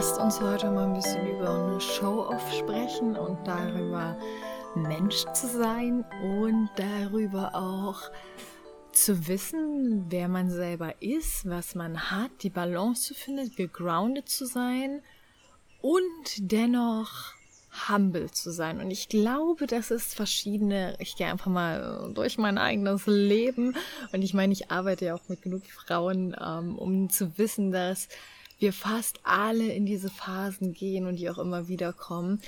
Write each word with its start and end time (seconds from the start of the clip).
lasst 0.00 0.18
uns 0.18 0.40
heute 0.40 0.70
mal 0.70 0.86
ein 0.86 0.94
bisschen 0.94 1.28
über 1.28 1.62
eine 1.62 1.78
Show-Off 1.78 2.54
sprechen 2.54 3.18
und 3.18 3.46
darüber, 3.46 4.16
Mensch 4.74 5.26
zu 5.34 5.46
sein 5.46 6.06
und 6.22 6.70
darüber 6.74 7.54
auch 7.54 8.10
zu 8.92 9.28
wissen, 9.28 10.06
wer 10.08 10.28
man 10.28 10.48
selber 10.48 10.94
ist, 11.02 11.46
was 11.46 11.74
man 11.74 12.10
hat, 12.10 12.30
die 12.40 12.48
Balance 12.48 13.08
zu 13.08 13.14
finden, 13.14 13.54
gegroundet 13.54 14.30
zu 14.30 14.46
sein 14.46 15.02
und 15.82 16.04
dennoch 16.38 17.34
humble 17.90 18.30
zu 18.30 18.52
sein. 18.52 18.80
Und 18.80 18.90
ich 18.90 19.10
glaube, 19.10 19.66
das 19.66 19.90
ist 19.90 20.14
verschiedene, 20.14 20.96
ich 20.98 21.14
gehe 21.16 21.26
einfach 21.26 21.50
mal 21.50 22.10
durch 22.14 22.38
mein 22.38 22.56
eigenes 22.56 23.06
Leben 23.06 23.76
und 24.14 24.22
ich 24.22 24.32
meine, 24.32 24.54
ich 24.54 24.70
arbeite 24.70 25.04
ja 25.04 25.14
auch 25.14 25.28
mit 25.28 25.42
genug 25.42 25.66
Frauen, 25.66 26.34
ähm, 26.42 26.78
um 26.78 27.10
zu 27.10 27.36
wissen, 27.36 27.70
dass 27.70 28.08
wir 28.60 28.72
fast 28.72 29.20
alle 29.24 29.72
in 29.72 29.86
diese 29.86 30.10
Phasen 30.10 30.72
gehen 30.72 31.06
und 31.06 31.16
die 31.16 31.30
auch 31.30 31.38
immer 31.38 31.68
wieder 31.68 31.92
kommen, 31.92 32.40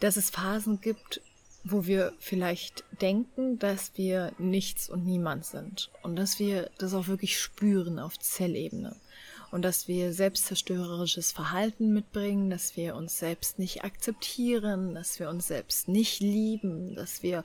dass 0.00 0.16
es 0.16 0.30
Phasen 0.30 0.80
gibt, 0.80 1.20
wo 1.64 1.86
wir 1.86 2.12
vielleicht 2.18 2.84
denken, 3.00 3.58
dass 3.58 3.92
wir 3.96 4.32
nichts 4.38 4.88
und 4.88 5.04
niemand 5.04 5.44
sind 5.44 5.90
und 6.02 6.16
dass 6.16 6.38
wir 6.38 6.70
das 6.78 6.94
auch 6.94 7.06
wirklich 7.06 7.38
spüren 7.38 7.98
auf 7.98 8.18
Zellebene 8.18 8.96
und 9.52 9.62
dass 9.62 9.86
wir 9.86 10.12
selbstzerstörerisches 10.12 11.30
Verhalten 11.30 11.92
mitbringen, 11.92 12.50
dass 12.50 12.76
wir 12.76 12.96
uns 12.96 13.18
selbst 13.18 13.58
nicht 13.58 13.84
akzeptieren, 13.84 14.94
dass 14.94 15.20
wir 15.20 15.28
uns 15.28 15.46
selbst 15.46 15.88
nicht 15.88 16.20
lieben, 16.20 16.94
dass 16.94 17.22
wir 17.22 17.44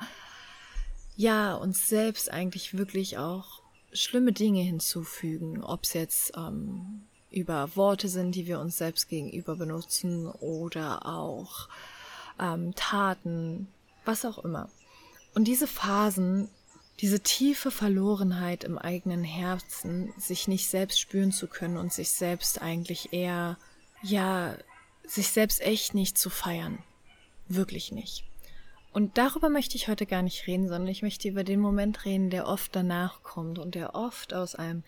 ja 1.15 1.55
uns 1.55 1.89
selbst 1.89 2.32
eigentlich 2.32 2.77
wirklich 2.77 3.17
auch 3.17 3.61
schlimme 3.91 4.32
Dinge 4.32 4.61
hinzufügen, 4.61 5.63
ob 5.63 5.84
es 5.84 5.93
jetzt 5.93 6.32
ähm, 6.37 7.07
über 7.29 7.75
Worte 7.75 8.07
sind, 8.07 8.35
die 8.35 8.47
wir 8.47 8.59
uns 8.59 8.77
selbst 8.77 9.09
gegenüber 9.09 9.55
benutzen 9.55 10.27
oder 10.27 11.05
auch 11.05 11.67
ähm, 12.39 12.73
Taten, 12.75 13.67
was 14.05 14.25
auch 14.25 14.39
immer. 14.39 14.70
Und 15.33 15.45
diese 15.45 15.67
Phasen 15.67 16.49
diese 16.99 17.20
tiefe 17.20 17.70
Verlorenheit 17.70 18.63
im 18.63 18.77
eigenen 18.77 19.23
Herzen, 19.23 20.13
sich 20.17 20.48
nicht 20.48 20.67
selbst 20.67 20.99
spüren 20.99 21.31
zu 21.31 21.48
können 21.48 21.77
und 21.77 21.93
sich 21.93 22.09
selbst 22.09 22.61
eigentlich 22.61 23.13
eher, 23.13 23.57
ja, 24.01 24.57
sich 25.05 25.29
selbst 25.29 25.61
echt 25.61 25.93
nicht 25.93 26.17
zu 26.17 26.29
feiern. 26.29 26.79
Wirklich 27.48 27.91
nicht. 27.91 28.23
Und 28.98 29.20
darüber 29.20 29.49
möchte 29.49 29.76
ich 29.76 29.90
heute 29.90 30.07
gar 30.07 30.23
nicht 30.23 30.48
reden, 30.48 30.67
sondern 30.67 30.87
ich 30.87 31.03
möchte 31.03 31.27
über 31.27 31.43
den 31.43 31.59
Moment 31.59 32.03
reden, 32.03 32.31
der 32.31 32.48
oft 32.48 32.76
danach 32.76 33.21
kommt 33.21 33.59
und 33.59 33.76
der 33.76 33.93
oft 33.93 34.34
aus 34.34 34.55
einem 34.55 34.81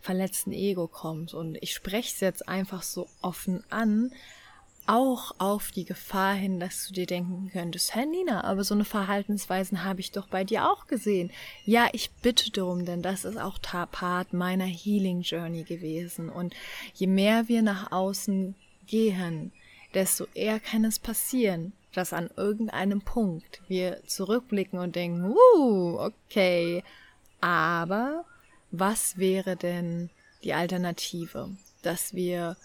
verletzten 0.00 0.52
Ego 0.52 0.86
kommt. 0.86 1.34
Und 1.34 1.58
ich 1.60 1.74
spreche 1.74 2.14
es 2.14 2.20
jetzt 2.20 2.48
einfach 2.48 2.84
so 2.84 3.08
offen 3.22 3.64
an, 3.68 4.12
auch 4.86 5.32
auf 5.38 5.72
die 5.72 5.84
Gefahr 5.84 6.34
hin, 6.34 6.60
dass 6.60 6.86
du 6.86 6.94
dir 6.94 7.06
denken 7.06 7.50
könntest, 7.52 7.92
Herr 7.96 8.06
Nina, 8.06 8.44
aber 8.44 8.62
so 8.62 8.72
eine 8.72 8.84
Verhaltensweisen 8.84 9.82
habe 9.82 9.98
ich 9.98 10.12
doch 10.12 10.28
bei 10.28 10.44
dir 10.44 10.70
auch 10.70 10.86
gesehen. 10.86 11.32
Ja, 11.64 11.88
ich 11.90 12.12
bitte 12.22 12.52
darum, 12.52 12.84
denn 12.84 13.02
das 13.02 13.24
ist 13.24 13.36
auch 13.36 13.58
Part 13.60 14.32
meiner 14.32 14.64
Healing 14.64 15.22
Journey 15.22 15.64
gewesen. 15.64 16.28
Und 16.28 16.54
je 16.94 17.08
mehr 17.08 17.48
wir 17.48 17.62
nach 17.62 17.90
außen 17.90 18.54
gehen, 18.86 19.50
desto 19.92 20.28
eher 20.34 20.60
kann 20.60 20.84
es 20.84 21.00
passieren, 21.00 21.72
dass 21.96 22.12
an 22.12 22.30
irgendeinem 22.36 23.00
Punkt 23.00 23.62
wir 23.68 24.02
zurückblicken 24.06 24.78
und 24.78 24.96
denken, 24.96 25.34
uh, 25.34 25.98
okay, 25.98 26.82
aber 27.40 28.24
was 28.70 29.16
wäre 29.16 29.56
denn 29.56 30.10
die 30.44 30.52
Alternative? 30.52 31.50
Dass 31.82 32.14
wir 32.14 32.56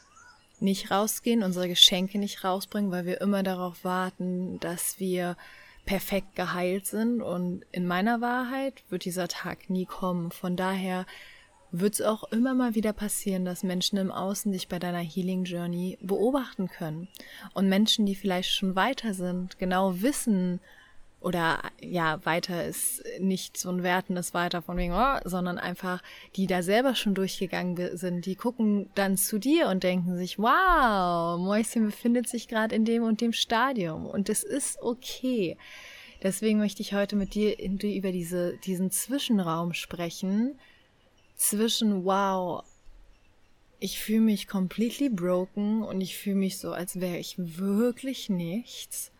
nicht 0.60 0.92
rausgehen, 0.92 1.44
unsere 1.44 1.68
Geschenke 1.68 2.20
nicht 2.20 2.44
rausbringen, 2.44 2.92
weil 2.92 3.06
wir 3.06 3.22
immer 3.22 3.44
darauf 3.44 3.84
warten, 3.84 4.60
dass 4.60 5.00
wir 5.00 5.38
perfekt 5.86 6.36
geheilt 6.36 6.86
sind. 6.86 7.22
Und 7.22 7.64
in 7.72 7.88
meiner 7.88 8.22
Wahrheit 8.22 8.84
wird 8.90 9.06
dieser 9.06 9.28
Tag 9.28 9.70
nie 9.70 9.86
kommen. 9.86 10.32
Von 10.32 10.56
daher 10.56 11.06
wird 11.72 11.96
es 11.96 12.02
auch 12.02 12.24
immer 12.32 12.54
mal 12.54 12.76
wieder 12.76 12.94
passieren, 12.94 13.46
dass 13.46 13.64
Menschen 13.64 13.98
im 13.98 14.12
Außen 14.12 14.52
dich 14.52 14.68
bei 14.68 14.80
deiner 14.80 15.00
Healing 15.00 15.46
Journey 15.46 15.98
beobachten 16.02 16.68
können. 16.68 17.08
Und 17.54 17.70
Menschen, 17.70 18.06
die 18.06 18.16
vielleicht 18.16 18.52
schon 18.52 18.76
weiter 18.76 19.14
sind, 19.14 19.58
genau 19.60 20.02
wissen, 20.02 20.60
oder 21.22 21.62
ja, 21.80 22.20
weiter 22.26 22.66
ist 22.66 23.04
nicht 23.20 23.56
so 23.56 23.70
ein 23.70 23.84
wertendes 23.84 24.34
Weiter 24.34 24.64
von 24.64 24.76
wegen, 24.76 24.94
oh, 24.94 25.20
sondern 25.24 25.60
einfach, 25.60 26.02
die 26.36 26.48
da 26.48 26.64
selber 26.64 26.96
schon 26.96 27.14
durchgegangen 27.14 27.96
sind, 27.96 28.26
die 28.26 28.36
gucken 28.36 28.90
dann 28.96 29.18
zu 29.18 29.38
dir 29.38 29.68
und 29.68 29.84
denken 29.84 30.18
sich, 30.18 30.40
wow, 30.40 31.40
Mäuschen 31.40 31.86
befindet 31.86 32.28
sich 32.28 32.48
gerade 32.48 32.76
in 32.76 32.86
dem 32.86 33.04
und 33.04 33.22
dem 33.22 33.34
Stadium 33.34 34.08
und 34.08 34.30
das 34.30 34.44
ist 34.44 34.82
okay. 34.82 35.58
Deswegen 36.24 36.58
möchte 36.60 36.82
ich 36.82 36.94
heute 36.94 37.16
mit 37.16 37.36
dir 37.36 37.58
über 37.60 38.12
diese, 38.12 38.58
diesen 38.58 38.90
Zwischenraum 38.90 39.74
sprechen, 39.74 40.60
zwischen, 41.42 42.06
wow, 42.06 42.64
ich 43.80 44.00
fühle 44.00 44.22
mich 44.22 44.48
completely 44.48 45.10
broken 45.10 45.82
und 45.82 46.00
ich 46.00 46.16
fühle 46.16 46.36
mich 46.36 46.60
so, 46.60 46.72
als 46.72 47.00
wäre 47.00 47.18
ich 47.18 47.36
wirklich 47.38 48.30
nichts. 48.30 49.12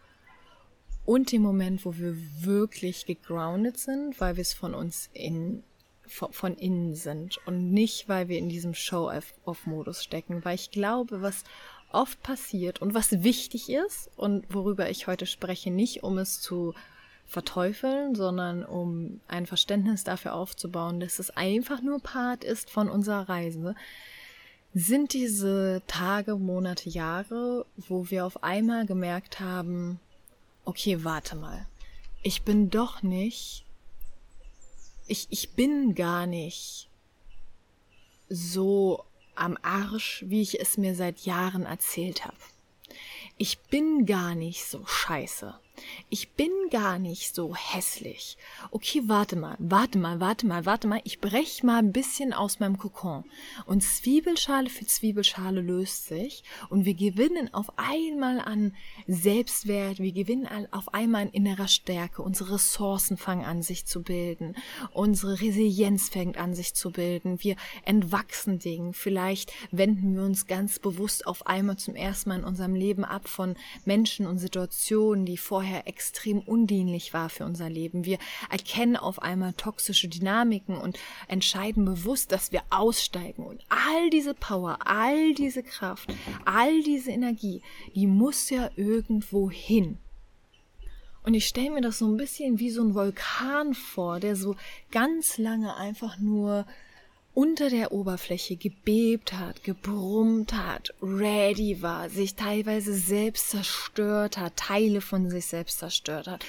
Und 1.04 1.32
dem 1.32 1.42
Moment, 1.42 1.84
wo 1.84 1.98
wir 1.98 2.16
wirklich 2.42 3.08
gegroundet 3.08 3.80
sind, 3.80 4.22
weil 4.22 4.36
wir 4.38 4.44
es 4.44 4.54
von 4.54 4.76
uns 4.76 5.10
in, 5.14 5.64
von 6.06 6.56
innen 6.58 6.94
sind 6.94 7.40
und 7.48 7.72
nicht, 7.72 8.08
weil 8.08 8.28
wir 8.28 8.38
in 8.38 8.50
diesem 8.50 8.76
Show-off-Modus 8.76 10.04
stecken, 10.04 10.46
weil 10.46 10.56
ich 10.56 10.70
glaube, 10.70 11.24
was 11.24 11.44
oft 11.92 12.22
passiert 12.22 12.84
und 12.84 12.94
was 12.94 13.24
wichtig 13.24 13.68
ist 13.70 14.12
und 14.16 14.46
worüber 14.54 14.92
ich 14.92 15.08
heute 15.08 15.26
spreche, 15.26 15.72
nicht 15.72 16.04
um 16.04 16.20
es 16.20 16.40
zu 16.40 16.76
verteufeln, 17.32 18.14
sondern 18.14 18.66
um 18.66 19.22
ein 19.30 19.46
Verständnis 19.46 20.04
dafür 20.04 20.34
aufzubauen, 20.34 21.00
dass 21.00 21.18
es 21.18 21.30
einfach 21.32 21.82
nur 21.82 22.00
Part 22.02 22.44
ist 22.44 22.70
von 22.70 22.90
unserer 22.90 23.30
Reise, 23.30 23.74
sind 24.74 25.14
diese 25.14 25.82
Tage, 25.88 26.36
Monate, 26.36 26.90
Jahre, 26.90 27.66
wo 27.78 28.10
wir 28.10 28.26
auf 28.26 28.44
einmal 28.44 28.86
gemerkt 28.86 29.40
haben, 29.40 30.00
okay, 30.66 31.06
warte 31.06 31.38
mal. 31.38 31.68
Ich 32.22 32.44
bin 32.44 32.70
doch 32.70 33.02
nicht, 33.02 33.66
ich, 35.08 35.28
ich 35.30 35.52
bin 35.52 35.96
gar 35.96 36.28
nicht 36.28 36.90
so 38.28 39.06
am 39.36 39.58
Arsch, 39.62 40.26
wie 40.28 40.42
ich 40.42 40.60
es 40.60 40.78
mir 40.78 40.96
seit 40.96 41.20
Jahren 41.22 41.64
erzählt 41.64 42.26
habe. 42.26 42.38
Ich 43.38 43.58
bin 43.60 44.06
gar 44.06 44.36
nicht 44.36 44.66
so 44.66 44.86
scheiße. 44.86 45.56
Ich 46.10 46.32
bin 46.32 46.52
gar 46.72 47.00
nicht 47.00 47.34
so 47.34 47.56
hässlich. 47.56 48.38
Okay, 48.72 49.04
warte 49.06 49.36
mal, 49.36 49.56
warte 49.60 49.98
mal, 49.98 50.20
warte 50.20 50.46
mal, 50.46 50.66
warte 50.66 50.88
mal. 50.88 51.02
Ich 51.06 51.20
brech 51.20 51.64
mal 51.64 51.80
ein 51.80 51.94
bisschen 51.94 52.34
aus 52.34 52.60
meinem 52.60 52.78
Kokon. 52.78 53.24
Und 53.66 53.82
Zwiebelschale 53.82 54.70
für 54.70 54.86
Zwiebelschale 54.86 55.62
löst 55.62 56.08
sich. 56.08 56.44
Und 56.70 56.86
wir 56.86 56.94
gewinnen 56.94 57.54
auf 57.54 57.72
einmal 57.78 58.40
an 58.42 58.76
Selbstwert. 59.08 60.00
Wir 60.00 60.12
gewinnen 60.12 60.48
auf 60.72 60.94
einmal 60.94 61.24
an 61.24 61.30
innerer 61.30 61.70
Stärke. 61.70 62.22
Unsere 62.22 62.56
Ressourcen 62.56 63.18
fangen 63.18 63.46
an, 63.46 63.62
sich 63.62 63.86
zu 63.86 64.04
bilden. 64.04 64.56
Unsere 64.94 65.40
Resilienz 65.40 66.10
fängt 66.10 66.38
an, 66.38 66.54
sich 66.54 66.74
zu 66.74 66.92
bilden. 66.92 67.42
Wir 67.42 67.56
entwachsen 67.86 68.60
Dingen. 68.60 68.94
Vielleicht 68.94 69.54
wenden 69.72 70.16
wir 70.16 70.24
uns 70.24 70.46
ganz 70.46 70.80
bewusst 70.80 71.26
auf 71.26 71.48
einmal 71.48 71.78
zum 71.78 71.96
ersten 71.96 72.30
Mal 72.30 72.40
in 72.40 72.46
unserem 72.46 72.76
Leben 72.76 73.06
ab 73.06 73.30
von 73.30 73.56
Menschen 73.86 74.28
und 74.28 74.38
Situationen, 74.38 75.26
die 75.26 75.38
vorher 75.38 75.71
vorher 75.72 75.88
extrem 75.88 76.40
undienlich 76.40 77.14
war 77.14 77.30
für 77.30 77.46
unser 77.46 77.70
Leben. 77.70 78.04
Wir 78.04 78.18
erkennen 78.50 78.98
auf 78.98 79.22
einmal 79.22 79.54
toxische 79.54 80.10
Dynamiken 80.10 80.76
und 80.76 81.00
entscheiden 81.30 81.86
bewusst, 81.86 82.34
dass 82.34 82.52
wir 82.52 82.62
aussteigen. 82.70 83.46
Und 83.46 83.64
all 83.70 84.10
diese 84.10 84.34
Power, 84.34 84.80
all 84.86 85.34
diese 85.34 85.64
Kraft, 85.64 86.14
all 86.44 86.84
diese 86.84 87.12
Energie, 87.12 87.62
die 87.96 88.08
muss 88.08 88.50
ja 88.50 88.70
irgendwo 88.76 89.50
hin. 89.50 89.98
Und 91.24 91.36
ich 91.36 91.48
stelle 91.48 91.72
mir 91.72 91.82
das 91.82 92.00
so 92.00 92.08
ein 92.08 92.18
bisschen 92.18 92.60
wie 92.60 92.72
so 92.72 92.84
ein 92.84 92.96
Vulkan 92.96 93.74
vor, 93.74 94.20
der 94.20 94.36
so 94.36 94.56
ganz 94.92 95.38
lange 95.38 95.76
einfach 95.78 96.18
nur 96.18 96.66
unter 97.34 97.70
der 97.70 97.94
Oberfläche 97.94 98.58
gebebt 98.58 99.34
hat, 99.34 99.64
gebrummt 99.64 100.54
hat, 100.54 100.94
ready 101.02 101.82
war, 101.82 102.10
sich 102.10 102.36
teilweise 102.36 102.94
selbst 102.94 103.52
zerstört 103.52 104.38
hat, 104.38 104.58
Teile 104.58 105.00
von 105.00 105.30
sich 105.30 105.46
selbst 105.46 105.80
zerstört 105.80 106.28
hat, 106.28 106.46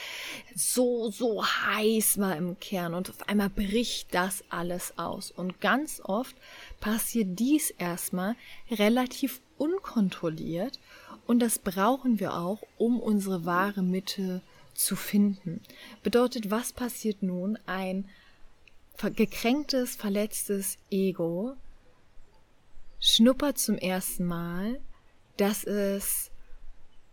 so, 0.57 1.11
so 1.11 1.45
heiß 1.45 2.19
war 2.19 2.37
im 2.37 2.59
Kern 2.59 2.95
und 2.95 3.11
auf 3.11 3.29
einmal 3.29 3.51
bricht 3.51 4.13
das 4.13 4.43
alles 4.49 4.99
aus. 4.99 5.31
Und 5.31 5.61
ganz 5.61 6.01
oft 6.05 6.35
passiert 6.81 7.39
dies 7.39 7.71
erstmal 7.71 8.35
relativ 8.71 9.41
unkontrolliert 9.59 10.81
und 11.27 11.39
das 11.39 11.61
brauchen 11.61 12.19
wir 12.19 12.35
auch, 12.35 12.59
um 12.77 12.99
unsere 12.99 13.45
wahre 13.45 13.83
Mitte 13.83 14.43
zu 14.75 14.97
finden. 14.97 15.61
Bedeutet, 16.03 16.51
was 16.51 16.73
passiert 16.73 17.23
nun? 17.23 17.59
Ein 17.67 18.09
gekränktes, 19.15 19.97
verletztes 19.97 20.79
Ego 20.91 21.57
schnuppert 23.01 23.59
zum 23.59 23.79
ersten 23.79 24.25
Mal 24.27 24.81
dass 25.37 25.65
es 25.65 26.31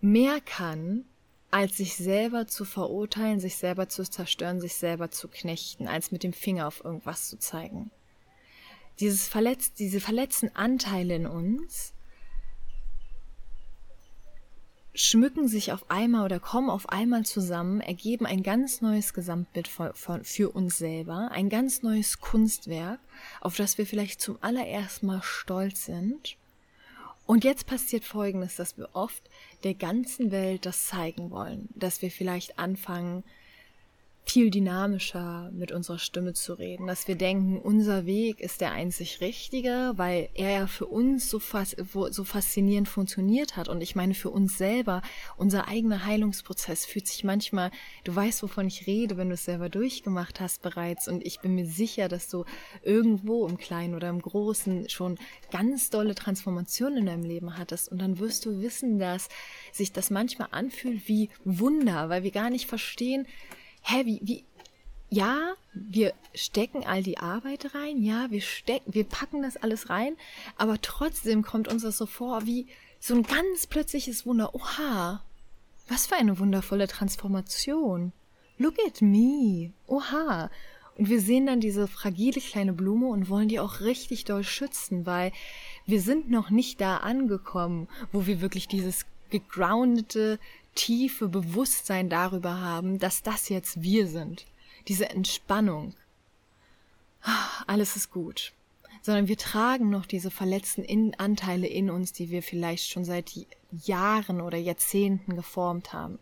mehr 0.01 0.39
kann, 0.41 1.05
als 1.51 1.77
sich 1.77 1.95
selber 1.95 2.47
zu 2.47 2.63
verurteilen, 2.63 3.39
sich 3.39 3.55
selber 3.57 3.89
zu 3.89 4.03
zerstören, 4.03 4.61
sich 4.61 4.75
selber 4.75 5.09
zu 5.09 5.27
knechten, 5.27 5.87
als 5.87 6.11
mit 6.11 6.23
dem 6.23 6.33
Finger 6.33 6.67
auf 6.67 6.83
irgendwas 6.83 7.27
zu 7.27 7.39
zeigen. 7.39 7.89
Dieses 8.99 9.27
Verletz, 9.27 9.73
diese 9.73 9.99
verletzten 9.99 10.55
Anteile 10.55 11.15
in 11.15 11.25
uns 11.25 11.93
schmücken 14.93 15.47
sich 15.47 15.71
auf 15.71 15.89
einmal 15.89 16.25
oder 16.25 16.39
kommen 16.39 16.69
auf 16.69 16.89
einmal 16.89 17.25
zusammen, 17.25 17.81
ergeben 17.81 18.25
ein 18.25 18.43
ganz 18.43 18.81
neues 18.81 19.13
Gesamtbild 19.13 19.67
für, 19.67 19.93
für 20.23 20.49
uns 20.49 20.77
selber, 20.77 21.29
ein 21.31 21.49
ganz 21.49 21.83
neues 21.83 22.19
Kunstwerk, 22.19 22.99
auf 23.41 23.55
das 23.55 23.77
wir 23.77 23.85
vielleicht 23.85 24.21
zum 24.21 24.37
allerersten 24.41 25.07
Mal 25.07 25.21
stolz 25.21 25.85
sind. 25.85 26.37
Und 27.25 27.43
jetzt 27.43 27.67
passiert 27.67 28.05
Folgendes, 28.05 28.55
dass 28.55 28.77
wir 28.77 28.89
oft 28.93 29.21
der 29.63 29.75
ganzen 29.75 30.31
Welt 30.31 30.65
das 30.65 30.87
zeigen 30.87 31.29
wollen, 31.29 31.69
dass 31.75 32.01
wir 32.01 32.09
vielleicht 32.09 32.57
anfangen, 32.57 33.23
viel 34.29 34.51
dynamischer 34.51 35.49
mit 35.51 35.71
unserer 35.71 35.97
Stimme 35.97 36.33
zu 36.33 36.53
reden, 36.53 36.85
dass 36.85 37.07
wir 37.07 37.15
denken, 37.15 37.57
unser 37.57 38.05
Weg 38.05 38.39
ist 38.41 38.61
der 38.61 38.73
einzig 38.73 39.21
richtige, 39.21 39.93
weil 39.95 40.29
er 40.35 40.51
ja 40.51 40.67
für 40.67 40.85
uns 40.85 41.31
so, 41.31 41.39
fas 41.39 41.75
so 42.11 42.23
faszinierend 42.23 42.87
funktioniert 42.87 43.57
hat. 43.57 43.69
Und 43.69 43.81
ich 43.81 43.95
meine, 43.95 44.13
für 44.13 44.29
uns 44.29 44.55
selber, 44.55 45.01
unser 45.37 45.67
eigener 45.67 46.05
Heilungsprozess 46.05 46.85
fühlt 46.85 47.07
sich 47.07 47.23
manchmal, 47.23 47.71
du 48.03 48.15
weißt, 48.15 48.43
wovon 48.43 48.67
ich 48.67 48.85
rede, 48.85 49.17
wenn 49.17 49.29
du 49.29 49.33
es 49.33 49.45
selber 49.45 49.67
durchgemacht 49.67 50.39
hast 50.39 50.61
bereits. 50.61 51.07
Und 51.07 51.25
ich 51.25 51.39
bin 51.39 51.55
mir 51.55 51.65
sicher, 51.65 52.07
dass 52.07 52.29
du 52.29 52.45
irgendwo 52.83 53.47
im 53.47 53.57
Kleinen 53.57 53.95
oder 53.95 54.09
im 54.09 54.21
Großen 54.21 54.89
schon 54.89 55.17
ganz 55.49 55.89
dolle 55.89 56.13
Transformationen 56.13 56.99
in 56.99 57.05
deinem 57.07 57.23
Leben 57.23 57.57
hattest. 57.57 57.89
Und 57.91 57.99
dann 57.99 58.19
wirst 58.19 58.45
du 58.45 58.61
wissen, 58.61 58.99
dass 58.99 59.27
sich 59.71 59.91
das 59.91 60.11
manchmal 60.11 60.49
anfühlt 60.51 61.07
wie 61.07 61.29
Wunder, 61.45 62.09
weil 62.09 62.21
wir 62.21 62.31
gar 62.31 62.51
nicht 62.51 62.67
verstehen, 62.67 63.25
hä, 63.89 64.05
wie, 64.05 64.19
wie, 64.23 64.43
ja, 65.09 65.53
wir 65.73 66.13
stecken 66.35 66.85
all 66.85 67.01
die 67.01 67.17
Arbeit 67.17 67.73
rein, 67.73 68.01
ja, 68.01 68.29
wir 68.29 68.41
stecken, 68.41 68.93
wir 68.93 69.03
packen 69.03 69.41
das 69.41 69.57
alles 69.57 69.89
rein, 69.89 70.15
aber 70.57 70.81
trotzdem 70.81 71.41
kommt 71.41 71.67
uns 71.67 71.83
das 71.83 71.97
so 71.97 72.05
vor 72.05 72.45
wie 72.45 72.67
so 72.99 73.15
ein 73.15 73.23
ganz 73.23 73.65
plötzliches 73.65 74.25
Wunder. 74.25 74.53
Oha, 74.53 75.23
was 75.87 76.07
für 76.07 76.15
eine 76.15 76.37
wundervolle 76.37 76.87
Transformation. 76.87 78.11
Look 78.57 78.75
at 78.85 79.01
me. 79.01 79.71
Oha. 79.87 80.51
Und 80.97 81.09
wir 81.09 81.21
sehen 81.21 81.45
dann 81.45 81.61
diese 81.61 81.87
fragile 81.87 82.41
kleine 82.41 82.73
Blume 82.73 83.07
und 83.07 83.29
wollen 83.29 83.47
die 83.47 83.61
auch 83.61 83.79
richtig 83.79 84.25
doll 84.25 84.43
schützen, 84.43 85.05
weil 85.05 85.31
wir 85.85 86.01
sind 86.01 86.29
noch 86.29 86.49
nicht 86.49 86.81
da 86.81 86.97
angekommen, 86.97 87.87
wo 88.11 88.27
wir 88.27 88.41
wirklich 88.41 88.67
dieses 88.67 89.05
gegroundete, 89.29 90.39
tiefe 90.75 91.27
Bewusstsein 91.27 92.09
darüber 92.09 92.59
haben, 92.61 92.99
dass 92.99 93.23
das 93.23 93.49
jetzt 93.49 93.81
wir 93.81 94.07
sind. 94.07 94.45
Diese 94.87 95.09
Entspannung. 95.09 95.93
Alles 97.67 97.95
ist 97.95 98.11
gut. 98.11 98.53
Sondern 99.01 99.27
wir 99.27 99.37
tragen 99.37 99.89
noch 99.89 100.05
diese 100.05 100.31
verletzten 100.31 100.83
in 100.83 101.15
Anteile 101.15 101.67
in 101.67 101.89
uns, 101.89 102.13
die 102.13 102.29
wir 102.29 102.43
vielleicht 102.43 102.89
schon 102.89 103.05
seit 103.05 103.31
Jahren 103.71 104.41
oder 104.41 104.57
Jahrzehnten 104.57 105.35
geformt 105.35 105.93
haben. 105.93 106.19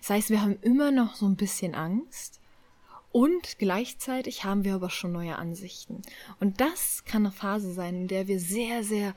Das 0.00 0.10
heißt, 0.10 0.30
wir 0.30 0.40
haben 0.40 0.58
immer 0.62 0.90
noch 0.90 1.14
so 1.14 1.26
ein 1.26 1.36
bisschen 1.36 1.74
Angst 1.74 2.40
und 3.12 3.58
gleichzeitig 3.58 4.44
haben 4.44 4.64
wir 4.64 4.74
aber 4.74 4.88
schon 4.88 5.12
neue 5.12 5.36
Ansichten. 5.36 6.00
Und 6.40 6.60
das 6.60 7.04
kann 7.04 7.26
eine 7.26 7.32
Phase 7.32 7.72
sein, 7.72 7.94
in 7.94 8.08
der 8.08 8.26
wir 8.26 8.40
sehr, 8.40 8.82
sehr 8.82 9.14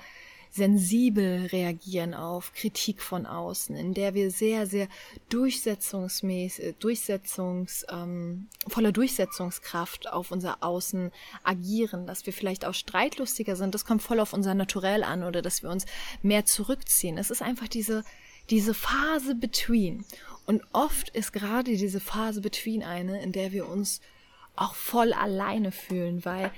sensibel 0.56 1.48
reagieren 1.48 2.13
auf 2.13 2.54
Kritik 2.54 3.02
von 3.02 3.25
außen, 3.25 3.75
in 3.75 3.94
der 3.94 4.13
wir 4.13 4.31
sehr, 4.31 4.66
sehr 4.68 4.88
durchsetzungsmäßig, 5.28 6.75
durchsetzungs, 6.80 7.86
ähm, 7.90 8.48
voller 8.66 8.94
Durchsetzungskraft 8.94 10.10
auf 10.10 10.31
unser 10.31 10.63
Außen 10.63 11.12
agieren, 11.44 12.07
dass 12.07 12.25
wir 12.25 12.31
vielleicht 12.31 12.63
auch 12.63 12.74
streitlustiger 12.74 13.57
sind, 13.57 13.75
das 13.75 13.84
kommt 13.84 14.02
voll 14.02 14.22
auf 14.22 14.31
unser 14.31 14.54
Naturell 14.54 15.04
an 15.04 15.24
oder 15.24 15.42
dass 15.42 15.62
wir 15.62 15.69
uns 15.69 15.86
mehr 16.22 16.46
zurückziehen. 16.46 17.18
Es 17.18 17.31
ist 17.31 17.42
einfach 17.42 17.68
diese, 17.68 18.06
diese 18.50 18.74
Phase 18.74 19.36
between. 19.36 20.06
Und 20.46 20.62
oft 20.72 21.10
ist 21.10 21.34
gerade 21.34 21.75
diese 21.75 22.00
Phase 22.00 22.40
between 22.40 22.81
eine, 22.81 23.22
in 23.22 23.34
der 23.34 23.51
wir 23.51 23.68
uns 23.68 24.00
auch 24.56 24.75
voll 24.75 25.12
alleine 25.12 25.74
fühlen, 25.74 26.24
weil 26.24 26.50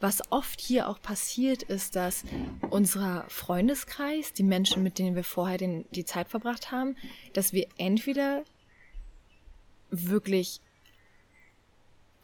was 0.00 0.30
oft 0.30 0.60
hier 0.60 0.88
auch 0.88 1.00
passiert, 1.00 1.62
ist, 1.62 1.96
dass 1.96 2.24
unser 2.70 3.24
Freundeskreis, 3.28 4.32
die 4.32 4.42
Menschen, 4.42 4.82
mit 4.82 4.98
denen 4.98 5.16
wir 5.16 5.24
vorher 5.24 5.58
den, 5.58 5.86
die 5.90 6.04
Zeit 6.04 6.28
verbracht 6.28 6.70
haben, 6.70 6.96
dass 7.32 7.52
wir 7.52 7.66
entweder 7.78 8.44
wirklich 9.90 10.60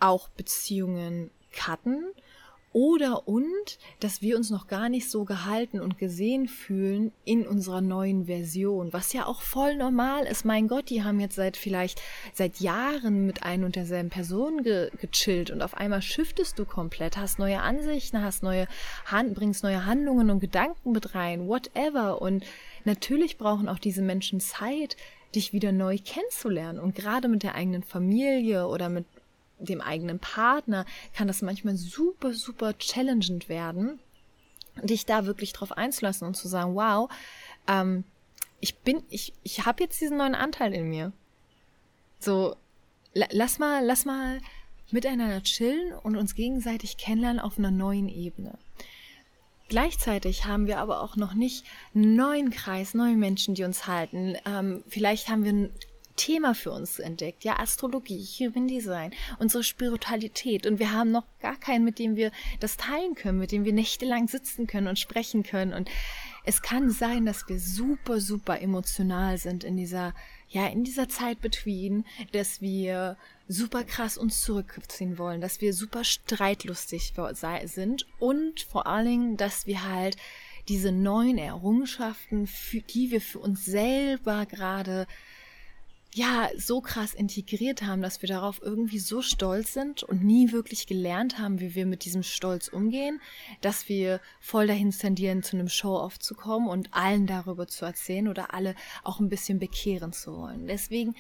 auch 0.01 0.29
Beziehungen 0.29 1.31
cutten 1.53 2.13
oder 2.73 3.29
und, 3.29 3.79
dass 4.01 4.23
wir 4.23 4.37
uns 4.37 4.51
noch 4.51 4.67
gar 4.67 4.89
nicht 4.89 5.11
so 5.11 5.25
gehalten 5.25 5.81
und 5.81 5.99
gesehen 5.99 6.49
fühlen 6.49 7.13
in 7.25 7.47
unserer 7.47 7.81
neuen 7.81 8.27
Version, 8.27 8.93
was 8.93 9.13
ja 9.13 9.27
auch 9.27 9.43
voll 9.43 9.77
normal 9.77 10.25
ist. 10.25 10.45
Mein 10.45 10.69
Gott, 10.69 10.89
die 10.91 11.03
haben 11.03 11.21
jetzt 11.21 11.37
seit 11.37 11.57
vielleicht 11.57 12.01
seit 12.33 12.61
Jahren 12.61 13.27
mit 13.27 13.43
ein 13.43 13.65
und 13.65 13.77
derselben 13.77 14.11
Person 14.11 14.63
ge 14.63 14.91
gechillt 15.01 15.51
und 15.51 15.63
auf 15.63 15.75
einmal 15.75 16.03
shiftest 16.03 16.59
du 16.59 16.65
komplett, 16.65 17.17
hast 17.17 17.39
neue 17.39 17.61
Ansichten, 17.61 18.23
hast 18.23 18.43
neue 18.43 18.67
Hand, 19.07 19.35
bringst 19.35 19.63
neue 19.63 19.87
Handlungen 19.87 20.31
und 20.31 20.41
Gedanken 20.41 20.93
mit 20.93 21.15
rein, 21.15 21.47
whatever. 21.49 22.23
Und 22.23 22.45
natürlich 22.85 23.39
brauchen 23.39 23.69
auch 23.69 23.79
diese 23.79 24.03
Menschen 24.03 24.41
Zeit, 24.41 24.97
dich 25.35 25.53
wieder 25.53 25.73
neu 25.73 25.99
kennenzulernen 26.03 26.79
und 26.79 26.95
gerade 26.95 27.29
mit 27.29 27.43
der 27.43 27.55
eigenen 27.55 27.83
Familie 27.83 28.67
oder 28.67 28.89
mit 28.89 29.07
dem 29.65 29.81
eigenen 29.81 30.19
Partner 30.19 30.85
kann 31.15 31.29
das 31.29 31.43
manchmal 31.43 31.77
super, 31.77 32.33
super 32.33 32.77
challengend 32.79 33.49
werden, 33.49 34.01
dich 34.83 35.07
da 35.07 35.27
wirklich 35.27 35.53
drauf 35.53 35.73
einzulassen 35.73 36.27
und 36.27 36.35
zu 36.35 36.49
sagen, 36.49 36.75
wow, 36.75 37.11
ähm, 37.69 38.05
ich 38.61 38.79
bin, 38.79 39.03
ich, 39.11 39.33
ich 39.43 39.67
habe 39.67 39.83
jetzt 39.83 40.01
diesen 40.01 40.19
neuen 40.19 40.35
Anteil 40.35 40.73
in 40.73 40.89
mir. 40.89 41.13
So, 42.21 42.57
lass 43.13 43.59
mal, 43.59 43.85
lass 43.85 44.05
mal 44.05 44.41
miteinander 44.93 45.43
chillen 45.43 45.93
und 45.95 46.17
uns 46.17 46.35
gegenseitig 46.35 46.97
kennenlernen 46.97 47.41
auf 47.41 47.59
einer 47.59 47.71
neuen 47.71 48.09
Ebene. 48.09 48.59
Gleichzeitig 49.69 50.45
haben 50.45 50.67
wir 50.67 50.79
aber 50.79 51.01
auch 51.01 51.17
noch 51.17 51.35
nicht 51.35 51.65
einen 51.95 52.15
neuen 52.15 52.51
Kreis, 52.51 52.95
neue 52.95 53.17
Menschen, 53.17 53.55
die 53.55 53.65
uns 53.65 53.87
halten. 53.87 54.37
Ähm, 54.45 54.85
vielleicht 54.87 55.29
haben 55.29 55.45
wir 55.45 55.71
Thema 56.17 56.55
für 56.55 56.71
uns 56.71 56.99
entdeckt. 56.99 57.45
Ja, 57.45 57.59
Astrologie, 57.59 58.23
Human 58.39 58.69
Design, 58.69 59.13
unsere 59.39 59.63
Spiritualität. 59.63 60.67
Und 60.67 60.79
wir 60.79 60.93
haben 60.93 61.11
noch 61.11 61.25
gar 61.41 61.57
keinen, 61.57 61.85
mit 61.85 61.99
dem 61.99 62.17
wir 62.17 62.31
das 62.61 62.77
teilen 62.77 63.15
können, 63.15 63.39
mit 63.39 63.53
dem 63.53 63.65
wir 63.65 63.73
nächtelang 63.73 64.29
sitzen 64.29 64.67
können 64.67 64.89
und 64.89 64.99
sprechen 64.99 65.43
können. 65.43 65.73
Und 65.73 65.91
es 66.45 66.63
kann 66.63 66.91
sein, 66.91 67.25
dass 67.25 67.49
wir 67.49 67.59
super, 67.59 68.21
super 68.21 68.61
emotional 68.61 69.39
sind 69.39 69.65
in 69.65 69.77
dieser, 69.77 70.15
ja, 70.49 70.67
in 70.67 70.85
dieser 70.85 71.09
Zeit 71.09 71.41
between, 71.41 72.05
dass 72.33 72.61
wir 72.61 73.17
super 73.49 73.85
krass 73.85 74.19
uns 74.19 74.43
zurückziehen 74.43 75.19
wollen, 75.19 75.41
dass 75.41 75.61
wir 75.61 75.73
super 75.75 76.05
streitlustig 76.05 77.13
sind 77.65 78.07
und 78.19 78.61
vor 78.63 78.87
allen 78.87 79.07
Dingen, 79.07 79.37
dass 79.37 79.67
wir 79.67 79.85
halt 79.85 80.17
diese 80.69 80.93
neuen 80.93 81.39
Errungenschaften, 81.39 82.49
die 82.73 83.11
wir 83.11 83.21
für 83.21 83.41
uns 83.41 83.65
selber 83.65 84.47
gerade 84.47 85.07
ja 86.15 86.51
so 86.57 86.81
krass 86.81 87.15
integriert 87.15 87.83
haben, 87.83 88.03
dass 88.03 88.23
wir 88.23 88.29
darauf 88.29 88.61
irgendwie 88.63 88.99
so 88.99 89.23
stolz 89.23 89.73
sind 89.73 90.03
und 90.03 90.23
nie 90.23 90.53
wirklich 90.53 90.87
gelernt 90.87 91.39
haben, 91.39 91.61
wie 91.61 91.75
wir 91.75 91.87
mit 91.87 92.05
diesem 92.05 92.23
Stolz 92.23 92.69
umgehen, 92.69 93.21
dass 93.61 93.89
wir 93.89 94.21
voll 94.41 94.67
dahin 94.67 94.91
tendieren, 94.91 95.43
zu 95.43 95.57
einem 95.57 95.69
Show-off 95.69 96.19
zu 96.19 96.35
kommen 96.35 96.69
und 96.69 96.93
allen 96.93 97.27
darüber 97.27 97.67
zu 97.67 97.85
erzählen 97.85 98.29
oder 98.29 98.53
alle 98.53 98.75
auch 99.03 99.21
ein 99.21 99.29
bisschen 99.29 99.59
bekehren 99.59 100.13
zu 100.13 100.37
wollen. 100.37 100.67
Deswegen 100.67 101.15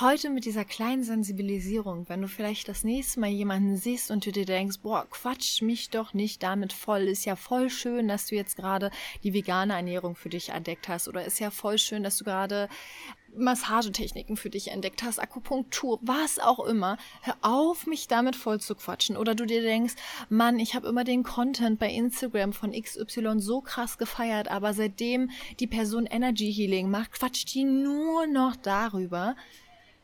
heute 0.00 0.30
mit 0.30 0.46
dieser 0.46 0.64
kleinen 0.64 1.04
Sensibilisierung, 1.04 2.08
wenn 2.08 2.22
du 2.22 2.28
vielleicht 2.28 2.68
das 2.68 2.82
nächste 2.82 3.20
Mal 3.20 3.28
jemanden 3.28 3.76
siehst 3.76 4.10
und 4.10 4.24
du 4.24 4.32
dir 4.32 4.46
denkst, 4.46 4.78
boah, 4.82 5.06
quatsch 5.10 5.60
mich 5.60 5.90
doch 5.90 6.14
nicht 6.14 6.42
damit 6.42 6.72
voll, 6.72 7.02
ist 7.02 7.26
ja 7.26 7.36
voll 7.36 7.68
schön, 7.68 8.08
dass 8.08 8.26
du 8.26 8.34
jetzt 8.34 8.56
gerade 8.56 8.90
die 9.22 9.34
vegane 9.34 9.74
Ernährung 9.74 10.16
für 10.16 10.30
dich 10.30 10.48
entdeckt 10.48 10.88
hast 10.88 11.08
oder 11.08 11.24
ist 11.24 11.40
ja 11.40 11.50
voll 11.50 11.78
schön, 11.78 12.02
dass 12.02 12.16
du 12.16 12.24
gerade 12.24 12.68
Massagetechniken 13.36 14.36
für 14.36 14.50
dich 14.50 14.70
entdeckt 14.70 15.02
hast, 15.02 15.18
Akupunktur, 15.18 15.98
was 16.02 16.38
auch 16.38 16.60
immer, 16.60 16.96
hör 17.22 17.36
auf, 17.42 17.86
mich 17.86 18.08
damit 18.08 18.36
voll 18.36 18.60
zu 18.60 18.74
quatschen. 18.74 19.16
Oder 19.16 19.34
du 19.34 19.46
dir 19.46 19.62
denkst, 19.62 19.94
Mann, 20.28 20.58
ich 20.58 20.74
habe 20.74 20.88
immer 20.88 21.04
den 21.04 21.22
Content 21.22 21.78
bei 21.78 21.90
Instagram 21.90 22.52
von 22.52 22.72
XY 22.72 23.38
so 23.38 23.60
krass 23.60 23.98
gefeiert, 23.98 24.48
aber 24.48 24.74
seitdem 24.74 25.30
die 25.60 25.66
Person 25.66 26.06
Energy 26.06 26.52
Healing 26.52 26.90
macht, 26.90 27.12
quatscht 27.12 27.54
die 27.54 27.64
nur 27.64 28.26
noch 28.26 28.56
darüber. 28.56 29.36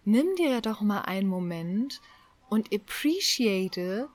Nimm 0.05 0.35
dir 0.37 0.61
doch 0.61 0.81
mal 0.81 1.03
einen 1.03 1.29
Moment 1.29 2.01
und 2.49 2.73
appreciate 2.73 4.09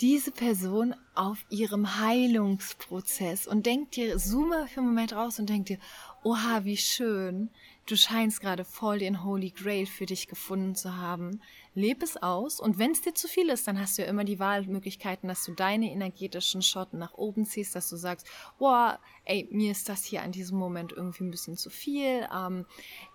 diese 0.00 0.32
Person 0.32 0.94
auf 1.14 1.44
ihrem 1.50 2.00
Heilungsprozess 2.00 3.46
und 3.46 3.66
denk 3.66 3.92
dir, 3.92 4.18
zoome 4.18 4.66
für 4.66 4.80
einen 4.80 4.88
Moment 4.88 5.12
raus 5.12 5.38
und 5.38 5.48
denk 5.48 5.66
dir, 5.66 5.78
oha, 6.24 6.64
wie 6.64 6.76
schön, 6.76 7.50
du 7.86 7.96
scheinst 7.96 8.40
gerade 8.40 8.64
voll 8.64 8.98
den 8.98 9.24
Holy 9.24 9.50
Grail 9.50 9.86
für 9.86 10.06
dich 10.06 10.28
gefunden 10.28 10.74
zu 10.74 10.96
haben. 10.96 11.42
Leb 11.74 12.02
es 12.02 12.16
aus 12.16 12.60
und 12.60 12.78
wenn 12.78 12.92
es 12.92 13.00
dir 13.00 13.14
zu 13.14 13.28
viel 13.28 13.48
ist, 13.48 13.66
dann 13.66 13.80
hast 13.80 13.98
du 13.98 14.02
ja 14.02 14.08
immer 14.08 14.24
die 14.24 14.38
Wahlmöglichkeiten, 14.38 15.28
dass 15.28 15.44
du 15.44 15.52
deine 15.52 15.90
energetischen 15.90 16.62
Schotten 16.62 16.98
nach 16.98 17.14
oben 17.14 17.46
ziehst, 17.46 17.74
dass 17.74 17.90
du 17.90 17.96
sagst, 17.96 18.26
boah, 18.58 19.00
ey, 19.24 19.48
mir 19.50 19.72
ist 19.72 19.88
das 19.88 20.04
hier 20.04 20.22
an 20.22 20.32
diesem 20.32 20.58
Moment 20.58 20.92
irgendwie 20.92 21.24
ein 21.24 21.30
bisschen 21.30 21.56
zu 21.56 21.70
viel. 21.70 22.28
Ähm, 22.32 22.64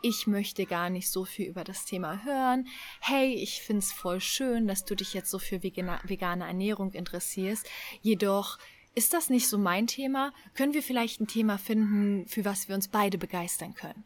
ich 0.02 0.28
möchte 0.28 0.66
gar 0.66 0.90
nicht 0.90 1.10
so 1.10 1.26
viel 1.26 1.48
über 1.48 1.64
das 1.64 1.86
Thema 1.86 2.24
hören. 2.24 2.68
Hey, 3.00 3.34
ich 3.34 3.62
find's 3.62 3.92
voll 3.92 4.20
schön, 4.20 4.68
dass 4.68 4.86
du 4.86 4.96
dich 4.96 5.14
jetzt 5.14 5.32
so 5.32 5.40
für 5.40 5.64
vegane 5.64 6.46
Ernährung 6.46 6.92
interessierst. 6.92 7.68
Jedoch 8.02 8.58
ist 8.94 9.14
das 9.14 9.30
nicht 9.30 9.48
so 9.48 9.58
mein 9.58 9.88
Thema? 9.88 10.34
Können 10.54 10.74
wir 10.74 10.84
vielleicht 10.84 11.22
ein 11.22 11.28
Thema 11.28 11.58
finden, 11.58 12.28
für 12.28 12.44
was 12.44 12.68
wir 12.68 12.76
uns 12.76 12.90
beide 12.90 13.18
begeistern 13.18 13.74
können? 13.74 14.04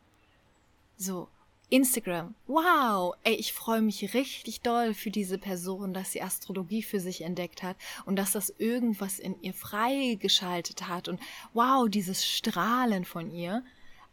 So, 0.98 1.28
Instagram. 1.74 2.36
Wow, 2.46 3.16
ey, 3.24 3.34
ich 3.34 3.52
freue 3.52 3.82
mich 3.82 4.14
richtig 4.14 4.62
doll 4.62 4.94
für 4.94 5.10
diese 5.10 5.40
Person, 5.40 5.94
dass 5.94 6.12
sie 6.12 6.22
Astrologie 6.22 6.84
für 6.84 7.00
sich 7.00 7.22
entdeckt 7.22 7.64
hat 7.64 7.78
und 8.06 8.16
dass 8.16 8.34
das 8.34 8.54
irgendwas 8.60 9.18
in 9.18 9.42
ihr 9.42 9.56
freigeschaltet 9.56 10.88
hat 10.88 11.08
und 11.08 11.20
wow, 11.54 11.90
dieses 11.90 12.26
Strahlen 12.26 13.06
von 13.06 13.32
ihr. 13.32 13.64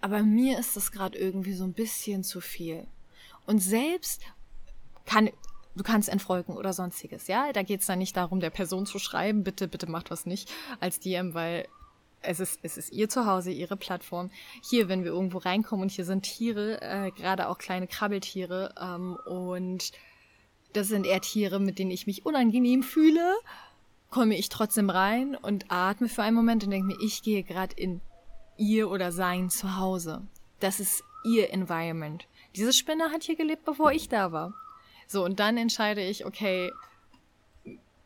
Aber 0.00 0.22
mir 0.22 0.58
ist 0.58 0.74
das 0.74 0.90
gerade 0.90 1.18
irgendwie 1.18 1.52
so 1.52 1.64
ein 1.64 1.74
bisschen 1.74 2.24
zu 2.24 2.40
viel. 2.40 2.86
Und 3.46 3.58
selbst 3.58 4.22
kann, 5.04 5.28
du 5.76 5.82
kannst 5.82 6.08
entfolgen 6.08 6.56
oder 6.56 6.72
sonstiges, 6.72 7.26
ja? 7.26 7.52
Da 7.52 7.62
geht 7.62 7.80
es 7.80 7.86
dann 7.86 7.98
nicht 7.98 8.16
darum, 8.16 8.40
der 8.40 8.48
Person 8.48 8.86
zu 8.86 8.98
schreiben, 8.98 9.44
bitte, 9.44 9.68
bitte 9.68 9.86
macht 9.86 10.10
was 10.10 10.24
nicht 10.24 10.50
als 10.80 11.00
DM, 11.00 11.34
weil 11.34 11.68
es 12.22 12.40
ist, 12.40 12.60
es 12.62 12.76
ist 12.76 12.92
ihr 12.92 13.08
Zuhause, 13.08 13.50
ihre 13.50 13.76
Plattform. 13.76 14.30
Hier, 14.62 14.88
wenn 14.88 15.04
wir 15.04 15.12
irgendwo 15.12 15.38
reinkommen 15.38 15.82
und 15.82 15.90
hier 15.90 16.04
sind 16.04 16.22
Tiere, 16.22 16.80
äh, 16.82 17.10
gerade 17.10 17.48
auch 17.48 17.58
kleine 17.58 17.86
Krabbeltiere, 17.86 18.74
ähm, 18.80 19.16
und 19.26 19.92
das 20.72 20.88
sind 20.88 21.06
eher 21.06 21.20
Tiere, 21.20 21.60
mit 21.60 21.78
denen 21.78 21.90
ich 21.90 22.06
mich 22.06 22.26
unangenehm 22.26 22.82
fühle, 22.82 23.34
komme 24.10 24.36
ich 24.36 24.48
trotzdem 24.48 24.90
rein 24.90 25.36
und 25.36 25.66
atme 25.68 26.08
für 26.08 26.22
einen 26.22 26.36
Moment 26.36 26.64
und 26.64 26.70
denke 26.70 26.88
mir, 26.88 27.00
ich 27.00 27.22
gehe 27.22 27.42
gerade 27.42 27.74
in 27.76 28.00
ihr 28.56 28.90
oder 28.90 29.12
sein 29.12 29.50
Zuhause. 29.50 30.22
Das 30.58 30.80
ist 30.80 31.02
ihr 31.24 31.52
Environment. 31.52 32.26
Diese 32.56 32.72
Spinne 32.72 33.10
hat 33.10 33.22
hier 33.22 33.36
gelebt, 33.36 33.64
bevor 33.64 33.92
ich 33.92 34.08
da 34.08 34.32
war. 34.32 34.52
So, 35.06 35.24
und 35.24 35.40
dann 35.40 35.56
entscheide 35.56 36.02
ich, 36.02 36.26
okay, 36.26 36.70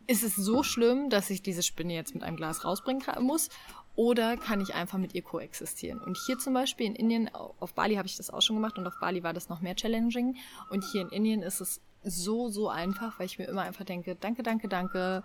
ist 0.06 0.22
es 0.22 0.36
so 0.36 0.62
schlimm, 0.62 1.10
dass 1.10 1.30
ich 1.30 1.42
diese 1.42 1.62
Spinne 1.62 1.94
jetzt 1.94 2.14
mit 2.14 2.22
einem 2.22 2.36
Glas 2.36 2.64
rausbringen 2.64 3.02
muss? 3.20 3.48
Oder 3.96 4.36
kann 4.36 4.60
ich 4.60 4.74
einfach 4.74 4.98
mit 4.98 5.14
ihr 5.14 5.22
koexistieren? 5.22 6.00
Und 6.00 6.18
hier 6.26 6.38
zum 6.38 6.52
Beispiel 6.52 6.86
in 6.86 6.96
Indien, 6.96 7.30
auf 7.32 7.74
Bali 7.74 7.94
habe 7.94 8.08
ich 8.08 8.16
das 8.16 8.30
auch 8.30 8.42
schon 8.42 8.56
gemacht 8.56 8.76
und 8.76 8.86
auf 8.86 8.98
Bali 9.00 9.22
war 9.22 9.32
das 9.32 9.48
noch 9.48 9.60
mehr 9.60 9.76
challenging. 9.76 10.36
Und 10.70 10.84
hier 10.84 11.02
in 11.02 11.10
Indien 11.10 11.42
ist 11.42 11.60
es 11.60 11.80
so, 12.02 12.48
so 12.48 12.68
einfach, 12.68 13.18
weil 13.18 13.26
ich 13.26 13.38
mir 13.38 13.46
immer 13.46 13.62
einfach 13.62 13.84
denke, 13.84 14.16
danke, 14.16 14.42
danke, 14.42 14.68
danke, 14.68 15.22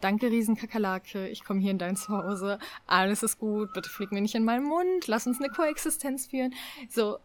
danke 0.00 0.30
Riesenkakerlake, 0.30 1.28
ich 1.28 1.44
komme 1.44 1.60
hier 1.60 1.70
in 1.70 1.78
dein 1.78 1.96
Zuhause, 1.96 2.58
alles 2.86 3.22
ist 3.22 3.38
gut, 3.38 3.72
bitte 3.72 3.90
flieg 3.90 4.12
mir 4.12 4.20
nicht 4.20 4.34
in 4.34 4.44
meinen 4.44 4.64
Mund, 4.64 5.06
lass 5.06 5.26
uns 5.26 5.38
eine 5.38 5.50
Koexistenz 5.50 6.26
führen. 6.26 6.54
So, 6.88 7.18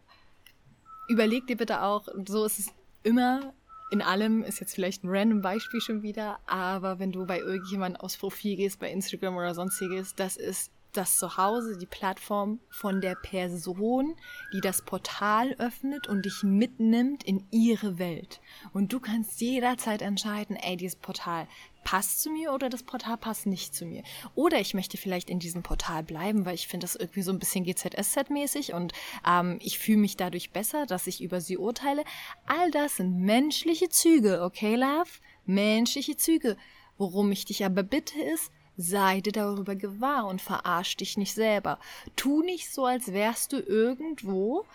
überleg 1.07 1.47
dir 1.47 1.57
bitte 1.57 1.83
auch, 1.83 2.07
so 2.27 2.43
ist 2.45 2.59
es 2.59 2.73
immer 3.03 3.53
in 3.89 4.01
allem 4.01 4.43
ist 4.43 4.59
jetzt 4.59 4.75
vielleicht 4.75 5.03
ein 5.03 5.09
random 5.09 5.41
Beispiel 5.41 5.79
schon 5.79 6.01
wieder, 6.01 6.39
aber 6.45 6.99
wenn 6.99 7.13
du 7.13 7.25
bei 7.25 7.39
irgendjemandem 7.39 8.01
aufs 8.01 8.17
Profil 8.17 8.57
gehst, 8.57 8.79
bei 8.79 8.91
Instagram 8.91 9.37
oder 9.37 9.55
sonstiges, 9.55 10.13
das 10.13 10.35
ist 10.35 10.71
das 10.97 11.17
Zuhause, 11.17 11.77
die 11.77 11.85
Plattform 11.85 12.59
von 12.69 13.01
der 13.01 13.15
Person, 13.15 14.15
die 14.53 14.61
das 14.61 14.81
Portal 14.81 15.53
öffnet 15.59 16.07
und 16.07 16.25
dich 16.25 16.43
mitnimmt 16.43 17.23
in 17.23 17.45
ihre 17.51 17.99
Welt. 17.99 18.41
Und 18.73 18.91
du 18.93 18.99
kannst 18.99 19.39
jederzeit 19.39 20.01
entscheiden, 20.01 20.55
ey, 20.55 20.75
dieses 20.75 20.95
Portal 20.95 21.47
passt 21.83 22.21
zu 22.21 22.29
mir 22.29 22.51
oder 22.51 22.67
das 22.67 22.83
Portal 22.83 23.15
passt 23.15 23.45
nicht 23.45 23.73
zu 23.73 23.85
mir. 23.85 24.03
Oder 24.35 24.59
ich 24.59 24.73
möchte 24.73 24.97
vielleicht 24.97 25.29
in 25.29 25.39
diesem 25.39 25.63
Portal 25.63 26.03
bleiben, 26.03 26.45
weil 26.45 26.55
ich 26.55 26.67
finde 26.67 26.83
das 26.83 26.95
irgendwie 26.95 27.21
so 27.21 27.31
ein 27.31 27.39
bisschen 27.39 27.63
GZSZ-mäßig 27.63 28.73
und 28.73 28.91
ähm, 29.25 29.57
ich 29.61 29.79
fühle 29.79 29.99
mich 29.99 30.17
dadurch 30.17 30.51
besser, 30.51 30.85
dass 30.85 31.07
ich 31.07 31.21
über 31.21 31.39
sie 31.39 31.57
urteile. 31.57 32.03
All 32.45 32.71
das 32.71 32.97
sind 32.97 33.21
menschliche 33.21 33.87
Züge, 33.87 34.41
okay, 34.43 34.75
Love? 34.75 35.09
Menschliche 35.45 36.17
Züge. 36.17 36.57
Worum 36.97 37.31
ich 37.31 37.45
dich 37.45 37.63
aber 37.63 37.83
bitte 37.83 38.19
ist, 38.19 38.51
sei 38.77 39.21
dir 39.21 39.33
darüber 39.33 39.75
gewahr 39.75 40.27
und 40.27 40.41
verarsch 40.41 40.95
dich 40.97 41.17
nicht 41.17 41.33
selber. 41.33 41.79
Tu 42.15 42.41
nicht 42.43 42.71
so, 42.71 42.85
als 42.85 43.11
wärst 43.11 43.51
du 43.51 43.57
irgendwo 43.59 44.65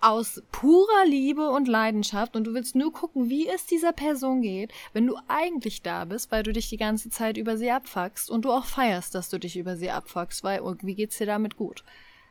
aus 0.00 0.42
purer 0.52 1.04
Liebe 1.06 1.50
und 1.50 1.68
Leidenschaft 1.68 2.36
und 2.36 2.44
du 2.44 2.54
willst 2.54 2.76
nur 2.76 2.92
gucken, 2.92 3.28
wie 3.28 3.48
es 3.48 3.66
dieser 3.66 3.92
Person 3.92 4.42
geht, 4.42 4.72
wenn 4.92 5.06
du 5.06 5.16
eigentlich 5.26 5.82
da 5.82 6.04
bist, 6.04 6.30
weil 6.30 6.42
du 6.42 6.52
dich 6.52 6.68
die 6.68 6.76
ganze 6.76 7.10
Zeit 7.10 7.36
über 7.36 7.56
sie 7.56 7.70
abfuckst 7.70 8.30
und 8.30 8.44
du 8.44 8.52
auch 8.52 8.66
feierst, 8.66 9.14
dass 9.14 9.30
du 9.30 9.38
dich 9.38 9.56
über 9.56 9.76
sie 9.76 9.90
abfuckst, 9.90 10.44
weil 10.44 10.58
irgendwie 10.58 10.94
geht's 10.94 11.18
dir 11.18 11.26
damit 11.26 11.56
gut. 11.56 11.82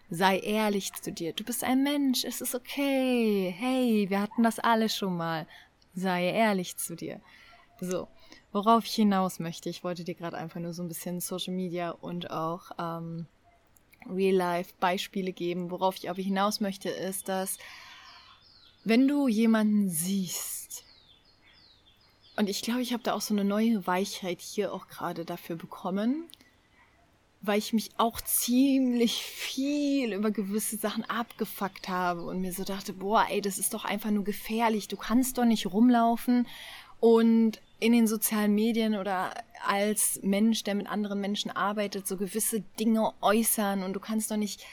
Sei 0.10 0.38
ehrlich 0.40 0.94
zu 0.94 1.12
dir. 1.12 1.34
Du 1.34 1.44
bist 1.44 1.64
ein 1.64 1.82
Mensch. 1.82 2.24
Es 2.24 2.40
ist 2.40 2.54
okay. 2.54 3.54
Hey, 3.58 4.06
wir 4.10 4.22
hatten 4.22 4.44
das 4.44 4.60
alle 4.60 4.88
schon 4.88 5.18
mal. 5.18 5.48
Sei 5.96 6.30
ehrlich 6.30 6.78
zu 6.78 6.96
dir. 6.96 7.22
So, 7.82 8.08
worauf 8.56 8.86
ich 8.86 8.94
hinaus 8.94 9.40
möchte, 9.40 9.68
ich 9.70 9.84
wollte 9.84 10.06
dir 10.06 10.16
gerade 10.16 10.38
einfach 10.38 10.62
nur 10.62 10.72
so 10.72 10.82
ein 10.82 10.88
bisschen 10.88 11.20
Social 11.20 11.54
Media 11.54 11.92
und 11.92 12.32
auch 12.32 12.72
ähm, 12.80 13.28
Real-Life-Beispiele 14.10 15.34
geben. 15.34 15.72
Worauf 15.72 15.98
ich 15.98 16.10
aber 16.10 16.22
hinaus 16.22 16.62
möchte, 16.62 16.88
ist, 16.88 17.28
dass 17.28 17.58
wenn 18.86 19.10
du 19.10 19.28
jemanden 19.28 19.90
siehst, 19.90 20.86
und 22.38 22.50
ich 22.50 22.62
glaube, 22.62 22.82
ich 22.82 22.94
habe 22.94 23.04
da 23.04 23.14
auch 23.14 23.22
so 23.22 23.34
eine 23.34 23.44
neue 23.44 23.86
Weichheit 23.88 24.40
hier 24.40 24.74
auch 24.74 24.88
gerade 24.88 25.26
dafür 25.26 25.58
bekommen, 25.58 26.24
weil 27.42 27.60
ich 27.60 27.74
mich 27.74 27.90
auch 27.98 28.22
ziemlich 28.22 29.22
viel 29.22 30.14
über 30.14 30.32
gewisse 30.32 30.78
Sachen 30.78 31.04
abgefuckt 31.04 31.90
habe 31.90 32.24
und 32.24 32.40
mir 32.40 32.54
so 32.54 32.64
dachte, 32.64 32.94
boah, 32.94 33.26
ey, 33.30 33.42
das 33.42 33.60
ist 33.60 33.74
doch 33.74 33.84
einfach 33.84 34.12
nur 34.12 34.24
gefährlich. 34.24 34.88
Du 34.88 34.96
kannst 34.96 35.38
doch 35.38 35.46
nicht 35.46 35.66
rumlaufen 35.68 36.48
und 37.02 37.60
in 37.80 37.92
den 37.92 38.08
sozialen 38.08 38.56
Medien 38.56 38.96
oder 38.96 39.32
als 39.66 40.20
Mensch, 40.24 40.64
der 40.64 40.76
mit 40.76 40.88
anderen 40.88 41.20
Menschen 41.20 41.52
arbeitet, 41.52 42.08
so 42.08 42.18
gewisse 42.18 42.62
Dinge 42.80 43.14
äußern 43.22 43.84
und 43.84 43.94
du 43.94 44.00
kannst 44.00 44.32
doch 44.32 44.38
nicht 44.38 44.66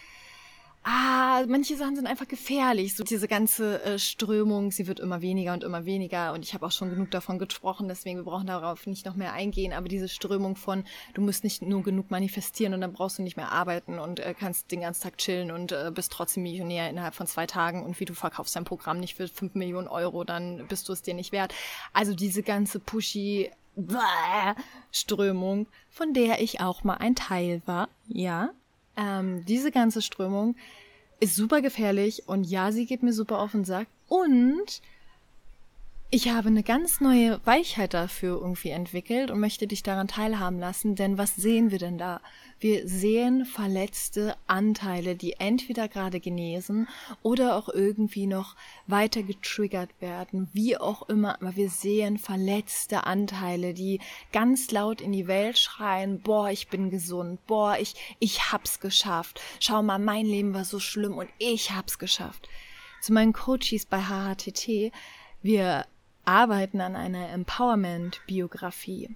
ah, 0.84 1.44
manche 1.48 1.76
Sachen 1.76 1.96
sind 1.96 2.06
einfach 2.06 2.28
gefährlich. 2.28 2.96
So 2.96 3.04
diese 3.04 3.28
ganze 3.28 3.82
äh, 3.82 3.98
Strömung, 3.98 4.70
sie 4.70 4.86
wird 4.86 5.00
immer 5.00 5.22
weniger 5.22 5.52
und 5.52 5.64
immer 5.64 5.84
weniger. 5.84 6.32
Und 6.32 6.44
ich 6.44 6.54
habe 6.54 6.66
auch 6.66 6.72
schon 6.72 6.90
genug 6.90 7.10
davon 7.10 7.38
gesprochen, 7.38 7.88
deswegen 7.88 8.18
wir 8.18 8.24
brauchen 8.24 8.46
darauf 8.46 8.86
nicht 8.86 9.06
noch 9.06 9.14
mehr 9.14 9.32
eingehen. 9.32 9.72
Aber 9.72 9.88
diese 9.88 10.08
Strömung 10.08 10.56
von, 10.56 10.84
du 11.14 11.22
musst 11.22 11.44
nicht 11.44 11.62
nur 11.62 11.82
genug 11.82 12.10
manifestieren 12.10 12.74
und 12.74 12.80
dann 12.80 12.92
brauchst 12.92 13.18
du 13.18 13.22
nicht 13.22 13.36
mehr 13.36 13.52
arbeiten 13.52 13.98
und 13.98 14.20
äh, 14.20 14.34
kannst 14.38 14.70
den 14.70 14.80
ganzen 14.80 15.02
Tag 15.02 15.18
chillen 15.18 15.50
und 15.50 15.72
äh, 15.72 15.90
bist 15.94 16.12
trotzdem 16.12 16.42
Millionär 16.42 16.90
innerhalb 16.90 17.14
von 17.14 17.26
zwei 17.26 17.46
Tagen. 17.46 17.84
Und 17.84 17.98
wie 18.00 18.04
du 18.04 18.14
verkaufst 18.14 18.56
dein 18.56 18.64
Programm 18.64 18.98
nicht 19.00 19.14
für 19.14 19.28
fünf 19.28 19.54
Millionen 19.54 19.88
Euro, 19.88 20.24
dann 20.24 20.66
bist 20.68 20.88
du 20.88 20.92
es 20.92 21.02
dir 21.02 21.14
nicht 21.14 21.32
wert. 21.32 21.54
Also 21.92 22.14
diese 22.14 22.42
ganze 22.42 22.78
pushy 22.80 23.50
Strömung, 24.90 25.66
von 25.88 26.12
der 26.12 26.42
ich 26.42 26.60
auch 26.60 26.84
mal 26.84 26.96
ein 26.96 27.14
Teil 27.14 27.62
war, 27.64 27.88
ja, 28.06 28.50
ähm, 28.96 29.44
diese 29.44 29.70
ganze 29.70 30.02
Strömung 30.02 30.56
ist 31.20 31.36
super 31.36 31.62
gefährlich 31.62 32.24
und 32.26 32.44
ja, 32.44 32.72
sie 32.72 32.86
geht 32.86 33.02
mir 33.02 33.12
super 33.12 33.38
auf 33.38 33.52
den 33.52 33.64
Sack. 33.64 33.86
Und 34.08 34.82
ich 36.14 36.28
habe 36.28 36.48
eine 36.48 36.62
ganz 36.62 37.00
neue 37.00 37.40
Weichheit 37.46 37.94
dafür 37.94 38.38
irgendwie 38.38 38.68
entwickelt 38.68 39.30
und 39.30 39.40
möchte 39.40 39.66
dich 39.66 39.82
daran 39.82 40.08
teilhaben 40.08 40.58
lassen, 40.58 40.94
denn 40.94 41.16
was 41.16 41.36
sehen 41.36 41.70
wir 41.70 41.78
denn 41.78 41.96
da? 41.96 42.20
Wir 42.60 42.86
sehen 42.86 43.46
verletzte 43.46 44.36
Anteile, 44.46 45.16
die 45.16 45.40
entweder 45.40 45.88
gerade 45.88 46.20
genesen 46.20 46.86
oder 47.22 47.56
auch 47.56 47.70
irgendwie 47.70 48.26
noch 48.26 48.56
weiter 48.86 49.22
getriggert 49.22 49.88
werden, 50.00 50.50
wie 50.52 50.76
auch 50.76 51.08
immer, 51.08 51.40
aber 51.40 51.56
wir 51.56 51.70
sehen 51.70 52.18
verletzte 52.18 53.06
Anteile, 53.06 53.72
die 53.72 53.98
ganz 54.32 54.70
laut 54.70 55.00
in 55.00 55.12
die 55.12 55.28
Welt 55.28 55.58
schreien, 55.58 56.20
boah, 56.20 56.50
ich 56.50 56.68
bin 56.68 56.90
gesund, 56.90 57.40
boah, 57.46 57.78
ich, 57.80 57.94
ich 58.18 58.52
hab's 58.52 58.80
geschafft, 58.80 59.40
schau 59.60 59.82
mal, 59.82 59.98
mein 59.98 60.26
Leben 60.26 60.52
war 60.52 60.66
so 60.66 60.78
schlimm 60.78 61.14
und 61.16 61.30
ich 61.38 61.70
hab's 61.70 61.98
geschafft. 61.98 62.50
Zu 63.00 63.14
meinen 63.14 63.32
Coaches 63.32 63.86
bei 63.86 64.02
HHTT, 64.02 64.92
wir 65.40 65.86
arbeiten 66.24 66.80
an 66.80 66.96
einer 66.96 67.28
Empowerment-Biografie. 67.30 69.10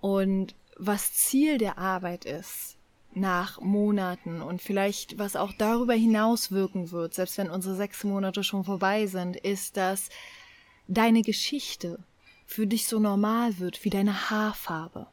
Und 0.00 0.54
was 0.76 1.12
Ziel 1.12 1.58
der 1.58 1.78
Arbeit 1.78 2.24
ist, 2.24 2.78
nach 3.14 3.60
Monaten 3.60 4.42
und 4.42 4.62
vielleicht 4.62 5.18
was 5.18 5.36
auch 5.36 5.52
darüber 5.52 5.94
hinaus 5.94 6.52
wirken 6.52 6.90
wird, 6.90 7.14
selbst 7.14 7.38
wenn 7.38 7.50
unsere 7.50 7.74
sechs 7.74 8.04
Monate 8.04 8.44
schon 8.44 8.64
vorbei 8.64 9.06
sind, 9.06 9.36
ist, 9.36 9.76
dass 9.76 10.08
deine 10.86 11.22
Geschichte 11.22 11.98
für 12.46 12.66
dich 12.66 12.86
so 12.86 12.98
normal 12.98 13.58
wird 13.58 13.84
wie 13.84 13.90
deine 13.90 14.30
Haarfarbe. 14.30 15.06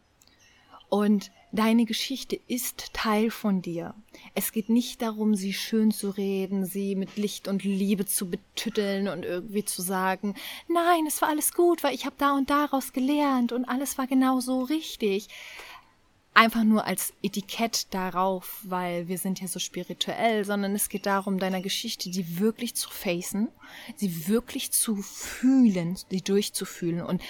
Und 0.89 1.32
Deine 1.56 1.86
Geschichte 1.86 2.38
ist 2.50 2.94
Teil 2.94 3.32
von 3.32 3.62
dir. 3.62 3.96
Es 4.34 4.52
geht 4.52 4.68
nicht 4.68 5.02
darum, 5.02 5.36
sie 5.36 5.54
schön 5.54 5.92
zu 5.92 6.10
reden, 6.10 6.66
sie 6.66 6.96
mit 6.96 7.16
Licht 7.16 7.48
und 7.48 7.64
Liebe 7.64 8.06
zu 8.06 8.30
betütteln 8.30 9.08
und 9.08 9.24
irgendwie 9.24 9.64
zu 9.64 9.82
sagen, 9.82 10.36
nein, 10.68 11.06
es 11.08 11.22
war 11.22 11.30
alles 11.30 11.54
gut, 11.54 11.82
weil 11.82 11.96
ich 11.96 12.06
habe 12.06 12.18
da 12.18 12.34
und 12.36 12.50
daraus 12.50 12.92
gelernt 12.92 13.54
und 13.54 13.64
alles 13.64 13.98
war 13.98 14.06
genau 14.06 14.42
so 14.42 14.64
richtig. 14.64 15.30
Einfach 16.34 16.66
nur 16.66 16.84
als 16.84 17.14
Etikett 17.24 17.88
darauf, 17.94 18.60
weil 18.64 19.08
wir 19.08 19.18
sind 19.18 19.40
ja 19.40 19.48
so 19.48 19.60
spirituell, 19.60 20.44
sondern 20.44 20.76
es 20.76 20.90
geht 20.90 21.06
darum, 21.06 21.40
deiner 21.40 21.62
Geschichte 21.62 22.10
die 22.10 22.38
wirklich 22.38 22.76
zu 22.76 22.90
facen, 22.90 23.48
sie 23.96 24.28
wirklich 24.28 24.72
zu 24.72 24.98
fühlen, 24.98 25.98
sie 26.10 26.20
durchzufühlen 26.20 27.02
und 27.02 27.22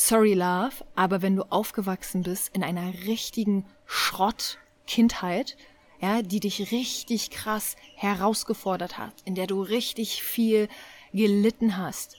sorry 0.00 0.32
love, 0.32 0.84
aber 0.94 1.20
wenn 1.20 1.36
du 1.36 1.42
aufgewachsen 1.50 2.22
bist 2.22 2.54
in 2.54 2.64
einer 2.64 2.92
richtigen 3.06 3.66
Schrott-Kindheit, 3.84 5.56
ja, 6.00 6.22
die 6.22 6.40
dich 6.40 6.72
richtig 6.72 7.30
krass 7.30 7.76
herausgefordert 7.96 8.96
hat, 8.96 9.12
in 9.26 9.34
der 9.34 9.46
du 9.46 9.60
richtig 9.60 10.22
viel 10.22 10.68
gelitten 11.12 11.76
hast, 11.76 12.16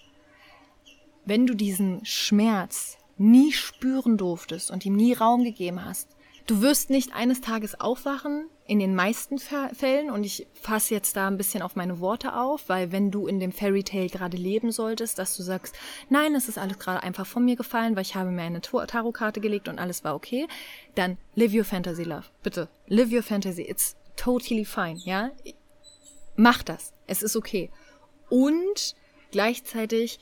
wenn 1.25 1.47
du 1.47 1.55
diesen 1.55 2.05
Schmerz 2.05 2.97
nie 3.17 3.51
spüren 3.51 4.17
durftest 4.17 4.69
und 4.69 4.85
ihm 4.85 4.95
nie 4.95 5.13
Raum 5.13 5.43
gegeben 5.43 5.83
hast, 5.83 6.15
Du 6.51 6.61
wirst 6.61 6.89
nicht 6.89 7.13
eines 7.13 7.41
Tages 7.41 7.79
aufwachen, 7.79 8.49
in 8.71 8.79
den 8.79 8.95
meisten 8.95 9.37
Fällen, 9.37 10.09
und 10.09 10.23
ich 10.23 10.47
fasse 10.53 10.93
jetzt 10.93 11.17
da 11.17 11.27
ein 11.27 11.35
bisschen 11.35 11.61
auf 11.61 11.75
meine 11.75 11.99
Worte 11.99 12.37
auf, 12.37 12.69
weil 12.69 12.93
wenn 12.93 13.11
du 13.11 13.27
in 13.27 13.37
dem 13.37 13.51
Fairy 13.51 13.83
Tale 13.83 14.07
gerade 14.07 14.37
leben 14.37 14.71
solltest, 14.71 15.19
dass 15.19 15.35
du 15.35 15.43
sagst, 15.43 15.75
nein, 16.07 16.33
es 16.35 16.47
ist 16.47 16.57
alles 16.57 16.79
gerade 16.79 17.03
einfach 17.03 17.25
von 17.25 17.43
mir 17.43 17.57
gefallen, 17.57 17.97
weil 17.97 18.03
ich 18.03 18.15
habe 18.15 18.31
mir 18.31 18.43
eine 18.43 18.61
Tarotkarte 18.61 19.41
gelegt 19.41 19.67
und 19.67 19.77
alles 19.77 20.05
war 20.05 20.15
okay, 20.15 20.47
dann 20.95 21.17
live 21.35 21.53
your 21.53 21.65
fantasy, 21.65 22.03
love. 22.03 22.27
Bitte, 22.43 22.69
live 22.87 23.11
your 23.11 23.23
fantasy. 23.23 23.63
It's 23.63 23.97
totally 24.15 24.63
fine, 24.63 25.01
ja? 25.03 25.31
Mach 26.37 26.63
das. 26.63 26.93
Es 27.07 27.23
ist 27.23 27.35
okay. 27.35 27.69
Und 28.29 28.95
gleichzeitig 29.31 30.17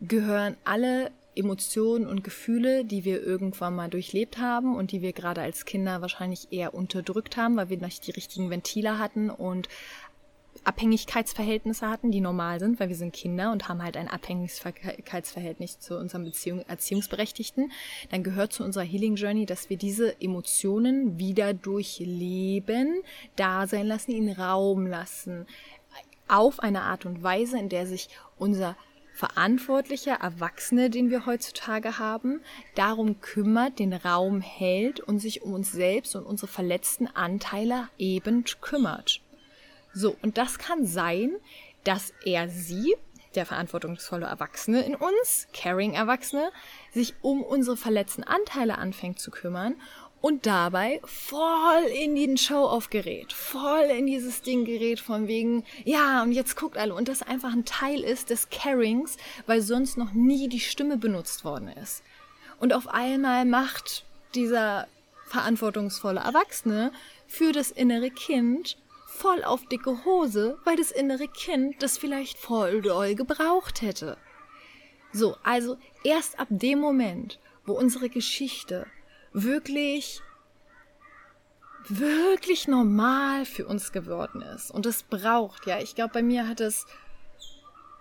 gehören 0.00 0.56
alle 0.64 1.10
Emotionen 1.38 2.06
und 2.06 2.24
Gefühle, 2.24 2.84
die 2.84 3.04
wir 3.04 3.22
irgendwann 3.22 3.76
mal 3.76 3.88
durchlebt 3.88 4.38
haben 4.38 4.76
und 4.76 4.92
die 4.92 5.02
wir 5.02 5.12
gerade 5.12 5.40
als 5.40 5.64
Kinder 5.64 6.00
wahrscheinlich 6.00 6.48
eher 6.50 6.74
unterdrückt 6.74 7.36
haben, 7.36 7.56
weil 7.56 7.68
wir 7.68 7.78
nicht 7.78 8.06
die 8.06 8.10
richtigen 8.10 8.50
Ventile 8.50 8.98
hatten 8.98 9.30
und 9.30 9.68
Abhängigkeitsverhältnisse 10.64 11.88
hatten, 11.88 12.10
die 12.10 12.20
normal 12.20 12.58
sind, 12.58 12.80
weil 12.80 12.88
wir 12.88 12.96
sind 12.96 13.12
Kinder 13.12 13.52
und 13.52 13.68
haben 13.68 13.82
halt 13.82 13.96
ein 13.96 14.08
Abhängigkeitsverhältnis 14.08 15.78
zu 15.78 15.96
unserem 15.96 16.24
Beziehung, 16.24 16.60
Erziehungsberechtigten, 16.66 17.72
dann 18.10 18.22
gehört 18.22 18.52
zu 18.52 18.64
unserer 18.64 18.84
Healing 18.84 19.14
Journey, 19.14 19.46
dass 19.46 19.70
wir 19.70 19.76
diese 19.76 20.20
Emotionen 20.20 21.18
wieder 21.18 21.54
durchleben, 21.54 23.02
da 23.36 23.66
sein 23.66 23.86
lassen, 23.86 24.10
ihnen 24.10 24.34
Raum 24.34 24.86
lassen, 24.86 25.46
auf 26.26 26.60
eine 26.60 26.82
Art 26.82 27.06
und 27.06 27.22
Weise, 27.22 27.58
in 27.58 27.68
der 27.68 27.86
sich 27.86 28.08
unser 28.36 28.76
verantwortlicher 29.18 30.14
Erwachsene, 30.14 30.90
den 30.90 31.10
wir 31.10 31.26
heutzutage 31.26 31.98
haben, 31.98 32.40
darum 32.76 33.20
kümmert, 33.20 33.80
den 33.80 33.92
Raum 33.92 34.40
hält 34.40 35.00
und 35.00 35.18
sich 35.18 35.42
um 35.42 35.54
uns 35.54 35.72
selbst 35.72 36.14
und 36.14 36.24
unsere 36.24 36.46
verletzten 36.46 37.08
Anteile 37.08 37.88
eben 37.98 38.44
kümmert. 38.60 39.20
So, 39.92 40.16
und 40.22 40.38
das 40.38 40.58
kann 40.58 40.86
sein, 40.86 41.32
dass 41.82 42.12
er 42.24 42.48
sie, 42.48 42.94
der 43.34 43.44
verantwortungsvolle 43.44 44.26
Erwachsene 44.26 44.82
in 44.82 44.94
uns, 44.94 45.48
caring 45.52 45.94
Erwachsene, 45.94 46.52
sich 46.92 47.14
um 47.20 47.42
unsere 47.42 47.76
verletzten 47.76 48.22
Anteile 48.22 48.78
anfängt 48.78 49.18
zu 49.18 49.32
kümmern 49.32 49.74
und 50.20 50.46
dabei 50.46 51.00
voll 51.04 51.84
in 51.84 52.14
den 52.14 52.36
Show-off 52.36 52.90
gerät, 52.90 53.32
voll 53.32 53.84
in 53.84 54.06
dieses 54.06 54.42
Ding 54.42 54.64
gerät 54.64 55.00
von 55.00 55.28
wegen, 55.28 55.64
ja, 55.84 56.22
und 56.22 56.32
jetzt 56.32 56.56
guckt 56.56 56.76
alle, 56.76 56.94
und 56.94 57.08
das 57.08 57.22
einfach 57.22 57.52
ein 57.52 57.64
Teil 57.64 58.00
ist 58.00 58.30
des 58.30 58.50
Carings, 58.50 59.16
weil 59.46 59.60
sonst 59.60 59.96
noch 59.96 60.12
nie 60.12 60.48
die 60.48 60.60
Stimme 60.60 60.96
benutzt 60.96 61.44
worden 61.44 61.68
ist. 61.68 62.02
Und 62.58 62.72
auf 62.72 62.88
einmal 62.88 63.44
macht 63.44 64.04
dieser 64.34 64.88
verantwortungsvolle 65.26 66.20
Erwachsene 66.20 66.92
für 67.26 67.52
das 67.52 67.70
innere 67.70 68.10
Kind 68.10 68.76
voll 69.06 69.44
auf 69.44 69.66
dicke 69.66 70.04
Hose, 70.04 70.58
weil 70.64 70.76
das 70.76 70.90
innere 70.90 71.28
Kind 71.28 71.82
das 71.82 71.98
vielleicht 71.98 72.38
voll 72.38 72.82
doll 72.82 73.14
gebraucht 73.14 73.82
hätte. 73.82 74.16
So, 75.12 75.36
also 75.42 75.76
erst 76.04 76.38
ab 76.38 76.48
dem 76.50 76.80
Moment, 76.80 77.38
wo 77.64 77.72
unsere 77.72 78.08
Geschichte 78.08 78.86
wirklich, 79.32 80.22
wirklich 81.88 82.68
normal 82.68 83.44
für 83.44 83.66
uns 83.66 83.92
geworden 83.92 84.42
ist. 84.42 84.70
Und 84.70 84.86
es 84.86 85.02
braucht, 85.02 85.66
ja. 85.66 85.80
Ich 85.80 85.94
glaube, 85.94 86.14
bei 86.14 86.22
mir 86.22 86.48
hat 86.48 86.60
es 86.60 86.86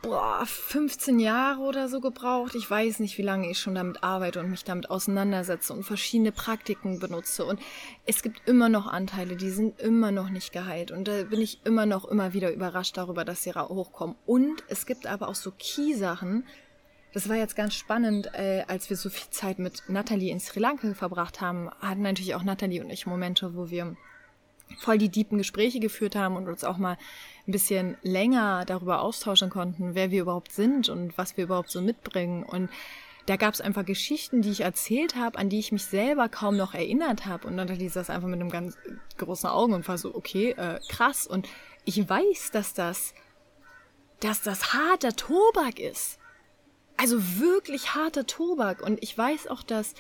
boah, 0.02 0.46
15 0.46 1.20
Jahre 1.20 1.62
oder 1.62 1.90
so 1.90 2.00
gebraucht. 2.00 2.56
Ich 2.56 2.70
weiß 2.70 3.00
nicht, 3.00 3.18
wie 3.18 3.24
lange 3.24 3.50
ich 3.50 3.60
schon 3.60 3.76
damit 3.76 4.04
arbeite 4.04 4.40
und 4.40 4.50
mich 4.50 4.64
damit 4.64 4.90
auseinandersetze 4.90 5.74
und 5.74 5.84
verschiedene 5.84 6.32
Praktiken 6.32 7.00
benutze. 7.00 7.46
Und 7.46 7.60
es 8.06 8.22
gibt 8.22 8.48
immer 8.48 8.70
noch 8.70 8.88
Anteile, 8.88 9.36
die 9.36 9.50
sind 9.50 9.80
immer 9.80 10.12
noch 10.12 10.30
nicht 10.30 10.52
geheilt. 10.52 10.92
Und 10.92 11.08
da 11.08 11.24
bin 11.24 11.42
ich 11.42 11.66
immer 11.66 11.86
noch 11.86 12.06
immer 12.06 12.34
wieder 12.34 12.54
überrascht 12.54 12.98
darüber, 12.98 13.26
dass 13.26 13.44
sie 13.44 13.54
hochkommen. 13.54 14.16
Und 14.26 14.64
es 14.68 14.86
gibt 14.86 15.08
aber 15.08 15.28
auch 15.28 15.36
so 15.36 15.52
Key-Sachen, 15.58 16.46
das 17.18 17.30
war 17.30 17.36
jetzt 17.36 17.56
ganz 17.56 17.74
spannend, 17.74 18.30
äh, 18.36 18.64
als 18.68 18.92
wir 18.92 18.96
so 18.96 19.10
viel 19.10 19.28
Zeit 19.32 19.58
mit 19.58 19.82
Natalie 19.88 20.32
in 20.32 20.40
Sri 20.40 20.60
Lanka 20.60 20.94
verbracht 20.94 21.42
haben, 21.42 21.72
hatten 21.82 22.04
natürlich 22.04 22.36
auch 22.36 22.44
Natalie 22.44 22.80
und 22.80 22.92
ich 22.92 23.08
Momente, 23.08 23.56
wo 23.56 23.72
wir 23.72 23.98
voll 24.78 25.00
die 25.00 25.10
deepen 25.10 25.40
Gespräche 25.40 25.80
geführt 25.80 26.16
haben 26.16 26.36
und 26.36 26.48
uns 26.48 26.64
auch 26.64 26.78
mal 26.78 26.96
ein 27.48 27.52
bisschen 27.52 27.98
länger 28.04 28.66
darüber 28.66 29.02
austauschen 29.02 29.50
konnten, 29.50 29.96
wer 29.96 30.12
wir 30.12 30.22
überhaupt 30.22 30.52
sind 30.52 30.90
und 30.90 31.18
was 31.18 31.36
wir 31.38 31.46
überhaupt 31.46 31.72
so 31.72 31.82
mitbringen. 31.82 32.44
Und 32.44 32.70
da 33.26 33.36
gab 33.36 33.56
es 33.56 33.62
einfach 33.62 33.84
Geschichten, 33.84 34.44
die 34.44 34.52
ich 34.52 34.62
erzählt 34.62 35.16
habe, 35.16 35.40
an 35.40 35.50
die 35.50 35.58
ich 35.58 35.72
mich 35.72 35.86
selber 35.86 36.30
kaum 36.30 36.56
noch 36.56 36.76
erinnert 36.76 37.26
habe. 37.26 37.48
Und 37.48 37.56
Natalie 37.56 37.90
saß 37.90 38.12
einfach 38.12 38.28
mit 38.28 38.40
einem 38.40 38.52
ganz 38.52 38.78
großen 39.18 39.50
Augen 39.50 39.74
und 39.74 39.88
war 39.88 39.98
so, 39.98 40.14
okay, 40.14 40.52
äh, 40.52 40.80
krass. 40.88 41.26
Und 41.26 41.50
ich 41.84 42.08
weiß, 42.08 42.52
dass 42.52 42.76
das, 42.76 43.16
dass 44.20 44.44
das 44.44 44.76
harter 44.76 45.16
Tobak 45.16 45.80
ist. 45.80 46.20
Also 46.98 47.40
wirklich 47.40 47.96
harter 47.96 48.26
Tobak. 48.26 48.82
Und 48.82 49.02
ich 49.02 49.18
weiß 49.18 49.48
auch, 49.48 49.64
dass 49.64 49.94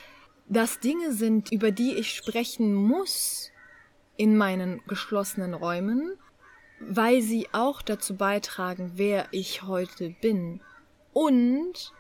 das 0.50 0.80
Dinge 0.80 1.14
sind, 1.14 1.52
über 1.52 1.72
die 1.72 1.94
ich 1.94 2.14
sprechen 2.14 2.74
muss 2.74 3.52
in 4.16 4.36
meinen 4.36 4.82
geschlossenen 4.88 5.54
Räumen, 5.54 6.18
weil 6.80 7.22
sie 7.22 7.48
auch 7.54 7.82
dazu 7.82 8.16
beitragen, 8.16 8.94
wer 8.96 9.28
ich 9.32 9.64
heute 9.64 10.16
bin. 10.22 10.62
Und 11.14 11.94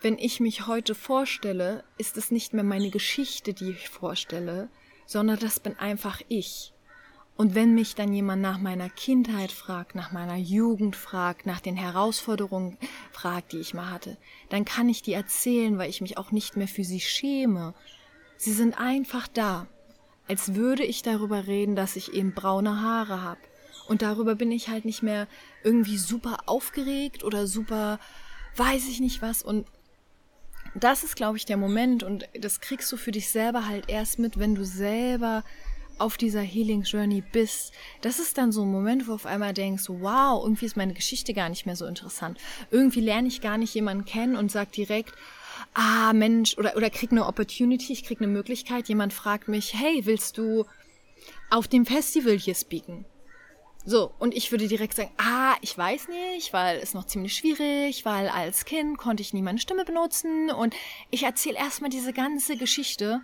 wenn 0.00 0.18
ich 0.18 0.40
mich 0.40 0.66
heute 0.66 0.94
vorstelle, 0.94 1.84
ist 1.96 2.16
es 2.16 2.30
nicht 2.30 2.52
mehr 2.52 2.64
meine 2.64 2.90
Geschichte, 2.90 3.54
die 3.54 3.70
ich 3.70 3.88
vorstelle, 3.88 4.68
sondern 5.06 5.38
das 5.38 5.60
bin 5.60 5.78
einfach 5.78 6.20
ich. 6.28 6.73
Und 7.36 7.56
wenn 7.56 7.74
mich 7.74 7.96
dann 7.96 8.12
jemand 8.12 8.42
nach 8.42 8.58
meiner 8.58 8.88
Kindheit 8.88 9.50
fragt, 9.50 9.96
nach 9.96 10.12
meiner 10.12 10.36
Jugend 10.36 10.94
fragt, 10.94 11.46
nach 11.46 11.60
den 11.60 11.76
Herausforderungen 11.76 12.78
fragt, 13.12 13.52
die 13.52 13.58
ich 13.58 13.74
mal 13.74 13.90
hatte, 13.90 14.16
dann 14.50 14.64
kann 14.64 14.88
ich 14.88 15.02
die 15.02 15.14
erzählen, 15.14 15.76
weil 15.76 15.90
ich 15.90 16.00
mich 16.00 16.16
auch 16.16 16.30
nicht 16.30 16.56
mehr 16.56 16.68
für 16.68 16.84
sie 16.84 17.00
schäme. 17.00 17.74
Sie 18.36 18.52
sind 18.52 18.78
einfach 18.78 19.26
da, 19.26 19.66
als 20.28 20.54
würde 20.54 20.84
ich 20.84 21.02
darüber 21.02 21.48
reden, 21.48 21.74
dass 21.74 21.96
ich 21.96 22.12
eben 22.12 22.34
braune 22.34 22.80
Haare 22.80 23.22
habe. 23.22 23.40
Und 23.88 24.02
darüber 24.02 24.36
bin 24.36 24.52
ich 24.52 24.68
halt 24.68 24.84
nicht 24.84 25.02
mehr 25.02 25.26
irgendwie 25.64 25.98
super 25.98 26.38
aufgeregt 26.46 27.24
oder 27.24 27.46
super 27.48 27.98
weiß 28.56 28.88
ich 28.88 29.00
nicht 29.00 29.22
was. 29.22 29.42
Und 29.42 29.66
das 30.74 31.04
ist, 31.04 31.16
glaube 31.16 31.36
ich, 31.36 31.44
der 31.44 31.56
Moment. 31.56 32.02
Und 32.02 32.28
das 32.38 32.60
kriegst 32.60 32.90
du 32.92 32.96
für 32.96 33.12
dich 33.12 33.30
selber 33.30 33.66
halt 33.66 33.88
erst 33.88 34.18
mit, 34.18 34.38
wenn 34.38 34.54
du 34.54 34.64
selber 34.64 35.44
auf 35.98 36.16
dieser 36.16 36.40
Healing 36.40 36.82
Journey 36.82 37.22
bist, 37.32 37.72
das 38.00 38.18
ist 38.18 38.38
dann 38.38 38.52
so 38.52 38.62
ein 38.62 38.70
Moment, 38.70 39.02
wo 39.02 39.08
du 39.08 39.14
auf 39.14 39.26
einmal 39.26 39.52
denkst, 39.54 39.84
wow, 39.88 40.42
irgendwie 40.42 40.66
ist 40.66 40.76
meine 40.76 40.94
Geschichte 40.94 41.34
gar 41.34 41.48
nicht 41.48 41.66
mehr 41.66 41.76
so 41.76 41.86
interessant. 41.86 42.38
Irgendwie 42.70 43.00
lerne 43.00 43.28
ich 43.28 43.40
gar 43.40 43.58
nicht 43.58 43.74
jemanden 43.74 44.04
kennen 44.04 44.36
und 44.36 44.50
sag 44.50 44.72
direkt, 44.72 45.14
ah 45.74 46.12
Mensch, 46.12 46.56
oder, 46.58 46.76
oder 46.76 46.90
krieg 46.90 47.12
eine 47.12 47.26
Opportunity, 47.26 47.92
ich 47.92 48.04
krieg 48.04 48.20
eine 48.20 48.30
Möglichkeit, 48.30 48.88
jemand 48.88 49.12
fragt 49.12 49.48
mich, 49.48 49.74
hey, 49.74 50.06
willst 50.06 50.38
du 50.38 50.64
auf 51.50 51.68
dem 51.68 51.86
Festival 51.86 52.38
hier 52.38 52.54
speaken? 52.54 53.04
So, 53.86 54.12
und 54.18 54.34
ich 54.34 54.50
würde 54.50 54.66
direkt 54.66 54.94
sagen, 54.94 55.10
ah, 55.18 55.56
ich 55.60 55.76
weiß 55.76 56.08
nicht, 56.08 56.54
weil 56.54 56.78
es 56.78 56.94
noch 56.94 57.04
ziemlich 57.04 57.34
schwierig, 57.34 58.06
weil 58.06 58.28
als 58.28 58.64
Kind 58.64 58.96
konnte 58.96 59.20
ich 59.20 59.34
nie 59.34 59.42
meine 59.42 59.58
Stimme 59.58 59.84
benutzen 59.84 60.50
und 60.50 60.74
ich 61.10 61.24
erzähle 61.24 61.58
erstmal 61.58 61.90
diese 61.90 62.14
ganze 62.14 62.56
Geschichte 62.56 63.20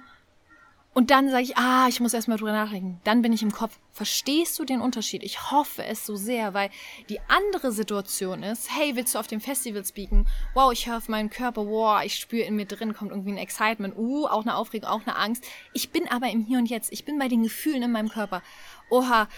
Und 0.92 1.10
dann 1.10 1.30
sage 1.30 1.44
ich, 1.44 1.56
ah, 1.56 1.86
ich 1.88 2.00
muss 2.00 2.14
erstmal 2.14 2.36
drüber 2.36 2.52
nachdenken. 2.52 3.00
Dann 3.04 3.22
bin 3.22 3.32
ich 3.32 3.42
im 3.42 3.52
Kopf. 3.52 3.78
Verstehst 3.92 4.58
du 4.58 4.64
den 4.64 4.80
Unterschied? 4.80 5.22
Ich 5.22 5.52
hoffe 5.52 5.84
es 5.84 6.04
so 6.04 6.16
sehr, 6.16 6.52
weil 6.52 6.68
die 7.08 7.20
andere 7.28 7.70
Situation 7.70 8.42
ist, 8.42 8.76
hey, 8.76 8.96
willst 8.96 9.14
du 9.14 9.20
auf 9.20 9.28
dem 9.28 9.40
Festival 9.40 9.84
speaken? 9.84 10.26
Wow, 10.54 10.72
ich 10.72 10.88
höre 10.88 10.96
auf 10.96 11.08
meinen 11.08 11.30
Körper, 11.30 11.66
wow, 11.66 12.02
ich 12.04 12.16
spüre 12.16 12.44
in 12.44 12.56
mir 12.56 12.66
drin, 12.66 12.92
kommt 12.92 13.12
irgendwie 13.12 13.30
ein 13.30 13.38
Excitement, 13.38 13.96
uh, 13.96 14.26
auch 14.26 14.42
eine 14.42 14.56
Aufregung, 14.56 14.88
auch 14.88 15.06
eine 15.06 15.16
Angst. 15.16 15.44
Ich 15.74 15.90
bin 15.90 16.08
aber 16.08 16.28
im 16.28 16.44
Hier 16.44 16.58
und 16.58 16.66
Jetzt. 16.66 16.92
Ich 16.92 17.04
bin 17.04 17.18
bei 17.18 17.28
den 17.28 17.44
Gefühlen 17.44 17.82
in 17.82 17.92
meinem 17.92 18.08
Körper. 18.08 18.42
Oha, 18.90 19.28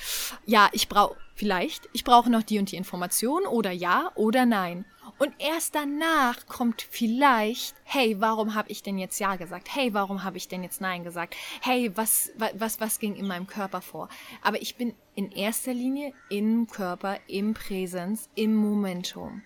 ja, 0.46 0.70
ich 0.72 0.88
brauche 0.88 1.16
vielleicht, 1.34 1.88
ich 1.92 2.04
brauche 2.04 2.30
noch 2.30 2.42
die 2.42 2.58
und 2.58 2.70
die 2.70 2.76
Information 2.76 3.46
oder 3.46 3.72
ja 3.72 4.10
oder 4.14 4.46
nein. 4.46 4.86
Und 5.18 5.34
erst 5.38 5.74
danach 5.74 6.46
kommt 6.46 6.82
vielleicht, 6.82 7.74
hey, 7.84 8.20
warum 8.20 8.54
habe 8.54 8.70
ich 8.70 8.82
denn 8.82 8.98
jetzt 8.98 9.18
Ja 9.18 9.36
gesagt? 9.36 9.68
Hey, 9.74 9.94
warum 9.94 10.24
habe 10.24 10.36
ich 10.36 10.48
denn 10.48 10.62
jetzt 10.62 10.80
Nein 10.80 11.04
gesagt? 11.04 11.36
Hey, 11.60 11.90
was, 11.96 12.32
was, 12.54 12.80
was 12.80 12.98
ging 12.98 13.16
in 13.16 13.26
meinem 13.26 13.46
Körper 13.46 13.80
vor? 13.80 14.08
Aber 14.42 14.60
ich 14.62 14.76
bin 14.76 14.94
in 15.14 15.30
erster 15.32 15.74
Linie 15.74 16.12
im 16.28 16.66
Körper, 16.68 17.18
im 17.26 17.54
Präsenz, 17.54 18.28
im 18.34 18.54
Momentum. 18.54 19.42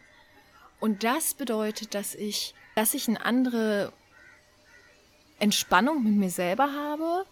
Und 0.81 1.05
das 1.05 1.35
bedeutet, 1.35 1.95
dass 1.95 2.15
ich, 2.15 2.55
dass 2.75 2.95
ich 2.95 3.09
eine 3.09 3.25
andere 3.25 3.93
Entspannung 5.39 6.03
mit 6.03 6.15
mir 6.15 6.31
selber 6.31 6.73
habe, 6.73 7.27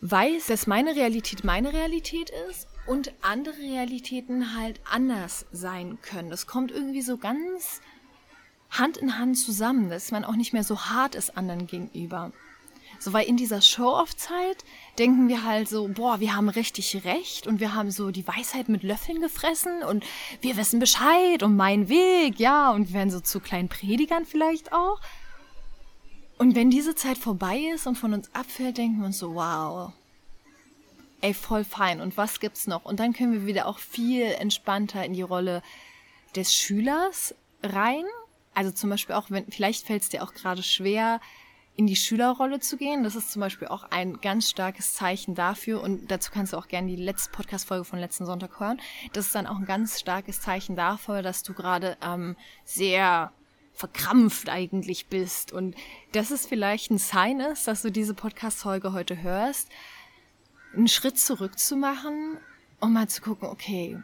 weiß, 0.00 0.46
dass 0.46 0.66
meine 0.66 0.94
Realität 0.94 1.44
meine 1.44 1.72
Realität 1.72 2.30
ist 2.50 2.68
und 2.86 3.12
andere 3.22 3.58
Realitäten 3.58 4.56
halt 4.56 4.80
anders 4.84 5.46
sein 5.52 5.98
können. 6.02 6.30
Das 6.30 6.46
kommt 6.46 6.70
irgendwie 6.70 7.02
so 7.02 7.16
ganz 7.16 7.80
Hand 8.70 8.96
in 8.96 9.18
Hand 9.18 9.38
zusammen, 9.38 9.90
dass 9.90 10.10
man 10.10 10.24
auch 10.24 10.36
nicht 10.36 10.52
mehr 10.52 10.64
so 10.64 10.80
hart 10.86 11.14
ist 11.14 11.36
anderen 11.36 11.66
gegenüber. 11.66 12.32
So, 12.98 13.12
weil 13.12 13.26
in 13.26 13.36
dieser 13.36 13.60
Show-Off-Zeit 13.60 14.64
denken 14.98 15.28
wir 15.28 15.44
halt 15.44 15.68
so, 15.68 15.88
boah, 15.88 16.20
wir 16.20 16.34
haben 16.34 16.48
richtig 16.48 17.04
recht 17.04 17.46
und 17.46 17.60
wir 17.60 17.74
haben 17.74 17.90
so 17.90 18.10
die 18.10 18.26
Weisheit 18.26 18.68
mit 18.68 18.82
Löffeln 18.82 19.20
gefressen 19.20 19.82
und 19.82 20.04
wir 20.40 20.56
wissen 20.56 20.80
Bescheid 20.80 21.42
und 21.42 21.56
mein 21.56 21.88
Weg, 21.88 22.38
ja, 22.38 22.70
und 22.70 22.88
wir 22.88 22.94
werden 22.94 23.10
so 23.10 23.20
zu 23.20 23.40
kleinen 23.40 23.68
Predigern 23.68 24.24
vielleicht 24.24 24.72
auch. 24.72 25.00
Und 26.38 26.54
wenn 26.54 26.70
diese 26.70 26.94
Zeit 26.94 27.18
vorbei 27.18 27.58
ist 27.74 27.86
und 27.86 27.96
von 27.96 28.14
uns 28.14 28.34
abfällt, 28.34 28.78
denken 28.78 28.98
wir 29.00 29.06
uns 29.06 29.18
so, 29.18 29.34
wow, 29.34 29.92
ey, 31.20 31.34
voll 31.34 31.64
fein. 31.64 32.00
Und 32.00 32.16
was 32.16 32.40
gibt's 32.40 32.66
noch? 32.66 32.84
Und 32.84 33.00
dann 33.00 33.12
können 33.12 33.32
wir 33.32 33.46
wieder 33.46 33.66
auch 33.66 33.78
viel 33.78 34.24
entspannter 34.24 35.04
in 35.04 35.12
die 35.12 35.22
Rolle 35.22 35.62
des 36.34 36.54
Schülers 36.54 37.34
rein. 37.62 38.04
Also 38.54 38.70
zum 38.70 38.90
Beispiel 38.90 39.14
auch, 39.14 39.30
wenn, 39.30 39.50
vielleicht 39.50 39.86
fällt 39.86 40.02
es 40.02 40.08
dir 40.08 40.22
auch 40.22 40.32
gerade 40.32 40.62
schwer, 40.62 41.20
in 41.76 41.86
die 41.86 41.96
Schülerrolle 41.96 42.58
zu 42.58 42.76
gehen. 42.76 43.04
Das 43.04 43.14
ist 43.14 43.30
zum 43.30 43.40
Beispiel 43.40 43.68
auch 43.68 43.84
ein 43.90 44.20
ganz 44.20 44.48
starkes 44.48 44.94
Zeichen 44.94 45.34
dafür. 45.34 45.82
Und 45.82 46.10
dazu 46.10 46.30
kannst 46.32 46.52
du 46.52 46.56
auch 46.56 46.68
gerne 46.68 46.88
die 46.88 47.02
letzte 47.02 47.30
Podcast-Folge 47.30 47.84
von 47.84 47.98
letzten 47.98 48.24
Sonntag 48.24 48.58
hören. 48.58 48.80
Das 49.12 49.26
ist 49.26 49.34
dann 49.34 49.46
auch 49.46 49.56
ein 49.56 49.66
ganz 49.66 50.00
starkes 50.00 50.40
Zeichen 50.40 50.74
dafür, 50.74 51.22
dass 51.22 51.42
du 51.42 51.52
gerade 51.52 51.98
ähm, 52.02 52.36
sehr 52.64 53.30
verkrampft 53.74 54.48
eigentlich 54.48 55.06
bist. 55.08 55.52
Und 55.52 55.76
das 56.12 56.30
ist 56.30 56.48
vielleicht 56.48 56.90
ein 56.90 56.98
Sign 56.98 57.40
ist, 57.40 57.68
dass 57.68 57.82
du 57.82 57.92
diese 57.92 58.14
Podcast-Folge 58.14 58.94
heute 58.94 59.22
hörst, 59.22 59.68
einen 60.76 60.88
Schritt 60.88 61.18
zurück 61.18 61.58
zu 61.58 61.76
machen, 61.76 62.38
um 62.80 62.92
mal 62.92 63.08
zu 63.08 63.22
gucken, 63.22 63.48
okay, 63.48 63.98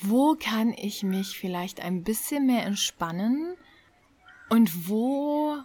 wo 0.00 0.36
kann 0.38 0.72
ich 0.72 1.02
mich 1.02 1.38
vielleicht 1.38 1.80
ein 1.80 2.02
bisschen 2.02 2.46
mehr 2.46 2.64
entspannen 2.64 3.54
und 4.48 4.88
wo, 4.88 5.56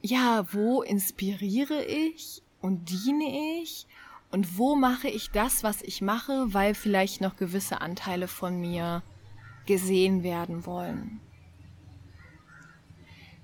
ja, 0.00 0.46
wo 0.52 0.82
inspiriere 0.82 1.84
ich 1.84 2.42
und 2.60 2.88
diene 2.90 3.60
ich 3.62 3.86
und 4.30 4.58
wo 4.58 4.74
mache 4.74 5.08
ich 5.08 5.30
das, 5.30 5.62
was 5.62 5.82
ich 5.82 6.00
mache, 6.00 6.54
weil 6.54 6.74
vielleicht 6.74 7.20
noch 7.20 7.36
gewisse 7.36 7.80
Anteile 7.80 8.28
von 8.28 8.58
mir 8.58 9.02
gesehen 9.66 10.22
werden 10.22 10.66
wollen. 10.66 11.20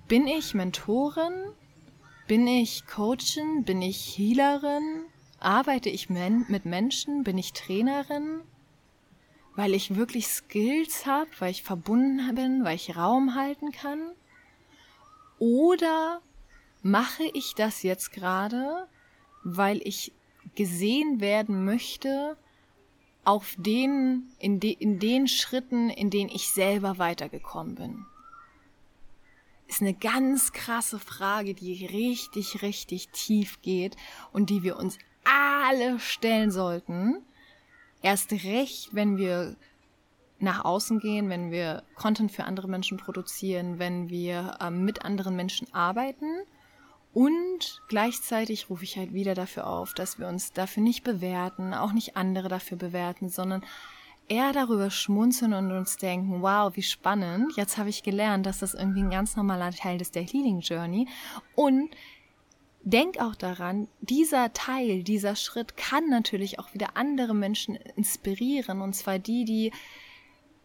Bin 0.09 0.27
ich 0.27 0.55
Mentorin? 0.55 1.53
Bin 2.27 2.47
ich 2.47 2.87
Coachin? 2.87 3.65
Bin 3.65 3.83
ich 3.83 4.17
Healerin? 4.17 5.05
Arbeite 5.41 5.89
ich 5.89 6.11
mit 6.11 6.65
Menschen? 6.65 7.23
Bin 7.23 7.39
ich 7.39 7.53
Trainerin? 7.53 8.41
Weil 9.55 9.75
ich 9.75 9.97
wirklich 9.97 10.29
Skills 10.29 11.07
habe, 11.07 11.31
weil 11.39 11.51
ich 11.51 11.63
verbunden 11.63 12.35
bin, 12.35 12.65
weil 12.65 12.77
ich 12.77 12.97
Raum 12.97 13.35
halten 13.35 13.73
kann? 13.73 14.13
Oder 15.39 16.21
mache 16.83 17.25
ich 17.35 17.55
das 17.55 17.83
jetzt 17.83 18.13
gerade, 18.13 18.89
weil 19.45 19.81
ich 19.85 20.13
gesehen 20.55 21.21
werden 21.21 21.65
möchte 21.65 22.37
auf 23.25 23.55
den, 23.59 24.31
in, 24.39 24.59
de, 24.59 24.73
in 24.73 24.99
den 24.99 25.29
Schritten, 25.29 25.91
in 25.91 26.11
denen 26.11 26.31
ich 26.31 26.49
selber 26.49 26.99
weitergekommen 26.99 27.75
bin? 27.75 28.07
ist 29.69 29.83
eine 29.83 29.95
ganz 29.95 30.53
krasse 30.53 30.99
Frage, 30.99 31.55
die 31.55 31.87
richtig, 31.87 32.63
richtig 32.63 33.11
tief 33.11 33.61
geht 33.61 33.97
und 34.33 34.51
die 34.51 34.63
wir 34.63 34.77
uns 34.77 34.99
alle 35.29 35.99
stellen 35.99 36.51
sollten. 36.51 37.23
Erst 38.03 38.33
recht, 38.33 38.91
wenn 38.93 39.17
wir 39.17 39.57
nach 40.41 40.65
außen 40.65 41.01
gehen, 41.01 41.29
wenn 41.29 41.51
wir 41.51 41.83
Content 41.97 42.31
für 42.31 42.45
andere 42.45 42.69
Menschen 42.69 42.97
produzieren, 42.97 43.79
wenn 43.79 44.09
wir 44.09 44.57
ähm, 44.61 44.85
mit 44.85 45.05
anderen 45.05 45.35
Menschen 45.35 45.73
arbeiten. 45.75 46.27
Und 47.13 47.83
gleichzeitig 47.89 48.71
rufe 48.71 48.85
ich 48.85 48.97
halt 48.97 49.13
wieder 49.13 49.35
dafür 49.35 49.67
auf, 49.67 49.95
dass 49.95 50.19
wir 50.19 50.29
uns 50.29 50.53
dafür 50.53 50.83
nicht 50.83 51.03
bewerten, 51.03 51.75
auch 51.75 51.93
nicht 51.93 52.17
andere 52.17 52.49
dafür 52.49 52.77
bewerten, 52.77 53.29
sondern 53.29 53.65
eher 54.29 54.53
darüber 54.53 54.91
schmunzeln 54.91 55.55
und 55.55 55.73
uns 55.73 55.97
denken, 55.97 56.43
wow, 56.43 56.71
wie 56.77 56.83
spannend, 56.83 57.57
jetzt 57.57 57.79
habe 57.79 57.89
ich 57.89 58.03
gelernt, 58.03 58.47
dass 58.47 58.59
das 58.59 58.75
irgendwie 58.75 59.03
ein 59.03 59.11
ganz 59.11 59.37
normaler 59.37 59.73
Teil 59.73 60.01
ist 60.01 60.15
der 60.15 60.23
Healing 60.23 60.61
Journey. 60.61 61.09
Und 61.55 61.91
denk 62.91 63.21
auch 63.21 63.35
daran, 63.35 63.89
dieser 64.01 64.53
Teil, 64.53 65.03
dieser 65.03 65.37
Schritt 65.37 65.77
kann 65.77 66.09
natürlich 66.09 66.59
auch 66.59 66.75
wieder 66.75 66.97
andere 66.97 67.35
Menschen 67.35 67.77
inspirieren. 67.97 68.81
Und 68.81 68.95
zwar 68.95 69.19
die, 69.19 69.45
die 69.45 69.73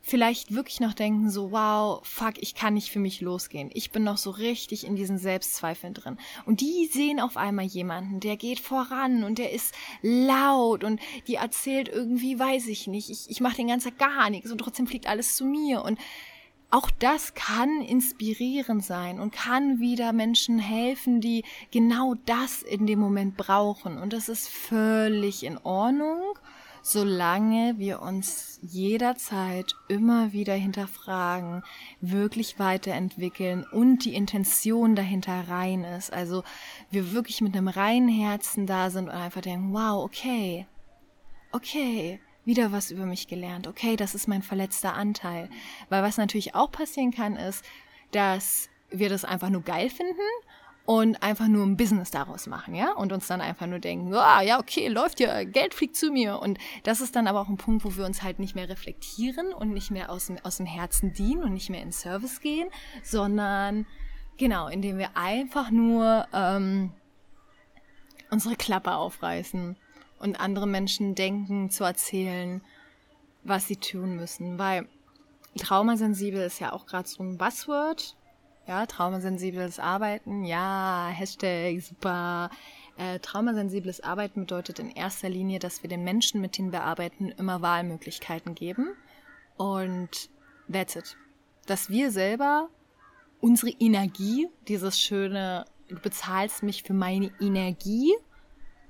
vielleicht 0.06 0.54
wirklich 0.54 0.82
noch 0.82 0.94
denken, 0.94 1.30
so, 1.30 1.52
wow, 1.52 2.06
fuck, 2.06 2.34
ich 2.40 2.56
kann 2.56 2.74
nicht 2.74 2.92
für 2.92 3.00
mich 3.00 3.22
losgehen. 3.22 3.70
Ich 3.74 3.92
bin 3.92 4.04
noch 4.04 4.18
so 4.18 4.32
richtig 4.32 4.86
in 4.86 4.98
diesen 4.98 5.18
Selbstzweifeln 5.18 5.94
drin. 5.94 6.18
Und 6.46 6.60
die 6.60 6.90
sehen 6.92 7.22
auf 7.22 7.38
einmal 7.38 7.66
jemanden, 7.66 8.20
der 8.20 8.36
geht 8.36 8.60
voran 8.60 9.24
und 9.24 9.40
der 9.40 9.54
ist 9.54 9.74
laut 10.02 10.84
und 10.84 11.00
die 11.28 11.36
erzählt 11.36 11.88
irgendwie, 11.88 12.38
weiß 12.38 12.68
ich 12.68 12.88
nicht, 12.88 13.10
ich, 13.10 13.30
ich 13.30 13.40
mache 13.40 13.56
den 13.56 13.70
ganzen 13.70 13.98
Tag 13.98 14.12
gar 14.12 14.30
nichts 14.30 14.52
und 14.52 14.58
trotzdem 14.58 14.88
fliegt 14.88 15.08
alles 15.08 15.36
zu 15.36 15.46
mir. 15.46 15.84
Und 15.84 15.98
auch 16.74 16.90
das 16.90 17.36
kann 17.36 17.82
inspirierend 17.82 18.84
sein 18.84 19.20
und 19.20 19.32
kann 19.32 19.80
wieder 19.80 20.12
Menschen 20.12 20.58
helfen, 20.58 21.22
die 21.22 21.44
genau 21.72 22.16
das 22.26 22.64
in 22.64 22.88
dem 22.88 23.00
Moment 23.00 23.38
brauchen. 23.38 23.98
Und 23.98 24.12
das 24.12 24.28
ist 24.28 24.50
völlig 24.50 25.44
in 25.44 25.58
Ordnung 25.60 26.20
solange 26.86 27.76
wir 27.78 28.02
uns 28.02 28.60
jederzeit 28.62 29.74
immer 29.88 30.34
wieder 30.34 30.54
hinterfragen, 30.54 31.64
wirklich 32.02 32.60
weiterentwickeln 32.60 33.66
und 33.72 34.04
die 34.04 34.14
Intention 34.14 34.94
dahinter 34.94 35.48
rein 35.48 35.86
ist. 35.86 36.12
Also 36.12 36.44
wir 36.92 37.14
wirklich 37.14 37.40
mit 37.40 37.56
einem 37.56 37.70
reinen 37.70 38.10
Herzen 38.10 38.68
da 38.68 38.90
sind 38.90 39.06
und 39.06 39.16
einfach 39.16 39.42
denken, 39.42 39.74
wow, 39.74 40.04
okay, 40.04 40.68
okay, 41.54 42.20
wieder 42.46 42.72
was 42.72 42.92
über 42.92 43.06
mich 43.06 43.28
gelernt. 43.28 43.68
Okay, 43.68 43.96
das 43.96 44.16
ist 44.16 44.28
mein 44.28 44.44
verletzter 44.44 44.94
Anteil. 44.94 45.50
Weil 45.90 46.04
was 46.04 46.18
natürlich 46.18 46.56
auch 46.56 46.72
passieren 46.72 47.12
kann, 47.12 47.36
ist, 47.36 47.64
dass 48.12 48.70
wir 48.90 49.10
das 49.10 49.26
einfach 49.26 49.50
nur 49.50 49.62
geil 49.62 49.90
finden 49.90 50.22
und 50.86 51.24
einfach 51.24 51.48
nur 51.48 51.66
ein 51.66 51.78
Business 51.78 52.12
daraus 52.12 52.46
machen, 52.46 52.76
ja? 52.76 52.92
Und 52.92 53.14
uns 53.14 53.28
dann 53.28 53.40
einfach 53.40 53.68
nur 53.68 53.80
denken, 53.80 54.14
ah, 54.14 54.42
ja, 54.42 54.60
okay, 54.60 54.90
läuft 54.90 55.20
ja, 55.22 55.44
Geld 55.46 55.74
fliegt 55.74 55.96
zu 55.96 56.12
mir. 56.12 56.40
Und 56.40 56.58
das 56.84 57.00
ist 57.00 57.16
dann 57.16 57.28
aber 57.28 57.40
auch 57.42 57.48
ein 57.48 57.58
Punkt, 57.58 57.86
wo 57.86 57.96
wir 57.96 58.06
uns 58.06 58.22
halt 58.22 58.40
nicht 58.40 58.56
mehr 58.56 58.68
reflektieren 58.68 59.54
und 59.54 59.72
nicht 59.72 59.92
mehr 59.92 60.10
aus 60.10 60.28
dem, 60.28 60.38
aus 60.44 60.58
dem 60.58 60.66
Herzen 60.66 61.14
dienen 61.14 61.44
und 61.44 61.54
nicht 61.54 61.70
mehr 61.70 61.82
in 61.82 61.94
Service 61.94 62.42
gehen, 62.42 62.70
sondern 63.02 63.86
genau, 64.38 64.68
indem 64.68 64.98
wir 64.98 65.16
einfach 65.16 65.72
nur 65.72 66.28
ähm, 66.34 66.92
unsere 68.30 68.58
Klappe 68.58 68.94
aufreißen 68.94 69.78
und 70.24 70.40
andere 70.40 70.68
Menschen 70.68 71.16
denken, 71.16 71.70
zu 71.70 71.84
erzählen, 71.84 72.62
was 73.44 73.68
sie 73.68 73.76
tun 73.76 74.16
müssen. 74.16 74.58
Weil 74.58 74.88
traumasensibel 75.58 76.42
ist 76.42 76.60
ja 76.60 76.74
auch 76.74 76.86
gerade 76.86 77.08
so 77.08 77.22
ein 77.22 77.38
Buzzword 77.38 78.16
ja, 78.68 78.86
traumasensibles 78.86 79.80
Arbeiten, 79.80 80.46
ja, 80.46 81.10
Hashtag, 81.12 81.82
super. 81.82 82.50
Äh, 82.96 83.20
traumasensibles 83.20 84.02
Arbeiten 84.02 84.42
bedeutet 84.42 84.80
in 84.80 84.90
erster 84.92 85.28
Linie, 85.28 85.60
dass 85.60 85.82
wir 85.82 85.90
den 85.90 86.04
Menschen, 86.04 86.42
mit 86.42 86.58
denen 86.58 86.72
wir 86.72 86.84
arbeiten, 86.84 87.30
immer 87.30 87.62
Wahlmöglichkeiten 87.62 88.56
geben. 88.56 88.94
Und 89.58 90.30
that's 90.72 90.96
it. 90.96 91.18
Dass 91.66 91.90
wir 91.90 92.12
selber 92.12 92.70
unsere 93.42 93.72
Energie, 93.80 94.48
dieses 94.68 95.00
schöne, 95.00 95.66
du 95.88 96.00
bezahlst 96.00 96.62
mich 96.64 96.84
für 96.84 96.94
meine 96.94 97.32
Energie, 97.42 98.14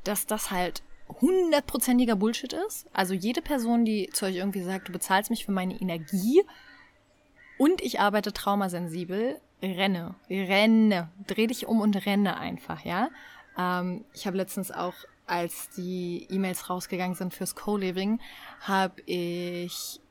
dass 0.03 0.27
das 0.27 0.51
halt 0.51 0.83
hundertprozentiger 1.09 2.15
Bullshit 2.15 2.53
ist. 2.53 2.87
Also 2.93 3.13
jede 3.13 3.41
Person, 3.41 3.85
die 3.85 4.09
zu 4.13 4.25
euch 4.25 4.35
irgendwie 4.35 4.61
sagt, 4.61 4.87
du 4.87 4.91
bezahlst 4.91 5.29
mich 5.29 5.45
für 5.45 5.51
meine 5.51 5.79
Energie 5.79 6.43
und 7.57 7.81
ich 7.81 7.99
arbeite 7.99 8.33
traumasensibel, 8.33 9.39
renne, 9.61 10.15
renne, 10.29 11.09
dreh 11.27 11.47
dich 11.47 11.67
um 11.67 11.81
und 11.81 12.05
renne 12.05 12.37
einfach, 12.37 12.83
ja. 12.83 13.09
Ähm, 13.57 14.05
ich 14.13 14.25
habe 14.27 14.37
letztens 14.37 14.71
auch, 14.71 14.95
als 15.25 15.69
die 15.77 16.27
E-Mails 16.29 16.69
rausgegangen 16.69 17.15
sind 17.15 17.33
fürs 17.33 17.55
Co-Living, 17.55 18.19
habe 18.59 19.01
ich 19.05 20.01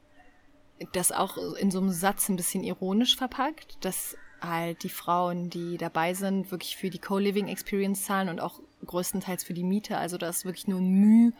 das 0.93 1.13
auch 1.13 1.37
in 1.37 1.71
so 1.71 1.81
einem 1.81 1.91
Satz 1.91 2.29
ein 2.29 2.37
bisschen 2.37 2.65
ironisch 2.65 3.17
verpackt, 3.17 3.85
dass 3.85 4.17
halt 4.43 4.83
die 4.83 4.89
Frauen, 4.89 5.51
die 5.51 5.77
dabei 5.77 6.15
sind, 6.15 6.51
wirklich 6.51 6.77
für 6.77 6.91
die 6.91 6.99
Co-Living 6.99 7.49
Experience 7.49 8.05
zahlen 8.05 8.29
und 8.29 8.41
auch 8.41 8.61
größtenteils 8.85 9.45
für 9.45 9.55
die 9.55 9.65
Miete. 9.65 9.99
Also 9.99 10.19
da 10.19 10.29
ist 10.29 10.45
wirklich 10.45 10.67
nur 10.67 10.81
ein 10.81 10.91
Mühe 10.91 11.33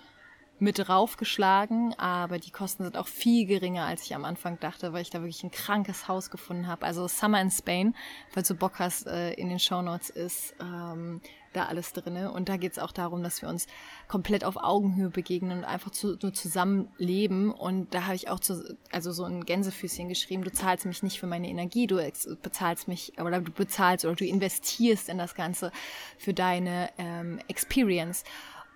mit 0.59 0.79
draufgeschlagen, 0.79 1.95
aber 1.99 2.39
die 2.39 2.51
Kosten 2.51 2.85
sind 2.85 2.97
auch 2.97 3.09
viel 3.09 3.47
geringer, 3.47 3.85
als 3.85 4.05
ich 4.05 4.15
am 4.15 4.25
Anfang 4.25 4.61
dachte, 4.61 4.93
weil 4.93 5.03
ich 5.03 5.11
da 5.11 5.21
wirklich 5.21 5.43
ein 5.43 5.51
krankes 5.51 6.07
Haus 6.07 6.31
gefunden 6.31 6.69
habe. 6.69 6.87
Also 6.87 7.09
Summer 7.09 7.41
in 7.41 7.51
Spain, 7.51 7.97
falls 8.31 8.49
du 8.49 8.55
Bock 8.55 8.79
hast, 8.79 9.07
äh, 9.07 9.33
in 9.33 9.49
den 9.49 9.59
Show 9.59 9.83
Notes 9.83 10.11
ist 10.11 10.55
ähm, 10.61 11.21
da 11.53 11.67
alles 11.67 11.93
drinne. 11.93 12.33
Und 12.33 12.49
da 12.49 12.57
geht 12.57 12.73
es 12.73 12.79
auch 12.79 12.93
darum, 12.93 13.23
dass 13.23 13.43
wir 13.43 13.49
uns 13.49 13.67
komplett 14.09 14.45
auf 14.45 14.57
Augenhöhe 14.57 15.11
begegnen 15.11 15.59
und 15.59 15.65
einfach 15.65 15.91
zu, 15.91 16.17
nur 16.21 16.33
zusammen 16.33 16.89
leben. 16.99 17.51
Und 17.51 17.95
da 17.95 18.05
habe 18.05 18.15
ich 18.15 18.29
auch 18.29 18.41
zu, 18.41 18.77
also 18.91 19.13
so 19.13 19.25
ein 19.25 19.45
Gänsefüßchen 19.45 20.09
geschrieben, 20.09 20.45
du 20.45 20.53
zahlst 20.53 20.87
mich 20.87 21.03
nicht 21.03 21.21
für 21.21 21.27
meine 21.27 21.49
Energie, 21.49 21.87
du 21.87 21.97
bezahlst 22.43 22.89
mich 22.89 23.19
oder 23.21 23.41
du 23.41 23.53
bezahlst 23.53 24.05
oder 24.05 24.15
du 24.15 24.25
investierst 24.25 25.09
in 25.09 25.19
das 25.19 25.35
Ganze 25.35 25.73
für 26.19 26.35
deine 26.35 26.91
ähm, 26.99 27.41
Experience. 27.49 28.25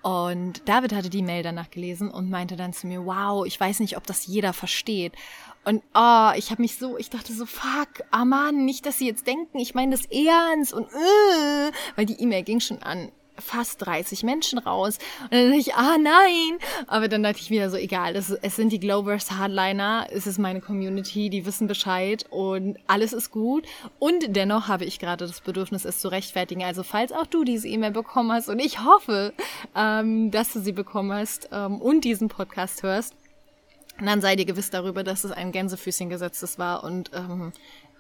Und 0.07 0.69
David 0.69 0.93
hatte 0.93 1.11
die 1.11 1.21
Mail 1.21 1.43
danach 1.43 1.69
gelesen 1.69 2.13
und 2.13 2.31
meinte 2.31 2.55
dann 2.55 2.73
zu 2.73 2.87
mir, 2.87 3.05
wow, 3.05 3.45
ich 3.45 3.59
weiß 3.59 3.81
nicht, 3.81 3.97
ob 3.97 4.07
das 4.07 4.25
jeder 4.25 4.53
versteht. 4.53 5.15
Und 5.65 5.83
oh, 5.95 6.31
ich 6.37 6.53
habe 6.53 6.63
mich 6.63 6.79
so, 6.79 6.97
ich 6.97 7.11
dachte 7.11 7.33
so, 7.33 7.45
fuck, 7.45 8.05
ah 8.13 8.25
Mann, 8.25 8.65
nicht, 8.65 8.87
dass 8.87 8.99
sie 8.99 9.09
jetzt 9.09 9.27
denken, 9.27 9.59
ich 9.59 9.75
meine 9.75 9.97
das 9.97 10.05
ernst 10.05 10.73
und 10.73 10.87
äh, 10.87 11.73
weil 11.97 12.07
die 12.07 12.23
E-Mail 12.23 12.45
ging 12.45 12.61
schon 12.61 12.81
an 12.85 13.11
fast 13.39 13.85
30 13.85 14.23
Menschen 14.23 14.59
raus. 14.59 14.99
Und 15.25 15.33
dann 15.33 15.47
dachte 15.49 15.61
ich, 15.61 15.75
ah 15.75 15.97
nein. 15.99 16.59
Aber 16.87 17.09
dann 17.09 17.23
dachte 17.23 17.41
ich 17.41 17.51
wieder 17.51 17.71
so, 17.71 17.77
egal, 17.77 18.15
das, 18.15 18.31
es 18.31 18.57
sind 18.57 18.73
die 18.73 18.81
Glovers 18.81 19.33
Hardliner, 19.33 20.07
es 20.11 20.27
ist 20.27 20.39
meine 20.39 20.61
Community, 20.61 21.31
die 21.31 21.47
wissen 21.47 21.67
Bescheid 21.67 22.25
und 22.31 22.79
alles 22.87 23.13
ist 23.13 23.31
gut. 23.31 23.67
Und 23.99 24.37
dennoch 24.37 24.69
habe 24.69 24.85
ich 24.85 24.99
gerade 24.99 25.27
das 25.27 25.41
Bedürfnis, 25.41 25.85
es 25.85 26.01
zu 26.01 26.09
rechtfertigen. 26.09 26.63
Also 26.63 26.83
falls 26.83 27.13
auch 27.13 27.27
du 27.27 27.45
diese 27.45 27.69
E-Mail 27.69 27.93
bekommen 27.93 28.33
hast 28.33 28.49
und 28.49 28.59
ich 28.59 28.85
hoffe, 28.85 29.33
ähm, 29.75 30.31
dass 30.31 30.53
du 30.53 30.61
sie 30.61 30.73
bekommen 30.73 31.13
hast 31.13 31.49
ähm, 31.53 31.81
und 31.81 32.05
diesen 32.05 32.29
Podcast 32.29 32.83
hörst, 32.83 33.15
dann 34.05 34.21
sei 34.21 34.37
dir 34.37 34.45
gewiss 34.45 34.71
darüber, 34.71 35.03
dass 35.05 35.25
es 35.25 35.33
ein 35.33 35.53
Gänsefüßchen 35.53 36.11
gesetztes 36.11 36.59
war 36.59 36.85
und 36.85 37.11
ähm, 37.15 37.53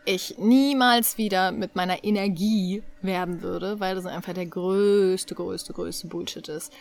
ich 0.07 0.39
niemals 0.39 1.19
wieder 1.19 1.53
mit 1.53 1.77
meiner 1.77 2.03
Energie 2.05 2.83
werben 3.03 3.43
würde, 3.43 3.81
weil 3.81 3.95
das 3.95 4.07
einfach 4.07 4.33
der 4.33 4.47
größte, 4.47 5.35
größte, 5.35 5.73
größte 5.73 6.07
Bullshit 6.07 6.49
ist 6.49 6.73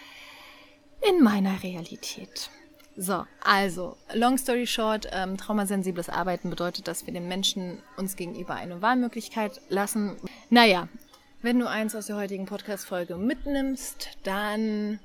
in 1.01 1.23
meiner 1.23 1.61
Realität. 1.61 2.49
So, 2.97 3.25
also, 3.43 3.97
long 4.13 4.37
story 4.37 4.65
short, 4.65 5.09
ähm, 5.11 5.37
traumasensibles 5.37 6.07
Arbeiten 6.07 6.49
bedeutet, 6.49 6.87
dass 6.87 7.05
wir 7.05 7.13
den 7.13 7.27
Menschen 7.27 7.79
uns 7.97 8.15
gegenüber 8.15 8.55
eine 8.55 8.81
Wahlmöglichkeit 8.81 9.59
lassen. 9.67 10.15
Naja, 10.49 10.87
wenn 11.41 11.59
du 11.59 11.69
eins 11.69 11.93
aus 11.93 12.07
der 12.07 12.15
heutigen 12.15 12.45
Podcast-Folge 12.45 13.17
mitnimmst, 13.17 14.17
dann 14.23 14.99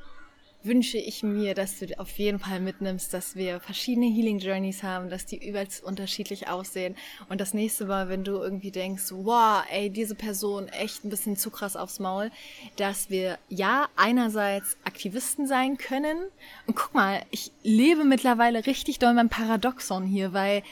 wünsche 0.63 0.99
ich 0.99 1.23
mir, 1.23 1.55
dass 1.55 1.79
du 1.79 1.99
auf 1.99 2.19
jeden 2.19 2.39
Fall 2.39 2.61
mitnimmst, 2.61 3.15
dass 3.15 3.35
wir 3.37 3.61
verschiedene 3.61 4.07
Healing 4.07 4.39
Journeys 4.39 4.83
haben, 4.83 5.09
dass 5.09 5.27
die 5.27 5.47
übelst 5.49 5.83
unterschiedlich 5.83 6.49
aussehen. 6.49 6.97
Und 7.29 7.41
das 7.41 7.55
nächste 7.55 7.87
Mal, 7.87 8.09
wenn 8.09 8.25
du 8.25 8.33
irgendwie 8.33 8.71
denkst, 8.71 9.05
wow, 9.11 9.63
ey, 9.71 9.91
diese 9.91 10.15
Person 10.15 10.69
echt 10.69 11.05
ein 11.05 11.11
bisschen 11.11 11.37
zu 11.37 11.51
krass 11.51 11.77
aufs 11.77 11.99
Maul, 11.99 12.31
dass 12.77 13.11
wir 13.11 13.39
ja 13.49 13.89
einerseits 13.97 14.77
Aktivisten 14.85 15.47
sein 15.47 15.79
können. 15.79 16.19
Und 16.67 16.77
guck 16.77 16.95
mal, 16.95 17.23
ich 17.31 17.51
lebe 17.63 18.05
mittlerweile 18.05 18.67
richtig 18.67 18.99
doll 18.99 19.15
mein 19.15 19.29
Paradoxon 19.29 20.07
hier, 20.07 20.33
weil 20.33 20.63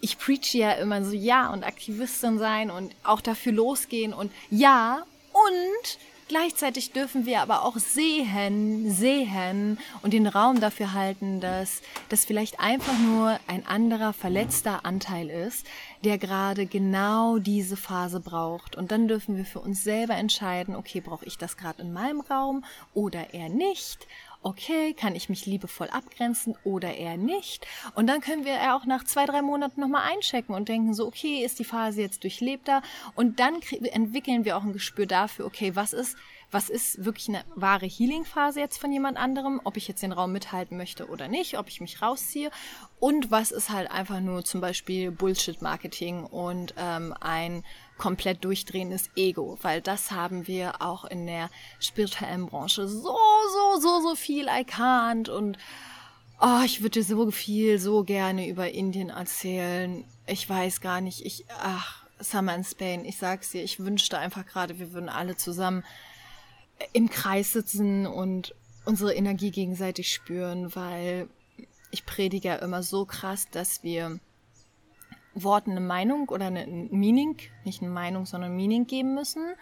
ich 0.00 0.18
preache 0.18 0.58
ja 0.58 0.72
immer 0.72 1.04
so, 1.04 1.12
ja, 1.12 1.52
und 1.52 1.64
Aktivistin 1.64 2.38
sein 2.38 2.70
und 2.70 2.94
auch 3.02 3.20
dafür 3.20 3.52
losgehen 3.52 4.12
und 4.12 4.30
ja, 4.50 5.04
und 5.32 5.98
Gleichzeitig 6.28 6.90
dürfen 6.90 7.24
wir 7.24 7.40
aber 7.40 7.62
auch 7.64 7.76
sehen, 7.76 8.90
sehen 8.90 9.78
und 10.02 10.12
den 10.12 10.26
Raum 10.26 10.58
dafür 10.58 10.92
halten, 10.92 11.40
dass 11.40 11.82
das 12.08 12.24
vielleicht 12.24 12.58
einfach 12.58 12.98
nur 12.98 13.38
ein 13.46 13.64
anderer 13.64 14.12
verletzter 14.12 14.84
Anteil 14.84 15.30
ist, 15.30 15.68
der 16.02 16.18
gerade 16.18 16.66
genau 16.66 17.38
diese 17.38 17.76
Phase 17.76 18.18
braucht. 18.18 18.74
Und 18.74 18.90
dann 18.90 19.06
dürfen 19.06 19.36
wir 19.36 19.44
für 19.44 19.60
uns 19.60 19.84
selber 19.84 20.14
entscheiden, 20.14 20.74
okay, 20.74 21.00
brauche 21.00 21.24
ich 21.26 21.38
das 21.38 21.56
gerade 21.56 21.82
in 21.82 21.92
meinem 21.92 22.20
Raum 22.22 22.64
oder 22.92 23.32
eher 23.32 23.48
nicht? 23.48 24.08
Okay, 24.46 24.94
kann 24.94 25.16
ich 25.16 25.28
mich 25.28 25.44
liebevoll 25.44 25.88
abgrenzen 25.88 26.56
oder 26.62 26.94
eher 26.94 27.16
nicht? 27.16 27.66
Und 27.96 28.06
dann 28.06 28.20
können 28.20 28.44
wir 28.44 28.52
ja 28.54 28.76
auch 28.76 28.84
nach 28.84 29.02
zwei, 29.02 29.26
drei 29.26 29.42
Monaten 29.42 29.80
nochmal 29.80 30.08
einchecken 30.08 30.54
und 30.54 30.68
denken 30.68 30.94
so, 30.94 31.04
okay, 31.04 31.44
ist 31.44 31.58
die 31.58 31.64
Phase 31.64 32.00
jetzt 32.00 32.22
durchlebter? 32.22 32.80
Und 33.16 33.40
dann 33.40 33.60
entwickeln 33.82 34.44
wir 34.44 34.56
auch 34.56 34.62
ein 34.62 34.72
Gespür 34.72 35.06
dafür, 35.06 35.46
okay, 35.46 35.74
was 35.74 35.92
ist, 35.92 36.16
was 36.52 36.70
ist 36.70 37.04
wirklich 37.04 37.28
eine 37.28 37.44
wahre 37.56 37.86
Healing-Phase 37.86 38.60
jetzt 38.60 38.78
von 38.78 38.92
jemand 38.92 39.16
anderem, 39.18 39.60
ob 39.64 39.76
ich 39.76 39.88
jetzt 39.88 40.04
den 40.04 40.12
Raum 40.12 40.30
mithalten 40.30 40.76
möchte 40.76 41.08
oder 41.08 41.26
nicht, 41.26 41.58
ob 41.58 41.66
ich 41.66 41.80
mich 41.80 42.00
rausziehe 42.00 42.52
und 43.00 43.32
was 43.32 43.50
ist 43.50 43.70
halt 43.70 43.90
einfach 43.90 44.20
nur 44.20 44.44
zum 44.44 44.60
Beispiel 44.60 45.10
Bullshit-Marketing 45.10 46.24
und 46.24 46.72
ähm, 46.78 47.12
ein 47.20 47.64
komplett 47.98 48.44
durchdrehendes 48.44 49.10
Ego, 49.16 49.58
weil 49.62 49.80
das 49.80 50.10
haben 50.10 50.46
wir 50.46 50.82
auch 50.82 51.04
in 51.04 51.26
der 51.26 51.50
spirituellen 51.80 52.46
Branche 52.46 52.88
so, 52.88 53.16
so, 53.16 53.80
so, 53.80 54.00
so 54.00 54.14
viel 54.14 54.48
erkannt 54.48 55.28
und 55.28 55.58
oh, 56.40 56.60
ich 56.64 56.82
würde 56.82 57.02
so 57.02 57.30
viel, 57.30 57.78
so 57.78 58.04
gerne 58.04 58.48
über 58.48 58.70
Indien 58.70 59.10
erzählen. 59.10 60.04
Ich 60.26 60.48
weiß 60.48 60.80
gar 60.80 61.00
nicht, 61.00 61.24
ich, 61.24 61.46
ach, 61.48 62.04
Summer 62.18 62.54
in 62.54 62.64
Spain, 62.64 63.04
ich 63.04 63.18
sag's 63.18 63.50
dir, 63.50 63.62
ich 63.62 63.80
wünschte 63.80 64.18
einfach 64.18 64.46
gerade, 64.46 64.78
wir 64.78 64.92
würden 64.92 65.08
alle 65.08 65.36
zusammen 65.36 65.84
im 66.92 67.08
Kreis 67.08 67.52
sitzen 67.52 68.06
und 68.06 68.54
unsere 68.84 69.14
Energie 69.14 69.50
gegenseitig 69.50 70.12
spüren, 70.12 70.74
weil 70.74 71.28
ich 71.90 72.04
predige 72.04 72.48
ja 72.48 72.56
immer 72.56 72.82
so 72.82 73.04
krass, 73.04 73.48
dass 73.50 73.82
wir 73.82 74.18
Worten 75.36 75.72
eine 75.72 75.80
Meinung 75.80 76.28
oder 76.28 76.46
eine 76.46 76.66
Meaning, 76.66 77.36
nicht 77.64 77.82
eine 77.82 77.90
Meinung, 77.90 78.26
sondern 78.26 78.52
ein 78.52 78.56
Meaning 78.56 78.86
geben 78.86 79.14
müssen. 79.14 79.54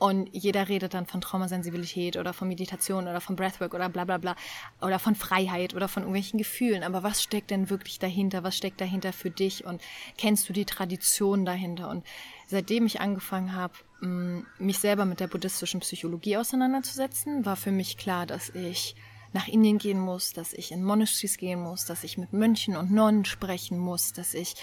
Und 0.00 0.30
jeder 0.32 0.66
redet 0.70 0.94
dann 0.94 1.04
von 1.04 1.20
Traumasensibilität 1.20 2.16
oder 2.16 2.32
von 2.32 2.48
Meditation 2.48 3.06
oder 3.06 3.20
von 3.20 3.36
Breathwork 3.36 3.74
oder 3.74 3.90
bla 3.90 4.06
bla 4.06 4.16
bla 4.16 4.34
oder 4.80 4.98
von 4.98 5.14
Freiheit 5.14 5.74
oder 5.74 5.88
von 5.88 6.04
irgendwelchen 6.04 6.38
Gefühlen. 6.38 6.82
Aber 6.84 7.02
was 7.02 7.22
steckt 7.22 7.50
denn 7.50 7.68
wirklich 7.68 7.98
dahinter? 7.98 8.42
Was 8.42 8.56
steckt 8.56 8.80
dahinter 8.80 9.12
für 9.12 9.28
dich? 9.28 9.66
Und 9.66 9.82
kennst 10.16 10.48
du 10.48 10.54
die 10.54 10.64
Tradition 10.64 11.44
dahinter? 11.44 11.90
Und 11.90 12.06
seitdem 12.46 12.86
ich 12.86 13.02
angefangen 13.02 13.54
habe, 13.54 13.74
mm, 14.00 14.46
mich 14.58 14.78
selber 14.78 15.04
mit 15.04 15.20
der 15.20 15.28
buddhistischen 15.28 15.80
Psychologie 15.80 16.38
auseinanderzusetzen, 16.38 17.44
war 17.44 17.56
für 17.56 17.70
mich 17.70 17.98
klar, 17.98 18.24
dass 18.24 18.48
ich 18.48 18.96
nach 19.34 19.48
Indien 19.48 19.76
gehen 19.76 20.00
muss, 20.00 20.32
dass 20.32 20.54
ich 20.54 20.72
in 20.72 20.82
Monasteries 20.82 21.36
gehen 21.36 21.60
muss, 21.60 21.84
dass 21.84 22.04
ich 22.04 22.16
mit 22.16 22.32
Mönchen 22.32 22.74
und 22.74 22.90
Nonnen 22.90 23.26
sprechen 23.26 23.78
muss, 23.78 24.14
dass 24.14 24.32
ich 24.32 24.54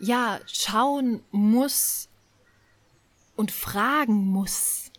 ja 0.00 0.40
schauen 0.46 1.22
muss 1.30 2.08
und 3.36 3.52
fragen 3.52 4.26
muss. 4.26 4.90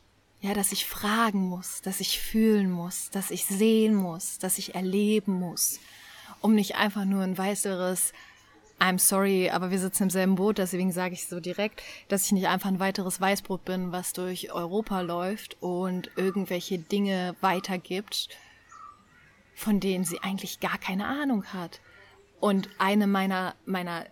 Ja, 0.42 0.54
dass 0.54 0.72
ich 0.72 0.86
fragen 0.86 1.42
muss, 1.42 1.82
dass 1.82 2.00
ich 2.00 2.22
fühlen 2.22 2.72
muss, 2.72 3.10
dass 3.10 3.30
ich 3.30 3.46
sehen 3.46 3.94
muss, 3.94 4.40
dass 4.40 4.58
ich 4.58 4.74
erleben 4.74 5.34
muss, 5.34 5.80
um 6.40 6.56
nicht 6.56 6.76
einfach 6.76 7.04
nur 7.04 7.24
ein 7.24 7.38
weiteres 7.38 8.14
I'm 8.80 8.98
sorry, 8.98 9.50
aber 9.50 9.72
wir 9.72 9.80
sitzen 9.80 10.04
im 10.04 10.10
selben 10.10 10.36
Boot, 10.36 10.58
deswegen 10.58 10.94
sage 10.94 11.14
ich 11.14 11.28
so 11.28 11.42
direkt, 11.42 11.84
dass 12.08 12.26
ich 12.26 12.32
nicht 12.32 12.48
einfach 12.48 12.70
ein 12.70 12.80
weiteres 12.80 13.20
Weißbrot 13.20 13.66
bin, 13.66 13.92
was 13.92 14.14
durch 14.14 14.54
Europa 14.54 15.02
läuft 15.02 15.62
und 15.62 16.10
irgendwelche 16.16 16.80
Dinge 16.80 17.36
weitergibt, 17.42 18.30
von 19.54 19.82
denen 19.82 20.06
sie 20.06 20.20
eigentlich 20.22 20.62
gar 20.62 20.78
keine 20.78 21.08
Ahnung 21.08 21.44
hat. 21.54 21.82
Und 22.40 22.70
eine 22.78 23.06
meiner, 23.06 23.54
meiner, 23.66 24.06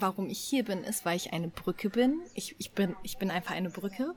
warum 0.00 0.28
ich 0.28 0.38
hier 0.38 0.64
bin, 0.64 0.84
ist, 0.84 1.04
weil 1.04 1.16
ich 1.16 1.32
eine 1.32 1.48
Brücke 1.48 1.90
bin. 1.90 2.20
Ich, 2.34 2.56
ich 2.58 2.72
bin, 2.72 2.96
ich 3.02 3.18
bin 3.18 3.30
einfach 3.30 3.54
eine 3.54 3.70
Brücke, 3.70 4.14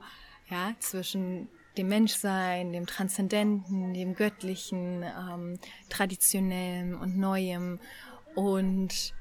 ja, 0.49 0.73
zwischen 0.79 1.47
dem 1.77 1.87
Menschsein, 1.87 2.73
dem 2.73 2.85
Transzendenten, 2.85 3.93
dem 3.93 4.15
Göttlichen, 4.15 5.03
ähm, 5.03 5.59
Traditionellem 5.89 6.99
und 6.99 7.17
Neuem. 7.17 7.79
Und 8.35 9.13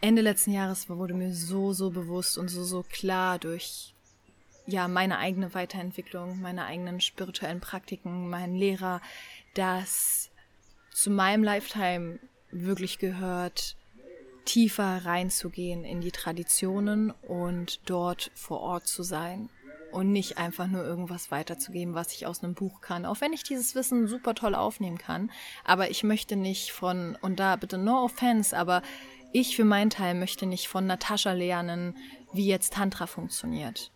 Ende 0.00 0.22
letzten 0.22 0.52
Jahres 0.52 0.88
wurde 0.88 1.14
mir 1.14 1.32
so, 1.32 1.72
so 1.72 1.90
bewusst 1.90 2.38
und 2.38 2.48
so, 2.48 2.64
so 2.64 2.82
klar 2.82 3.38
durch 3.38 3.94
ja 4.66 4.88
meine 4.88 5.18
eigene 5.18 5.54
Weiterentwicklung, 5.54 6.40
meine 6.40 6.64
eigenen 6.64 7.00
spirituellen 7.00 7.60
Praktiken, 7.60 8.28
meinen 8.28 8.56
Lehrer, 8.56 9.00
dass 9.54 10.30
zu 10.90 11.10
meinem 11.10 11.44
Lifetime 11.44 12.18
wirklich 12.50 12.98
gehört, 12.98 13.76
tiefer 14.46 15.04
reinzugehen 15.04 15.84
in 15.84 16.00
die 16.00 16.12
Traditionen 16.12 17.10
und 17.10 17.80
dort 17.84 18.30
vor 18.34 18.60
Ort 18.60 18.86
zu 18.86 19.02
sein 19.02 19.50
und 19.92 20.12
nicht 20.12 20.38
einfach 20.38 20.66
nur 20.66 20.84
irgendwas 20.84 21.30
weiterzugeben, 21.30 21.94
was 21.94 22.12
ich 22.12 22.26
aus 22.26 22.42
einem 22.42 22.54
Buch 22.54 22.80
kann. 22.80 23.04
Auch 23.04 23.20
wenn 23.20 23.32
ich 23.32 23.42
dieses 23.42 23.74
Wissen 23.74 24.08
super 24.08 24.34
toll 24.34 24.54
aufnehmen 24.54 24.98
kann, 24.98 25.30
aber 25.64 25.90
ich 25.90 26.04
möchte 26.04 26.36
nicht 26.36 26.72
von, 26.72 27.16
und 27.20 27.38
da 27.38 27.56
bitte 27.56 27.76
no 27.76 28.04
offense, 28.04 28.56
aber 28.56 28.82
ich 29.32 29.56
für 29.56 29.64
meinen 29.64 29.90
Teil 29.90 30.14
möchte 30.14 30.46
nicht 30.46 30.68
von 30.68 30.86
Natascha 30.86 31.32
lernen, 31.32 31.96
wie 32.32 32.46
jetzt 32.46 32.74
Tantra 32.74 33.06
funktioniert, 33.06 33.90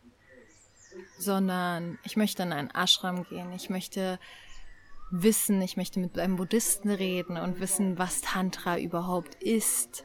sondern 1.18 1.98
ich 2.04 2.16
möchte 2.16 2.42
in 2.42 2.52
einen 2.52 2.70
Ashram 2.70 3.24
gehen, 3.24 3.52
ich 3.52 3.70
möchte 3.70 4.18
wissen, 5.10 5.60
ich 5.62 5.76
möchte 5.76 6.00
mit 6.00 6.18
einem 6.18 6.36
Buddhisten 6.36 6.90
reden 6.90 7.36
und 7.36 7.60
wissen, 7.60 7.98
was 7.98 8.20
Tantra 8.20 8.78
überhaupt 8.78 9.34
ist 9.42 10.04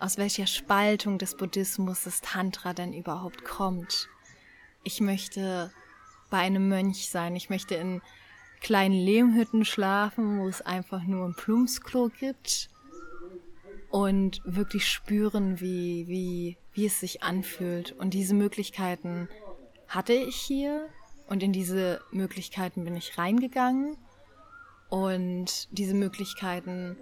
aus 0.00 0.16
welcher 0.16 0.46
Spaltung 0.46 1.18
des 1.18 1.36
Buddhismus 1.36 2.04
das 2.04 2.22
Tantra 2.22 2.72
denn 2.72 2.92
überhaupt 2.92 3.44
kommt. 3.44 4.08
Ich 4.82 5.00
möchte 5.00 5.72
bei 6.30 6.38
einem 6.38 6.68
Mönch 6.68 7.10
sein, 7.10 7.36
ich 7.36 7.50
möchte 7.50 7.74
in 7.74 8.00
kleinen 8.60 8.94
Lehmhütten 8.94 9.64
schlafen, 9.64 10.40
wo 10.40 10.48
es 10.48 10.62
einfach 10.62 11.02
nur 11.02 11.26
ein 11.26 11.34
Plumpsklo 11.34 12.10
gibt 12.18 12.70
und 13.90 14.40
wirklich 14.44 14.88
spüren, 14.88 15.60
wie, 15.60 16.06
wie, 16.08 16.56
wie 16.72 16.86
es 16.86 17.00
sich 17.00 17.22
anfühlt. 17.22 17.92
Und 17.92 18.14
diese 18.14 18.34
Möglichkeiten 18.34 19.28
hatte 19.88 20.12
ich 20.14 20.36
hier 20.36 20.88
und 21.28 21.42
in 21.42 21.52
diese 21.52 22.00
Möglichkeiten 22.10 22.84
bin 22.84 22.96
ich 22.96 23.18
reingegangen 23.18 23.96
und 24.88 25.68
diese 25.76 25.94
Möglichkeiten 25.94 26.96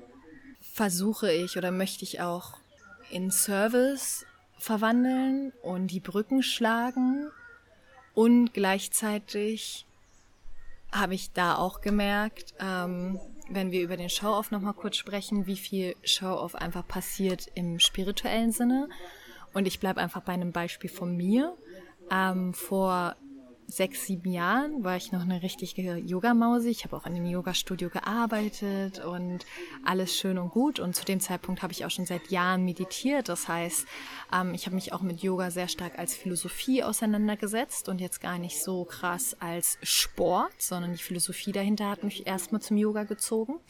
versuche 0.61 1.33
ich 1.33 1.57
oder 1.57 1.71
möchte 1.71 2.05
ich 2.05 2.21
auch 2.21 2.59
in 3.11 3.31
Service 3.31 4.27
verwandeln 4.59 5.53
und 5.63 5.89
die 5.89 6.01
Brücken 6.01 6.43
schlagen. 6.43 7.31
Und 8.15 8.53
gleichzeitig 8.53 9.87
habe 10.91 11.15
ich 11.15 11.33
da 11.33 11.57
auch 11.57 11.81
gemerkt, 11.81 12.55
ähm, 12.59 13.21
wenn 13.49 13.71
wir 13.71 13.83
über 13.83 13.97
den 13.97 14.11
Show-Off 14.11 14.51
nochmal 14.51 14.75
kurz 14.75 14.97
sprechen, 14.97 15.47
wie 15.47 15.57
viel 15.57 15.95
Show-Off 16.03 16.55
einfach 16.55 16.87
passiert 16.87 17.51
im 17.55 17.79
spirituellen 17.79 18.53
Sinne. 18.53 18.89
Und 19.55 19.67
ich 19.67 19.81
bleibe 19.81 20.01
einfach 20.01 20.23
bei 20.23 20.33
einem 20.33 20.53
Beispiel 20.53 20.91
von 20.91 21.17
mir. 21.17 21.57
Ähm, 22.11 22.55
vor 22.55 23.17
sechs, 23.69 24.07
sieben 24.07 24.33
Jahren 24.33 24.83
war 24.83 24.97
ich 24.97 25.13
noch 25.13 25.21
eine 25.21 25.43
richtige 25.43 25.97
Yogamausi. 25.97 26.71
Ich 26.71 26.85
habe 26.85 26.97
auch 26.97 27.05
in 27.05 27.15
einem 27.15 27.27
Yoga-Studio 27.27 27.91
gearbeitet 27.91 29.05
und 29.05 29.45
alles 29.85 30.17
schön 30.17 30.39
und 30.39 30.51
gut. 30.51 30.81
Und 30.81 30.97
zu 30.97 31.05
dem 31.05 31.21
Zeitpunkt 31.21 31.63
habe 31.63 31.73
ich 31.73 31.85
auch 31.85 31.91
schon 31.91 32.07
seit 32.07 32.31
Jahren 32.31 32.65
meditiert. 32.65 33.29
Das 33.29 33.47
heißt, 33.47 33.87
ähm, 34.35 34.55
ich 34.55 34.65
habe 34.65 34.75
mich 34.75 34.95
auch 34.95 35.03
mit 35.03 35.23
Yoga 35.23 35.51
sehr 35.51 35.69
stark 35.69 35.99
als 35.99 36.17
Philosophie 36.17 36.83
auseinandergesetzt 36.83 37.91
und 37.91 38.01
jetzt 38.01 38.23
gar 38.23 38.39
nicht 38.39 38.63
so 38.63 38.85
krass 38.85 39.37
als 39.39 39.79
Sport, 39.83 40.55
sondern 40.59 40.93
die 40.93 41.03
Philosophie 41.03 41.53
dahinter 41.53 41.91
hat 41.91 42.05
mich 42.05 42.27
erstmal 42.27 42.63
zum 42.63 42.79
Yoga 42.79 43.05
gezogen. 43.05 43.61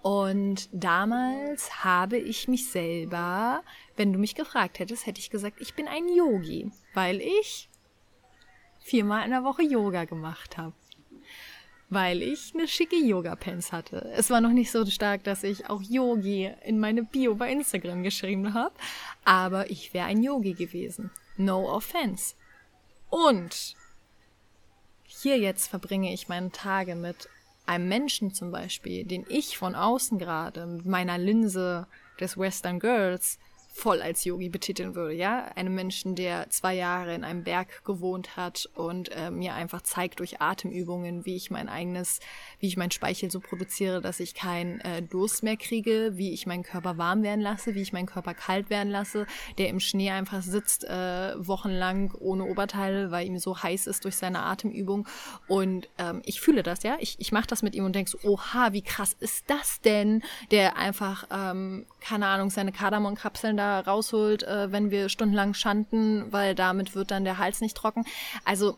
Und 0.00 0.68
damals 0.70 1.82
habe 1.82 2.18
ich 2.18 2.46
mich 2.46 2.70
selber, 2.70 3.62
wenn 3.96 4.12
du 4.12 4.18
mich 4.18 4.36
gefragt 4.36 4.78
hättest, 4.78 5.06
hätte 5.06 5.18
ich 5.18 5.30
gesagt, 5.30 5.60
ich 5.60 5.74
bin 5.74 5.88
ein 5.88 6.08
Yogi, 6.08 6.70
weil 6.92 7.20
ich 7.20 7.68
viermal 8.84 9.24
in 9.24 9.30
der 9.30 9.44
Woche 9.44 9.62
Yoga 9.62 10.04
gemacht 10.04 10.58
habe. 10.58 10.74
Weil 11.88 12.22
ich 12.22 12.52
eine 12.54 12.68
schicke 12.68 12.96
Yoga-Pants 12.96 13.72
hatte. 13.72 14.12
Es 14.14 14.28
war 14.28 14.40
noch 14.40 14.50
nicht 14.50 14.70
so 14.70 14.84
stark, 14.84 15.24
dass 15.24 15.42
ich 15.42 15.70
auch 15.70 15.80
Yogi 15.82 16.52
in 16.64 16.78
meine 16.78 17.02
Bio 17.02 17.34
bei 17.34 17.50
Instagram 17.50 18.02
geschrieben 18.02 18.52
habe. 18.52 18.74
Aber 19.24 19.70
ich 19.70 19.94
wäre 19.94 20.06
ein 20.06 20.22
Yogi 20.22 20.52
gewesen. 20.52 21.10
No 21.36 21.66
offense. 21.68 22.34
Und 23.08 23.74
hier 25.04 25.38
jetzt 25.38 25.68
verbringe 25.68 26.12
ich 26.12 26.28
meine 26.28 26.50
Tage 26.50 26.94
mit 26.94 27.28
einem 27.66 27.88
Menschen 27.88 28.34
zum 28.34 28.50
Beispiel, 28.50 29.04
den 29.04 29.24
ich 29.28 29.56
von 29.56 29.74
außen 29.74 30.18
gerade 30.18 30.66
mit 30.66 30.84
meiner 30.84 31.16
Linse 31.16 31.86
des 32.20 32.36
Western 32.36 32.80
Girls 32.80 33.38
voll 33.74 34.00
als 34.00 34.24
Yogi 34.24 34.48
betiteln 34.48 34.94
würde, 34.94 35.14
ja. 35.14 35.46
Einem 35.56 35.74
Menschen, 35.74 36.14
der 36.14 36.48
zwei 36.48 36.74
Jahre 36.74 37.12
in 37.12 37.24
einem 37.24 37.42
Berg 37.42 37.84
gewohnt 37.84 38.36
hat 38.36 38.70
und 38.76 39.10
äh, 39.16 39.32
mir 39.32 39.54
einfach 39.54 39.82
zeigt 39.82 40.20
durch 40.20 40.40
Atemübungen, 40.40 41.26
wie 41.26 41.34
ich 41.34 41.50
mein 41.50 41.68
eigenes, 41.68 42.20
wie 42.60 42.68
ich 42.68 42.76
meinen 42.76 42.92
Speichel 42.92 43.32
so 43.32 43.40
produziere, 43.40 44.00
dass 44.00 44.20
ich 44.20 44.34
keinen 44.34 44.80
äh, 44.80 45.02
Durst 45.02 45.42
mehr 45.42 45.56
kriege, 45.56 46.12
wie 46.14 46.32
ich 46.32 46.46
meinen 46.46 46.62
Körper 46.62 46.98
warm 46.98 47.24
werden 47.24 47.40
lasse, 47.40 47.74
wie 47.74 47.82
ich 47.82 47.92
meinen 47.92 48.06
Körper 48.06 48.32
kalt 48.32 48.70
werden 48.70 48.90
lasse, 48.90 49.26
der 49.58 49.68
im 49.70 49.80
Schnee 49.80 50.12
einfach 50.12 50.42
sitzt, 50.42 50.84
äh, 50.84 51.34
wochenlang 51.36 52.14
ohne 52.20 52.44
Oberteil, 52.44 53.10
weil 53.10 53.26
ihm 53.26 53.40
so 53.40 53.60
heiß 53.60 53.88
ist 53.88 54.04
durch 54.04 54.14
seine 54.14 54.44
Atemübung. 54.44 55.08
Und 55.48 55.88
ähm, 55.98 56.22
ich 56.24 56.40
fühle 56.40 56.62
das, 56.62 56.84
ja. 56.84 56.96
Ich, 57.00 57.16
ich 57.18 57.32
mache 57.32 57.48
das 57.48 57.62
mit 57.62 57.74
ihm 57.74 57.84
und 57.84 57.96
denke 57.96 58.12
so, 58.12 58.18
oha, 58.22 58.72
wie 58.72 58.82
krass 58.82 59.16
ist 59.18 59.50
das 59.50 59.80
denn? 59.80 60.22
Der 60.52 60.76
einfach, 60.76 61.26
ähm, 61.32 61.86
keine 62.04 62.26
Ahnung, 62.26 62.50
seine 62.50 62.70
Kardamomkapseln 62.70 63.56
da 63.56 63.80
rausholt, 63.80 64.42
äh, 64.42 64.70
wenn 64.70 64.90
wir 64.90 65.08
stundenlang 65.08 65.54
schanden, 65.54 66.30
weil 66.32 66.54
damit 66.54 66.94
wird 66.94 67.10
dann 67.10 67.24
der 67.24 67.38
Hals 67.38 67.60
nicht 67.60 67.76
trocken. 67.76 68.04
Also, 68.44 68.76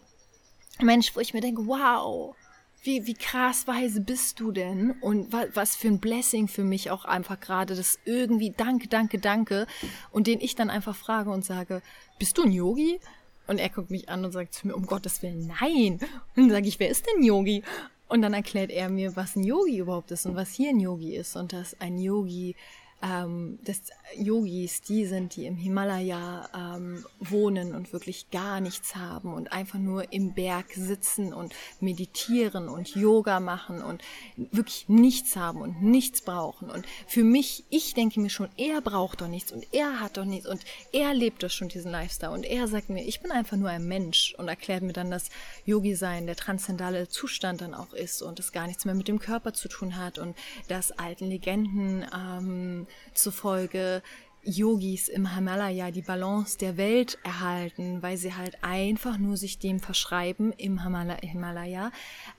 Mensch, 0.81 1.17
wo 1.17 1.21
ich 1.21 1.35
mir 1.35 1.41
denke, 1.41 1.67
wow, 1.67 2.37
wie, 2.85 3.07
wie 3.07 3.15
krass 3.15 3.67
weise 3.67 4.01
bist 4.01 4.39
du 4.39 4.53
denn? 4.53 4.93
Und 5.01 5.33
wa 5.33 5.45
was 5.55 5.75
für 5.75 5.89
ein 5.89 5.99
Blessing 5.99 6.47
für 6.47 6.63
mich 6.63 6.93
auch 6.93 7.05
einfach 7.05 7.41
gerade, 7.41 7.75
das 7.75 7.99
irgendwie 8.05 8.55
danke, 8.57 8.87
danke, 8.87 9.19
danke. 9.19 9.67
Und 10.13 10.29
den 10.29 10.41
ich 10.41 10.55
dann 10.55 10.71
einfach 10.71 10.95
frage 10.95 11.31
und 11.31 11.45
sage, 11.45 11.83
bist 12.21 12.39
du 12.39 12.45
ein 12.45 12.53
Yogi? 12.53 13.01
Und 13.49 13.59
er 13.59 13.71
guckt 13.71 13.91
mich 13.91 14.09
an 14.09 14.25
und 14.25 14.33
sagt 14.33 14.55
zu 14.55 14.69
mir, 14.69 14.75
um 14.75 14.87
Gottes 14.87 15.23
Willen, 15.23 15.53
nein. 15.61 15.99
Und 16.37 16.45
dann 16.45 16.51
sage 16.51 16.69
ich, 16.69 16.79
wer 16.79 16.91
ist 16.91 17.07
denn 17.07 17.25
Yogi? 17.25 17.65
Und 18.09 18.23
dann 18.23 18.35
erklärt 18.35 18.71
er 18.71 18.89
mir, 18.89 19.17
was 19.17 19.35
ein 19.35 19.43
Yogi 19.43 19.79
überhaupt 19.79 20.13
ist 20.13 20.27
und 20.27 20.37
was 20.37 20.53
hier 20.53 20.71
ein 20.71 20.79
Yogi 20.79 21.17
ist. 21.17 21.35
Und 21.35 21.53
dass 21.53 21.81
ein 21.81 21.99
Yogi 21.99 22.55
ähm, 23.03 23.59
des 23.63 23.83
Yogis, 24.17 24.81
die 24.81 25.05
sind, 25.05 25.37
die 25.37 25.47
im 25.47 25.57
Himalaya 25.57 26.49
ähm, 26.55 27.05
wohnen 27.21 27.75
und 27.75 27.93
wirklich 27.93 28.31
gar 28.31 28.61
nichts 28.61 28.97
haben 28.97 29.35
und 29.35 29.53
einfach 29.53 29.79
nur 29.79 30.13
im 30.13 30.33
Berg 30.33 30.73
sitzen 30.73 31.35
und 31.35 31.55
meditieren 31.81 32.69
und 32.69 32.95
Yoga 32.95 33.41
machen 33.41 33.83
und 33.83 34.03
wirklich 34.37 34.89
nichts 34.89 35.37
haben 35.37 35.61
und 35.61 35.83
nichts 35.83 36.23
brauchen. 36.23 36.71
Und 36.71 36.87
für 37.07 37.25
mich, 37.25 37.65
ich 37.69 37.95
denke 37.95 38.21
mir 38.21 38.31
schon, 38.31 38.49
er 38.57 38.81
braucht 38.81 39.21
doch 39.21 39.29
nichts 39.29 39.53
und 39.53 39.67
er 39.73 40.01
hat 40.01 40.17
doch 40.17 40.25
nichts 40.25 40.49
und 40.49 40.63
er 40.93 41.13
lebt 41.13 41.43
doch 41.43 41.51
schon 41.51 41.69
diesen 41.69 41.91
Lifestyle 41.91 42.33
und 42.33 42.45
er 42.45 42.67
sagt 42.67 42.89
mir, 42.89 43.05
ich 43.05 43.21
bin 43.21 43.31
einfach 43.31 43.57
nur 43.57 43.69
ein 43.69 43.87
Mensch 43.87 44.35
und 44.39 44.49
erklärt 44.49 44.83
mir 44.83 44.95
dann, 44.95 45.11
dass 45.11 45.29
Yogi-Sein 45.67 46.27
der 46.27 46.37
transzendale 46.37 47.09
Zustand 47.09 47.61
dann 47.61 47.75
auch 47.75 47.93
ist 47.93 48.23
und 48.23 48.41
es 48.41 48.53
gar 48.53 48.67
nichts 48.67 48.85
mehr 48.85 48.95
mit 48.95 49.09
dem 49.09 49.19
Körper 49.19 49.53
zu 49.53 49.69
tun 49.69 49.97
hat 49.97 50.19
und 50.19 50.37
dass 50.69 50.93
alten 50.93 51.27
Legenden 51.27 52.07
ähm, 52.15 52.86
zufolge 53.15 54.03
Yogis 54.47 55.09
im 55.09 55.35
Himalaya 55.35 55.91
die 55.91 56.03
Balance 56.03 56.57
der 56.57 56.77
Welt 56.77 57.19
erhalten, 57.25 58.03
weil 58.03 58.17
sie 58.17 58.35
halt 58.35 58.63
einfach 58.63 59.19
nur 59.19 59.37
sich 59.37 59.59
dem 59.59 59.81
verschreiben 59.81 60.53
im 60.53 60.81
Himalaya. 61.21 61.91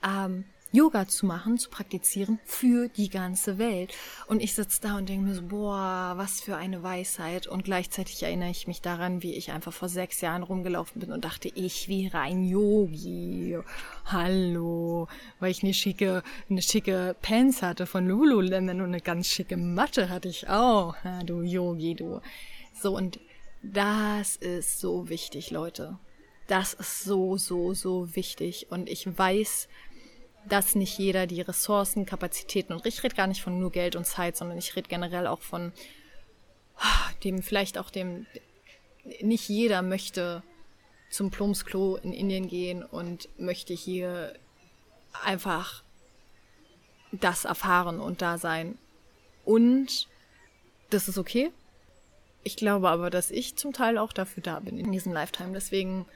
Ähm, 0.02 0.44
Yoga 0.70 1.08
zu 1.08 1.24
machen, 1.24 1.56
zu 1.56 1.70
praktizieren 1.70 2.38
für 2.44 2.88
die 2.88 3.08
ganze 3.08 3.56
Welt. 3.56 3.94
Und 4.26 4.42
ich 4.42 4.54
sitze 4.54 4.82
da 4.82 4.98
und 4.98 5.08
denke 5.08 5.26
mir 5.26 5.34
so, 5.34 5.42
boah, 5.42 6.12
was 6.16 6.42
für 6.42 6.56
eine 6.56 6.82
Weisheit. 6.82 7.46
Und 7.46 7.64
gleichzeitig 7.64 8.22
erinnere 8.22 8.50
ich 8.50 8.66
mich 8.66 8.82
daran, 8.82 9.22
wie 9.22 9.34
ich 9.34 9.50
einfach 9.50 9.72
vor 9.72 9.88
sechs 9.88 10.20
Jahren 10.20 10.42
rumgelaufen 10.42 11.00
bin 11.00 11.10
und 11.10 11.24
dachte, 11.24 11.50
ich 11.54 11.88
wäre 11.88 12.18
ein 12.18 12.44
Yogi. 12.44 13.58
Hallo. 14.04 15.08
Weil 15.40 15.52
ich 15.52 15.62
eine 15.62 15.72
schicke, 15.72 16.22
eine 16.50 16.60
schicke 16.60 17.16
Pants 17.22 17.62
hatte 17.62 17.86
von 17.86 18.06
Lululemon 18.06 18.82
und 18.82 18.88
eine 18.88 19.00
ganz 19.00 19.28
schicke 19.28 19.56
Matte 19.56 20.10
hatte 20.10 20.28
ich 20.28 20.48
auch. 20.48 20.94
Ja, 21.02 21.22
du 21.22 21.40
Yogi, 21.40 21.94
du. 21.94 22.20
So, 22.74 22.94
und 22.94 23.18
das 23.62 24.36
ist 24.36 24.80
so 24.80 25.08
wichtig, 25.08 25.50
Leute. 25.50 25.98
Das 26.46 26.72
ist 26.74 27.04
so, 27.04 27.36
so, 27.36 27.74
so 27.74 28.14
wichtig. 28.14 28.68
Und 28.70 28.88
ich 28.88 29.18
weiß, 29.18 29.68
dass 30.48 30.74
nicht 30.74 30.98
jeder 30.98 31.26
die 31.26 31.40
Ressourcen, 31.40 32.06
Kapazitäten 32.06 32.72
und 32.72 32.86
ich 32.86 33.02
rede 33.02 33.14
gar 33.14 33.26
nicht 33.26 33.42
von 33.42 33.58
nur 33.58 33.72
Geld 33.72 33.96
und 33.96 34.06
Zeit, 34.06 34.36
sondern 34.36 34.58
ich 34.58 34.74
rede 34.76 34.88
generell 34.88 35.26
auch 35.26 35.42
von 35.42 35.72
dem, 37.24 37.42
vielleicht 37.42 37.78
auch 37.78 37.90
dem, 37.90 38.26
nicht 39.20 39.48
jeder 39.48 39.82
möchte 39.82 40.42
zum 41.10 41.30
Plumpsklo 41.30 41.96
in 41.96 42.12
Indien 42.12 42.48
gehen 42.48 42.82
und 42.82 43.28
möchte 43.38 43.72
hier 43.74 44.34
einfach 45.24 45.82
das 47.12 47.44
erfahren 47.44 48.00
und 48.00 48.22
da 48.22 48.38
sein. 48.38 48.78
Und 49.44 50.08
das 50.90 51.08
ist 51.08 51.18
okay. 51.18 51.50
Ich 52.44 52.56
glaube 52.56 52.88
aber, 52.90 53.10
dass 53.10 53.30
ich 53.30 53.56
zum 53.56 53.72
Teil 53.72 53.98
auch 53.98 54.12
dafür 54.12 54.42
da 54.42 54.60
bin 54.60 54.78
in 54.78 54.92
diesem 54.92 55.12
Lifetime. 55.12 55.52
Deswegen 55.52 56.06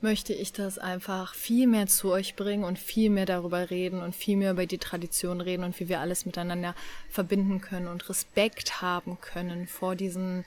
möchte 0.00 0.32
ich 0.32 0.52
das 0.52 0.78
einfach 0.78 1.34
viel 1.34 1.66
mehr 1.66 1.86
zu 1.86 2.10
euch 2.10 2.36
bringen 2.36 2.64
und 2.64 2.78
viel 2.78 3.10
mehr 3.10 3.26
darüber 3.26 3.70
reden 3.70 4.00
und 4.00 4.14
viel 4.14 4.36
mehr 4.36 4.52
über 4.52 4.66
die 4.66 4.78
Tradition 4.78 5.40
reden 5.40 5.64
und 5.64 5.78
wie 5.80 5.88
wir 5.88 6.00
alles 6.00 6.24
miteinander 6.24 6.74
verbinden 7.08 7.60
können 7.60 7.88
und 7.88 8.08
Respekt 8.08 8.80
haben 8.80 9.20
können 9.20 9.66
vor 9.66 9.96
diesen 9.96 10.44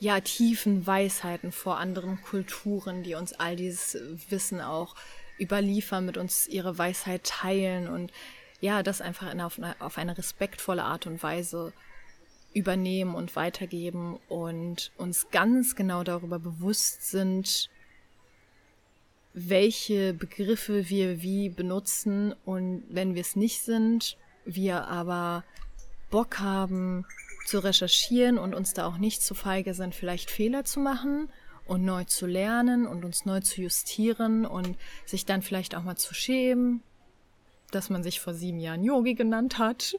ja 0.00 0.20
tiefen 0.20 0.86
Weisheiten, 0.86 1.52
vor 1.52 1.78
anderen 1.78 2.20
Kulturen, 2.22 3.04
die 3.04 3.14
uns 3.14 3.32
all 3.32 3.56
dieses 3.56 3.96
Wissen 4.28 4.60
auch 4.60 4.96
überliefern, 5.38 6.04
mit 6.04 6.16
uns 6.16 6.46
ihre 6.46 6.76
Weisheit 6.76 7.24
teilen 7.24 7.88
und 7.88 8.12
ja, 8.60 8.82
das 8.82 9.00
einfach 9.00 9.34
auf 9.44 9.58
eine, 9.58 9.76
auf 9.80 9.98
eine 9.98 10.16
respektvolle 10.16 10.84
Art 10.84 11.06
und 11.06 11.22
Weise 11.22 11.72
übernehmen 12.54 13.14
und 13.14 13.36
weitergeben 13.36 14.18
und 14.28 14.92
uns 14.96 15.28
ganz 15.30 15.76
genau 15.76 16.04
darüber 16.04 16.38
bewusst 16.38 17.10
sind, 17.10 17.68
welche 19.34 20.14
Begriffe 20.14 20.88
wir 20.88 21.20
wie 21.20 21.48
benutzen 21.48 22.34
und 22.44 22.84
wenn 22.88 23.14
wir 23.14 23.20
es 23.20 23.34
nicht 23.34 23.62
sind, 23.62 24.16
wir 24.44 24.86
aber 24.86 25.44
Bock 26.10 26.38
haben 26.38 27.04
zu 27.46 27.58
recherchieren 27.58 28.38
und 28.38 28.54
uns 28.54 28.74
da 28.74 28.86
auch 28.86 28.96
nicht 28.96 29.22
zu 29.22 29.34
feige 29.34 29.74
sind, 29.74 29.94
vielleicht 29.94 30.30
Fehler 30.30 30.64
zu 30.64 30.78
machen 30.78 31.28
und 31.66 31.84
neu 31.84 32.04
zu 32.04 32.26
lernen 32.26 32.86
und 32.86 33.04
uns 33.04 33.24
neu 33.24 33.40
zu 33.40 33.60
justieren 33.60 34.46
und 34.46 34.76
sich 35.04 35.26
dann 35.26 35.42
vielleicht 35.42 35.74
auch 35.74 35.82
mal 35.82 35.96
zu 35.96 36.14
schämen, 36.14 36.82
dass 37.72 37.90
man 37.90 38.04
sich 38.04 38.20
vor 38.20 38.34
sieben 38.34 38.60
Jahren 38.60 38.84
Yogi 38.84 39.14
genannt 39.14 39.58
hat 39.58 39.98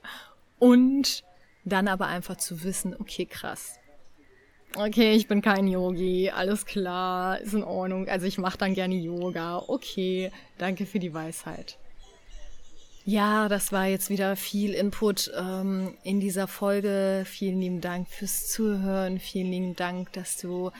und 0.60 1.24
dann 1.66 1.90
aber 1.90 2.08
einfach 2.08 2.38
zu 2.38 2.64
wissen, 2.64 2.96
okay, 2.98 3.26
krass, 3.26 3.80
okay, 4.76 5.14
ich 5.14 5.28
bin 5.28 5.42
kein 5.42 5.68
Yogi, 5.68 6.30
alles 6.30 6.66
klar, 6.66 7.40
ist 7.40 7.54
in 7.54 7.64
Ordnung. 7.64 8.08
Also 8.08 8.26
ich 8.26 8.38
mache 8.38 8.58
dann 8.58 8.74
gerne 8.74 8.96
Yoga. 8.96 9.64
Okay, 9.68 10.32
danke 10.58 10.86
für 10.86 11.00
die 11.00 11.14
Weisheit. 11.14 11.78
Ja, 13.08 13.50
das 13.50 13.72
war 13.72 13.86
jetzt 13.86 14.10
wieder 14.10 14.36
viel 14.36 14.74
Input 14.74 15.32
ähm, 15.38 15.94
in 16.04 16.20
dieser 16.20 16.48
Folge. 16.48 17.24
Vielen 17.26 17.62
lieben 17.62 17.80
Dank 17.80 18.10
fürs 18.10 18.48
Zuhören. 18.48 19.20
Vielen 19.20 19.52
lieben 19.52 19.76
Dank, 19.76 20.12
dass 20.14 20.38
du 20.38 20.72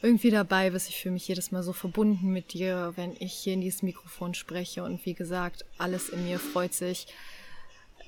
irgendwie 0.00 0.30
dabei 0.30 0.70
bist. 0.70 0.88
Ich 0.88 1.02
fühle 1.02 1.12
mich 1.12 1.28
jedes 1.28 1.52
Mal 1.52 1.62
so 1.62 1.74
verbunden 1.74 2.32
mit 2.32 2.54
dir, 2.54 2.94
wenn 2.96 3.14
ich 3.18 3.34
hier 3.34 3.52
in 3.52 3.60
dieses 3.60 3.82
Mikrofon 3.82 4.32
spreche. 4.32 4.82
Und 4.82 5.04
wie 5.04 5.12
gesagt, 5.12 5.66
alles 5.76 6.08
in 6.08 6.24
mir 6.24 6.38
freut 6.38 6.72
sich. 6.72 7.06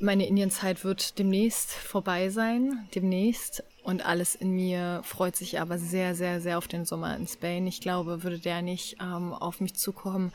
Meine 0.01 0.27
Indienzeit 0.27 0.85
wird 0.85 1.19
demnächst 1.19 1.73
vorbei 1.73 2.29
sein. 2.29 2.89
Demnächst. 2.95 3.65
Und 3.83 4.05
alles 4.05 4.35
in 4.35 4.51
mir 4.51 5.01
freut 5.03 5.35
sich 5.35 5.61
aber 5.61 5.79
sehr, 5.79 6.15
sehr, 6.15 6.41
sehr 6.41 6.59
auf 6.59 6.69
den 6.69 6.85
Sommer 6.85 7.17
in 7.17 7.27
Spain. 7.27 7.67
Ich 7.67 7.81
glaube, 7.81 8.23
würde 8.23 8.39
der 8.39 8.63
nicht 8.63 8.99
ähm, 9.01 9.33
auf 9.33 9.61
mich 9.61 9.75
zukommen, 9.75 10.33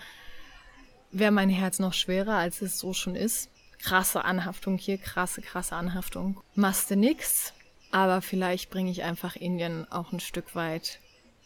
wäre 1.12 1.32
mein 1.32 1.50
Herz 1.50 1.80
noch 1.80 1.94
schwerer, 1.94 2.36
als 2.36 2.62
es 2.62 2.80
so 2.80 2.94
schon 2.94 3.16
ist. 3.16 3.50
Krasse 3.80 4.26
Anhaftung 4.26 4.78
hier, 4.78 4.98
krasse, 4.98 5.42
krasse 5.42 5.76
Anhaftung. 5.76 6.42
Maste 6.56 6.96
nix, 6.96 7.54
aber 7.92 8.22
vielleicht 8.22 8.70
bringe 8.70 8.92
ich 8.92 9.04
einfach 9.04 9.36
Indien 9.36 9.90
auch 9.92 10.12
ein 10.12 10.20
Stück 10.20 10.56
weit 10.56 11.00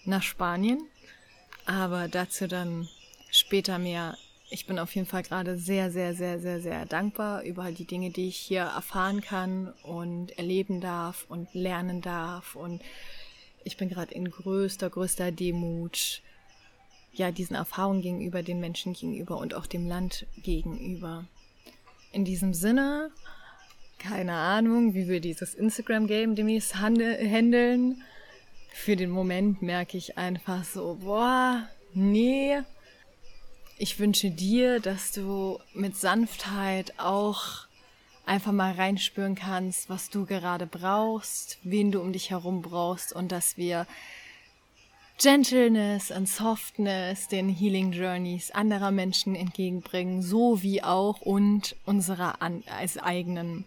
nach 0.06 0.24
Spanien. 0.24 0.82
Aber 1.66 2.08
dazu 2.08 2.48
dann 2.48 2.88
später 3.30 3.78
mehr 3.78 4.18
ich 4.50 4.66
bin 4.66 4.80
auf 4.80 4.96
jeden 4.96 5.08
Fall 5.08 5.24
gerade 5.24 5.58
sehr, 5.58 5.92
sehr, 5.92 6.14
sehr, 6.14 6.40
sehr, 6.40 6.62
sehr 6.62 6.86
dankbar 6.86 7.44
über 7.44 7.72
die 7.72 7.86
Dinge, 7.86 8.12
die 8.12 8.30
ich 8.30 8.38
hier 8.38 8.62
erfahren 8.62 9.22
kann 9.22 9.74
und 9.84 10.38
erleben 10.38 10.80
darf 10.80 11.26
und 11.28 11.54
lernen 11.54 12.02
darf. 12.02 12.56
Und 12.56 12.82
ich 13.64 13.76
bin 13.76 13.90
gerade 13.90 14.14
in 14.14 14.32
größter, 14.32 14.90
größter 14.90 15.32
Demut, 15.32 16.22
ja, 17.14 17.32
diesen 17.32 17.56
Erfahrungen 17.56 18.02
gegenüber, 18.02 18.42
den 18.42 18.60
Menschen 18.60 18.94
gegenüber 18.94 19.38
und 19.38 19.54
auch 19.54 19.66
dem 19.66 19.88
Land 19.88 20.26
gegenüber. 20.44 21.26
In 22.14 22.24
diesem 22.24 22.54
Sinne, 22.54 23.12
keine 24.00 24.34
Ahnung, 24.34 24.94
wie 24.94 25.10
wir 25.10 25.20
dieses 25.20 25.56
Instagram-Game 25.56 26.36
demnächst 26.36 26.80
handeln. 26.80 28.02
Für 28.72 28.96
den 28.96 29.10
Moment 29.10 29.62
merke 29.62 29.98
ich 29.98 30.18
einfach 30.18 30.64
so, 30.64 31.00
boah, 31.02 31.68
nee, 31.94 32.62
ich 33.78 34.00
wünsche 34.00 34.32
dir, 34.32 34.80
dass 34.80 35.12
du 35.12 35.60
mit 35.74 35.96
Sanftheit 35.96 36.94
auch 37.00 37.68
einfach 38.26 38.52
mal 38.52 38.74
reinspüren 38.74 39.36
kannst, 39.36 39.90
was 39.90 40.10
du 40.10 40.26
gerade 40.26 40.66
brauchst, 40.66 41.60
wen 41.64 41.92
du 41.92 42.02
um 42.02 42.12
dich 42.12 42.30
herum 42.30 42.62
brauchst 42.62 43.14
und 43.14 43.32
dass 43.32 43.58
wir 43.58 43.88
Gentleness 45.20 46.12
und 46.12 46.28
Softness 46.28 47.28
den 47.28 47.50
Healing 47.50 47.92
Journeys 47.92 48.52
anderer 48.52 48.92
Menschen 48.92 49.36
entgegenbringen, 49.36 50.22
so 50.22 50.62
wie 50.62 50.84
auch 50.84 51.22
und 51.22 51.76
unserer 51.86 52.42
an 52.42 52.64
als 52.68 52.98
eigenen. 52.98 53.66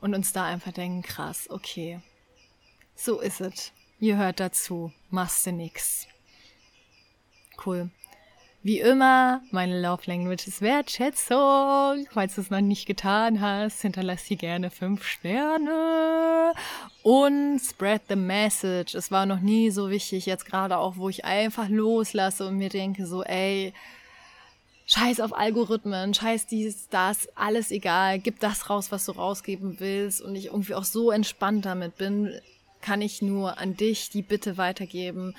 Und 0.00 0.14
uns 0.14 0.32
da 0.32 0.44
einfach 0.44 0.72
denken, 0.72 1.02
krass, 1.02 1.48
okay, 1.50 2.00
so 2.94 3.20
ist 3.20 3.40
es. 3.40 3.72
Ihr 3.98 4.16
hört 4.16 4.40
dazu, 4.40 4.92
machst 5.10 5.46
du 5.46 5.52
nix. 5.52 6.06
Cool. 7.64 7.90
Wie 8.64 8.80
immer, 8.80 9.40
meine 9.52 9.80
Love 9.80 10.02
Language 10.06 10.48
ist 10.48 10.60
Wertschätzung. 10.60 12.08
Falls 12.10 12.34
du 12.34 12.40
es 12.40 12.50
noch 12.50 12.60
nicht 12.60 12.86
getan 12.86 13.40
hast, 13.40 13.82
hinterlass 13.82 14.24
hier 14.24 14.36
gerne 14.36 14.70
fünf 14.70 15.04
Sterne 15.04 16.52
und 17.04 17.60
spread 17.60 18.02
the 18.08 18.16
message. 18.16 18.96
Es 18.96 19.12
war 19.12 19.26
noch 19.26 19.38
nie 19.38 19.70
so 19.70 19.90
wichtig, 19.90 20.26
jetzt 20.26 20.44
gerade 20.44 20.76
auch, 20.76 20.96
wo 20.96 21.08
ich 21.08 21.24
einfach 21.24 21.68
loslasse 21.68 22.48
und 22.48 22.58
mir 22.58 22.68
denke 22.68 23.06
so, 23.06 23.22
ey, 23.22 23.72
scheiß 24.86 25.20
auf 25.20 25.32
Algorithmen, 25.36 26.12
scheiß 26.12 26.46
dies, 26.46 26.88
das, 26.88 27.28
alles 27.36 27.70
egal, 27.70 28.18
gib 28.18 28.40
das 28.40 28.68
raus, 28.68 28.90
was 28.90 29.04
du 29.04 29.12
rausgeben 29.12 29.78
willst 29.78 30.20
und 30.20 30.34
ich 30.34 30.46
irgendwie 30.46 30.74
auch 30.74 30.84
so 30.84 31.12
entspannt 31.12 31.64
damit 31.64 31.96
bin, 31.96 32.32
kann 32.80 33.02
ich 33.02 33.22
nur 33.22 33.58
an 33.58 33.76
dich 33.76 34.10
die 34.10 34.22
Bitte 34.22 34.56
weitergeben 34.56 35.36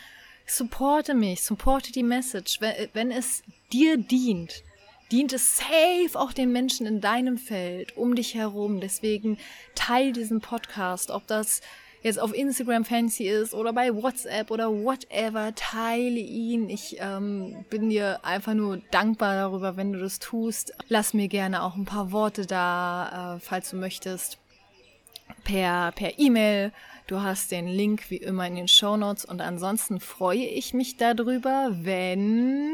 supporte 0.52 1.14
mich, 1.14 1.44
supporte 1.44 1.92
die 1.92 2.04
Message. 2.04 2.62
Wenn, 2.62 2.90
wenn 2.94 3.12
es 3.12 3.44
dir 3.72 3.98
dient, 3.98 4.64
dient 5.12 5.34
es 5.34 5.58
safe 5.58 6.20
auch 6.20 6.34
den 6.34 6.52
Menschen 6.52 6.86
in 6.86 7.02
deinem 7.02 7.38
Feld, 7.38 7.98
um 7.98 8.16
dich 8.16 8.36
herum. 8.36 8.80
Deswegen 8.80 9.38
teil 9.76 10.12
diesen 10.12 10.42
Podcast, 10.42 11.12
ob 11.12 11.26
das 11.28 11.62
jetzt 12.02 12.20
auf 12.20 12.34
Instagram 12.34 12.86
fancy 12.86 13.28
ist 13.28 13.54
oder 13.54 13.74
bei 13.74 13.94
WhatsApp 13.94 14.52
oder 14.52 14.72
whatever, 14.72 15.54
teile 15.56 16.20
ihn. 16.20 16.70
Ich 16.70 16.98
ähm, 17.00 17.66
bin 17.70 17.90
dir 17.90 18.24
einfach 18.24 18.54
nur 18.54 18.78
dankbar 18.92 19.36
darüber, 19.36 19.76
wenn 19.76 19.92
du 19.92 20.00
das 20.00 20.20
tust. 20.20 20.74
Lass 20.88 21.14
mir 21.14 21.28
gerne 21.28 21.64
auch 21.64 21.76
ein 21.76 21.86
paar 21.86 22.12
Worte 22.12 22.46
da, 22.46 23.36
äh, 23.36 23.40
falls 23.40 23.72
du 23.72 23.76
möchtest, 23.76 24.38
per 25.44 25.92
per 25.94 26.18
E-Mail 26.18 26.72
Du 27.10 27.24
hast 27.24 27.52
den 27.52 27.68
Link 27.68 28.12
wie 28.12 28.18
immer 28.18 28.46
in 28.46 28.54
den 28.54 28.68
Show 28.68 28.96
Notes 28.96 29.26
und 29.26 29.42
ansonsten 29.42 30.00
freue 30.00 30.46
ich 30.46 30.76
mich 30.76 30.98
darüber, 30.98 31.72
wenn 31.72 32.72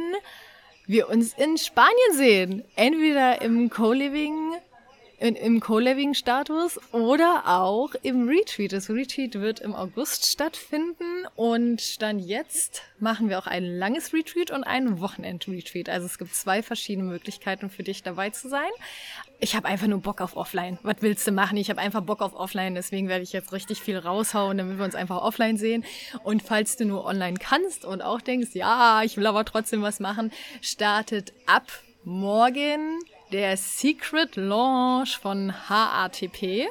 wir 0.88 1.07
uns 1.07 1.34
in 1.36 1.57
Spanien 1.57 2.11
sehen. 2.11 2.66
Entweder 2.76 3.41
im 3.41 3.70
Co-Living 3.70 4.55
in, 5.20 5.36
im 5.36 5.59
Co-Living-Status 5.59 6.80
oder 6.91 7.43
auch 7.45 7.95
im 8.01 8.28
Retreat. 8.28 8.74
Das 8.74 8.89
Retreat 8.89 9.36
wird 9.36 9.59
im 9.59 9.74
August 9.74 10.26
stattfinden 10.26 11.26
und 11.36 12.01
dann 12.01 12.20
jetzt 12.20 12.82
machen 12.99 13.30
wir 13.30 13.39
auch 13.39 13.47
ein 13.47 13.63
langes 13.63 14.13
Retreat 14.13 14.51
und 14.51 14.63
ein 14.63 14.99
Wochenend-Retreat. 14.99 15.89
Also 15.89 16.05
es 16.05 16.18
gibt 16.18 16.34
zwei 16.34 16.61
verschiedene 16.61 17.07
Möglichkeiten 17.07 17.70
für 17.70 17.84
dich 17.84 18.03
dabei 18.03 18.30
zu 18.30 18.49
sein. 18.49 18.70
Ich 19.39 19.55
habe 19.55 19.68
einfach 19.68 19.88
nur 19.88 19.99
Bock 19.99 20.22
auf 20.22 20.36
Offline. 20.36 20.80
Was 20.84 20.97
willst 21.01 21.28
du 21.28 21.32
machen? 21.32 21.57
Ich 21.57 21.70
habe 21.70 21.80
einfach 21.80 22.01
Bock 22.01 22.22
auf 22.22 22.34
Offline, 22.34 22.76
deswegen 22.76 23.07
werde 23.07 23.24
ich 23.24 23.34
jetzt 23.34 23.51
richtig 23.51 23.82
viel 23.82 23.97
raushauen, 23.97 24.57
damit 24.57 24.78
wir 24.78 24.86
uns 24.86 24.95
einfach 24.95 25.22
offline 25.22 25.57
sehen. 25.57 25.86
Und 26.24 26.41
falls 26.41 26.78
du 26.78 26.86
nur 26.86 27.05
online 27.05 27.38
kannst 27.39 27.86
und 27.86 28.01
auch 28.01 28.22
denkst, 28.22 28.49
ja, 28.53 29.01
ich 29.03 29.18
will 29.18 29.28
aber 29.28 29.45
trotzdem 29.45 29.82
was 29.82 29.99
machen, 29.99 30.32
startet 30.61 31.34
ab 31.45 31.68
morgen 32.03 32.99
der 33.32 33.57
Secret 33.57 34.36
Launch 34.36 35.17
von 35.17 35.53
HATP, 35.69 36.67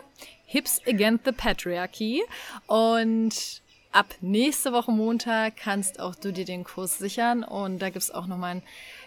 Hips 0.46 0.80
Against 0.86 1.24
the 1.24 1.32
Patriarchy. 1.32 2.22
Und 2.66 3.62
ab 3.92 4.14
nächste 4.20 4.72
Woche 4.72 4.92
Montag 4.92 5.56
kannst 5.56 6.00
auch 6.00 6.14
du 6.14 6.32
dir 6.32 6.44
den 6.44 6.64
Kurs 6.64 6.98
sichern. 6.98 7.44
Und 7.44 7.80
da 7.80 7.90
gibt's 7.90 8.10
auch 8.10 8.26
nochmal 8.26 8.56
ein 8.56 8.62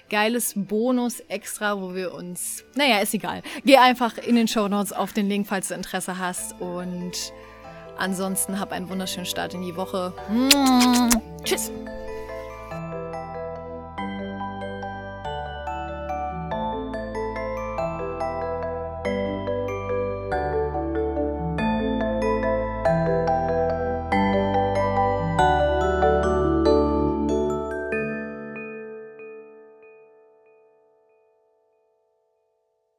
geiles 0.10 0.54
Bonus 0.56 1.20
extra, 1.22 1.80
wo 1.82 1.94
wir 1.94 2.14
uns, 2.14 2.64
naja, 2.76 3.00
ist 3.00 3.14
egal. 3.14 3.42
Geh 3.66 3.78
einfach 3.78 4.18
in 4.18 4.36
den 4.36 4.48
Show 4.48 4.68
Notes 4.68 4.94
auf 4.94 5.14
den 5.14 5.28
Link, 5.30 5.48
falls 5.48 5.68
du 5.68 5.74
Interesse 5.74 6.18
hast. 6.18 6.60
Und 6.62 7.34
ansonsten 7.98 8.60
hab 8.60 8.72
einen 8.72 8.90
wunderschönen 8.90 9.26
Start 9.26 9.54
in 9.54 9.62
die 9.62 9.76
Woche. 9.76 10.14
Tschüss. 11.44 11.72